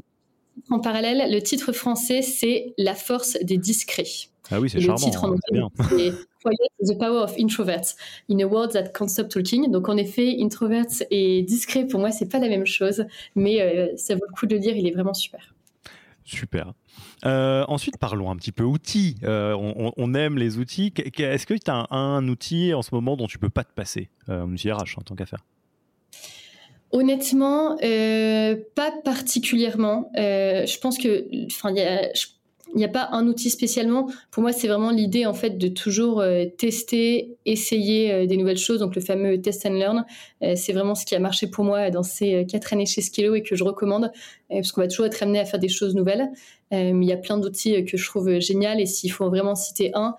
en 0.71 0.81
parallèle, 0.81 1.31
le 1.31 1.41
titre 1.41 1.73
français 1.73 2.23
c'est 2.23 2.75
La 2.79 2.95
force 2.95 3.37
des 3.43 3.59
discrets. 3.59 4.31
Ah 4.51 4.61
oui, 4.61 4.71
c'est 4.71 4.81
charmant. 4.81 5.07
Le 5.07 5.11
titre 5.11 5.25
en 5.25 5.35
hein, 5.35 5.69
The 6.81 6.99
Power 6.99 7.23
of 7.23 7.37
Introverts 7.37 7.97
in 8.29 8.41
a 8.41 8.47
World 8.47 8.73
That 8.73 8.89
Can't 8.93 9.09
Stop 9.09 9.29
Talking. 9.29 9.71
Donc 9.71 9.89
en 9.89 9.97
effet, 9.97 10.37
Introverts 10.41 11.03
et 11.11 11.43
discret 11.43 11.87
pour 11.87 12.01
moi 12.01 12.11
c'est 12.11 12.29
pas 12.29 12.39
la 12.39 12.49
même 12.49 12.67
chose, 12.67 13.05
mais 13.35 13.61
euh, 13.61 13.97
ça 13.97 14.15
vaut 14.15 14.25
le 14.29 14.35
coup 14.35 14.47
de 14.47 14.57
le 14.57 14.61
lire. 14.61 14.77
Il 14.77 14.87
est 14.87 14.93
vraiment 14.93 15.15
super. 15.15 15.55
Super. 16.25 16.73
Euh, 17.25 17.65
ensuite, 17.67 17.99
parlons 17.99 18.31
un 18.31 18.37
petit 18.37 18.53
peu 18.53 18.63
outils. 18.63 19.17
Euh, 19.25 19.55
on, 19.97 20.15
aime 20.15 20.39
les 20.39 20.59
outils. 20.59 20.93
Est-ce 20.97 21.47
que 21.47 21.55
tu 21.55 21.71
as 21.71 21.87
un, 21.91 22.29
outil 22.29 22.73
en 22.75 22.83
ce 22.83 22.95
moment 22.95 23.17
dont 23.17 23.27
tu 23.27 23.39
peux 23.39 23.51
pas 23.51 23.65
te 23.65 23.73
passer 23.73 24.09
Un 24.29 24.51
outil 24.53 24.71
RH 24.71 24.99
en 24.99 25.03
tant 25.03 25.17
qu'affaire? 25.17 25.45
Honnêtement, 26.93 27.77
pas 27.77 28.93
particulièrement. 29.05 30.11
je 30.15 30.79
pense 30.79 30.97
que, 30.99 31.27
enfin, 31.47 31.73
il 32.75 32.79
n'y 32.79 32.85
a 32.85 32.89
pas 32.89 33.09
un 33.13 33.27
outil 33.27 33.51
spécialement. 33.51 34.09
Pour 34.31 34.43
moi, 34.43 34.53
c'est 34.53 34.67
vraiment 34.67 34.91
l'idée 34.91 35.27
en 35.27 35.35
fait 35.35 35.59
de 35.59 35.69
toujours 35.69 36.21
euh, 36.21 36.47
tester, 36.47 37.37
essayer 37.45 38.13
euh, 38.13 38.27
des 38.27 38.37
nouvelles 38.37 38.59
choses. 38.59 38.81
Donc 38.81 38.95
le 38.95 39.01
fameux 39.01 39.41
test 39.41 39.67
and 39.67 39.75
learn, 39.75 40.05
euh, 40.43 40.55
c'est 40.57 40.73
vraiment 40.73 40.95
ce 40.95 41.05
qui 41.05 41.15
a 41.15 41.19
marché 41.19 41.47
pour 41.47 41.65
moi 41.65 41.91
dans 41.91 42.03
ces 42.03 42.47
quatre 42.47 42.73
années 42.73 42.87
chez 42.87 43.03
Skillo 43.03 43.35
et 43.35 43.43
que 43.43 43.57
je 43.57 43.65
recommande 43.65 44.11
parce 44.49 44.73
qu'on 44.73 44.81
va 44.81 44.89
toujours 44.89 45.07
être 45.07 45.23
amené 45.23 45.39
à 45.39 45.45
faire 45.45 45.61
des 45.61 45.69
choses 45.69 45.95
nouvelles. 45.95 46.31
il 46.71 47.05
y 47.05 47.13
a 47.13 47.17
plein 47.17 47.39
d'outils 47.39 47.85
que 47.87 47.97
je 47.97 48.05
trouve 48.07 48.39
génial 48.39 48.81
et 48.81 48.87
s'il 48.87 49.11
faut 49.11 49.29
vraiment 49.31 49.55
citer 49.55 49.93
un, 49.95 50.15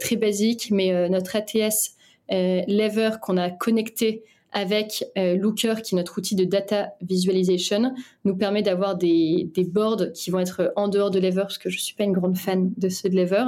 très 0.00 0.16
basique, 0.16 0.70
mais 0.72 1.08
notre 1.08 1.36
ATS 1.36 1.94
Lever 2.28 3.10
qu'on 3.22 3.36
a 3.36 3.50
connecté 3.50 4.24
avec 4.52 5.04
euh, 5.16 5.36
Looker, 5.36 5.82
qui 5.82 5.94
est 5.94 5.98
notre 5.98 6.18
outil 6.18 6.34
de 6.34 6.44
data 6.44 6.94
visualization, 7.02 7.94
nous 8.24 8.36
permet 8.36 8.62
d'avoir 8.62 8.96
des, 8.96 9.50
des, 9.54 9.64
boards 9.64 10.12
qui 10.14 10.30
vont 10.30 10.40
être 10.40 10.72
en 10.76 10.88
dehors 10.88 11.10
de 11.10 11.18
Lever, 11.18 11.42
parce 11.42 11.58
que 11.58 11.70
je 11.70 11.76
ne 11.76 11.80
suis 11.80 11.94
pas 11.94 12.04
une 12.04 12.12
grande 12.12 12.36
fan 12.36 12.72
de 12.76 12.88
ceux 12.88 13.08
de 13.08 13.16
Lever. 13.16 13.44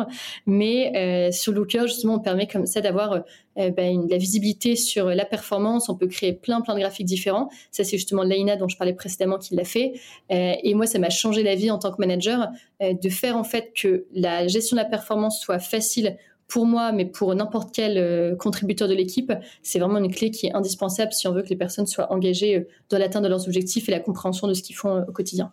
Mais 0.47 0.93
euh, 0.97 1.33
sur 1.33 1.53
Looker, 1.53 1.87
justement, 1.87 2.15
on 2.15 2.21
permet 2.21 2.47
comme 2.47 2.67
ça 2.67 2.81
d'avoir 2.81 3.25
euh, 3.59 3.71
ben, 3.71 4.07
la 4.09 4.19
visibilité 4.19 4.77
sur 4.77 5.07
la 5.07 5.25
performance. 5.25 5.89
On 5.89 5.97
peut 5.97 6.07
créer 6.07 6.33
plein, 6.33 6.61
plein 6.61 6.75
de 6.75 6.81
graphiques 6.81 7.07
différents. 7.07 7.49
Ça, 7.71 7.83
c'est 7.83 7.97
justement 7.97 8.23
Leïna 8.23 8.57
dont 8.57 8.69
je 8.69 8.77
parlais 8.77 8.95
précédemment 8.95 9.39
qui 9.39 9.55
l'a 9.55 9.65
fait. 9.65 9.95
et 10.29 10.75
moi, 10.75 10.87
ça 10.87 10.99
m'a 10.99 11.11
changé 11.11 11.43
la 11.43 11.55
vie 11.55 11.71
en 11.71 11.79
tant 11.79 11.91
que 11.91 11.97
manager 11.99 12.49
de 12.81 13.09
faire 13.09 13.37
en 13.37 13.45
fait 13.45 13.73
que 13.75 14.07
la 14.15 14.47
gestion 14.49 14.77
de 14.77 14.83
la 14.83 14.89
performance 14.89 15.41
soit 15.41 15.59
facile 15.59 16.17
pour 16.51 16.67
moi, 16.67 16.93
mais 16.93 17.07
pour 17.07 17.35
n'importe 17.35 17.71
quel 17.73 17.97
euh, 17.97 18.35
contributeur 18.35 18.89
de 18.89 18.95
l'équipe, 18.95 19.33
c'est 19.63 19.79
vraiment 19.79 19.99
une 19.99 20.13
clé 20.13 20.31
qui 20.31 20.47
est 20.49 20.53
indispensable 20.53 21.13
si 21.13 21.29
on 21.29 21.33
veut 21.33 21.43
que 21.43 21.49
les 21.49 21.57
personnes 21.57 21.87
soient 21.87 22.13
engagées 22.13 22.57
euh, 22.57 22.69
dans 22.91 22.99
l'atteinte 22.99 23.23
de 23.23 23.29
leurs 23.29 23.47
objectifs 23.47 23.89
et 23.89 23.93
la 23.93 24.01
compréhension 24.01 24.49
de 24.49 24.55
ce 24.55 24.63
qu'ils 24.63 24.77
font 24.77 24.97
euh, 24.97 25.05
au 25.09 25.13
quotidien. 25.13 25.53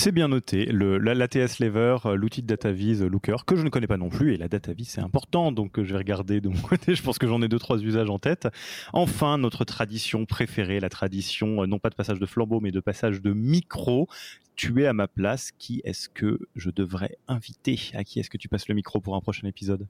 C'est 0.00 0.12
bien 0.12 0.28
noté. 0.28 0.66
L'ATS 0.66 1.58
Lever, 1.58 1.96
l'outil 2.14 2.40
de 2.42 2.46
DataVis 2.46 3.00
Looker, 3.00 3.44
que 3.44 3.56
je 3.56 3.64
ne 3.64 3.68
connais 3.68 3.88
pas 3.88 3.96
non 3.96 4.10
plus, 4.10 4.32
et 4.32 4.36
la 4.36 4.46
DataVis 4.46 4.84
c'est 4.84 5.00
important, 5.00 5.50
donc 5.50 5.82
je 5.82 5.90
vais 5.90 5.98
regarder 5.98 6.40
de 6.40 6.48
mon 6.48 6.60
côté. 6.62 6.94
Je 6.94 7.02
pense 7.02 7.18
que 7.18 7.26
j'en 7.26 7.42
ai 7.42 7.48
deux 7.48 7.58
trois 7.58 7.82
usages 7.82 8.08
en 8.08 8.20
tête. 8.20 8.46
Enfin, 8.92 9.38
notre 9.38 9.64
tradition 9.64 10.24
préférée, 10.24 10.78
la 10.78 10.88
tradition 10.88 11.66
non 11.66 11.80
pas 11.80 11.90
de 11.90 11.96
passage 11.96 12.20
de 12.20 12.26
flambeau, 12.26 12.60
mais 12.60 12.70
de 12.70 12.78
passage 12.78 13.20
de 13.20 13.32
micro 13.32 14.06
tu 14.54 14.82
es 14.82 14.86
à 14.86 14.92
ma 14.92 15.08
place, 15.08 15.50
qui 15.58 15.80
est-ce 15.82 16.08
que 16.08 16.38
je 16.54 16.70
devrais 16.70 17.16
inviter? 17.26 17.80
À 17.94 18.04
qui 18.04 18.20
est-ce 18.20 18.30
que 18.30 18.38
tu 18.38 18.48
passes 18.48 18.68
le 18.68 18.76
micro 18.76 19.00
pour 19.00 19.16
un 19.16 19.20
prochain 19.20 19.48
épisode? 19.48 19.88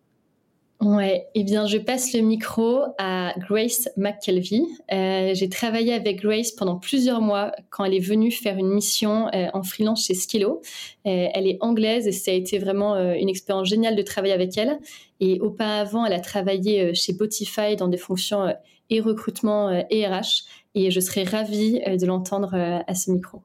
Ouais, 0.81 1.27
eh 1.35 1.43
bien, 1.43 1.67
je 1.67 1.77
passe 1.77 2.13
le 2.13 2.21
micro 2.21 2.83
à 2.99 3.35
Grace 3.37 3.89
McKelvey. 3.97 4.63
Euh, 4.93 5.35
j'ai 5.35 5.49
travaillé 5.49 5.93
avec 5.93 6.21
Grace 6.23 6.53
pendant 6.53 6.77
plusieurs 6.77 7.21
mois 7.21 7.51
quand 7.71 7.85
elle 7.85 7.95
est 7.95 7.99
venue 7.99 8.31
faire 8.31 8.57
une 8.57 8.69
mission 8.69 9.27
euh, 9.35 9.49
en 9.55 9.65
freelance 9.65 10.07
chez 10.07 10.15
Skillo. 10.15 10.61
Euh, 11.05 11.27
elle 11.35 11.49
est 11.49 11.59
anglaise 11.63 12.07
et 12.07 12.13
ça 12.13 12.31
a 12.31 12.35
été 12.35 12.61
vraiment 12.61 12.97
une 12.97 13.29
expérience 13.29 13.67
géniale 13.69 13.97
de 13.97 14.03
travailler 14.03 14.35
avec 14.35 14.57
elle. 14.57 14.79
Et 15.19 15.41
auparavant, 15.41 16.07
elle 16.07 16.13
a 16.13 16.21
travaillé 16.21 16.95
chez 16.95 17.13
Botify 17.13 17.75
dans 17.75 17.89
des 17.89 17.99
fonctions 17.99 18.55
et 18.89 19.01
recrutement 19.01 19.71
et 19.91 20.07
RH. 20.07 20.45
Et 20.77 20.93
je 20.93 21.01
serais 21.01 21.25
ravie 21.25 21.81
de 21.81 22.07
l'entendre 22.07 22.55
à 22.55 22.95
ce 22.95 23.11
micro. 23.11 23.43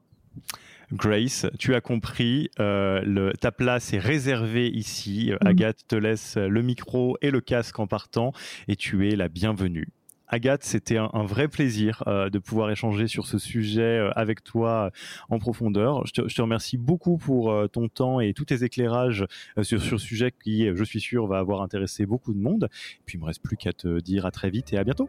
Grace, 0.91 1.45
tu 1.57 1.73
as 1.75 1.81
compris, 1.81 2.49
euh, 2.59 3.31
ta 3.39 3.51
place 3.51 3.93
est 3.93 3.99
réservée 3.99 4.69
ici. 4.69 5.31
Euh, 5.31 5.37
mm. 5.41 5.47
Agathe 5.47 5.87
te 5.87 5.95
laisse 5.95 6.37
le 6.37 6.61
micro 6.61 7.17
et 7.21 7.31
le 7.31 7.41
casque 7.41 7.79
en 7.79 7.87
partant 7.87 8.33
et 8.67 8.75
tu 8.75 9.09
es 9.09 9.15
la 9.15 9.29
bienvenue. 9.29 9.89
Agathe, 10.27 10.63
c'était 10.63 10.97
un, 10.97 11.25
vrai 11.25 11.47
plaisir 11.47 12.01
euh, 12.07 12.31
de 12.31 12.39
pouvoir 12.39 12.71
échanger 12.71 13.07
sur 13.07 13.27
ce 13.27 13.37
sujet 13.37 14.09
avec 14.15 14.43
toi 14.43 14.89
en 15.29 15.37
profondeur. 15.37 16.07
Je 16.07 16.13
te, 16.13 16.41
remercie 16.41 16.77
beaucoup 16.77 17.17
pour 17.17 17.53
ton 17.71 17.87
temps 17.87 18.19
et 18.19 18.33
tous 18.33 18.45
tes 18.45 18.63
éclairages 18.63 19.27
sur, 19.61 19.79
ce 19.79 19.97
sujet 19.97 20.31
qui, 20.31 20.67
je 20.73 20.83
suis 20.83 21.01
sûr, 21.01 21.27
va 21.27 21.37
avoir 21.37 21.61
intéressé 21.61 22.07
beaucoup 22.07 22.33
de 22.33 22.39
monde. 22.39 22.67
Et 22.95 23.03
puis, 23.05 23.17
il 23.17 23.21
me 23.21 23.25
reste 23.25 23.43
plus 23.43 23.57
qu'à 23.57 23.73
te 23.73 23.99
dire 23.99 24.25
à 24.25 24.31
très 24.31 24.49
vite 24.49 24.73
et 24.73 24.77
à 24.79 24.83
bientôt. 24.83 25.07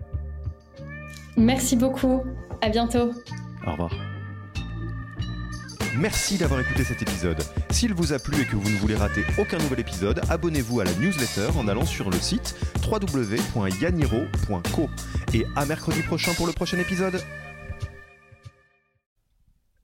Merci 1.38 1.76
beaucoup. 1.76 2.22
À 2.60 2.68
bientôt. 2.68 3.12
Au 3.66 3.72
revoir. 3.72 4.13
Merci 5.98 6.38
d'avoir 6.38 6.60
écouté 6.60 6.82
cet 6.82 7.02
épisode. 7.02 7.40
S'il 7.70 7.94
vous 7.94 8.12
a 8.12 8.18
plu 8.18 8.42
et 8.42 8.44
que 8.44 8.56
vous 8.56 8.68
ne 8.68 8.76
voulez 8.76 8.96
rater 8.96 9.24
aucun 9.38 9.58
nouvel 9.58 9.80
épisode, 9.80 10.20
abonnez-vous 10.28 10.80
à 10.80 10.84
la 10.84 10.92
newsletter 10.94 11.56
en 11.56 11.68
allant 11.68 11.84
sur 11.84 12.10
le 12.10 12.18
site 12.18 12.56
www.yaniro.co. 12.90 14.90
Et 15.32 15.46
à 15.56 15.66
mercredi 15.66 16.02
prochain 16.02 16.32
pour 16.34 16.46
le 16.46 16.52
prochain 16.52 16.78
épisode. 16.78 17.22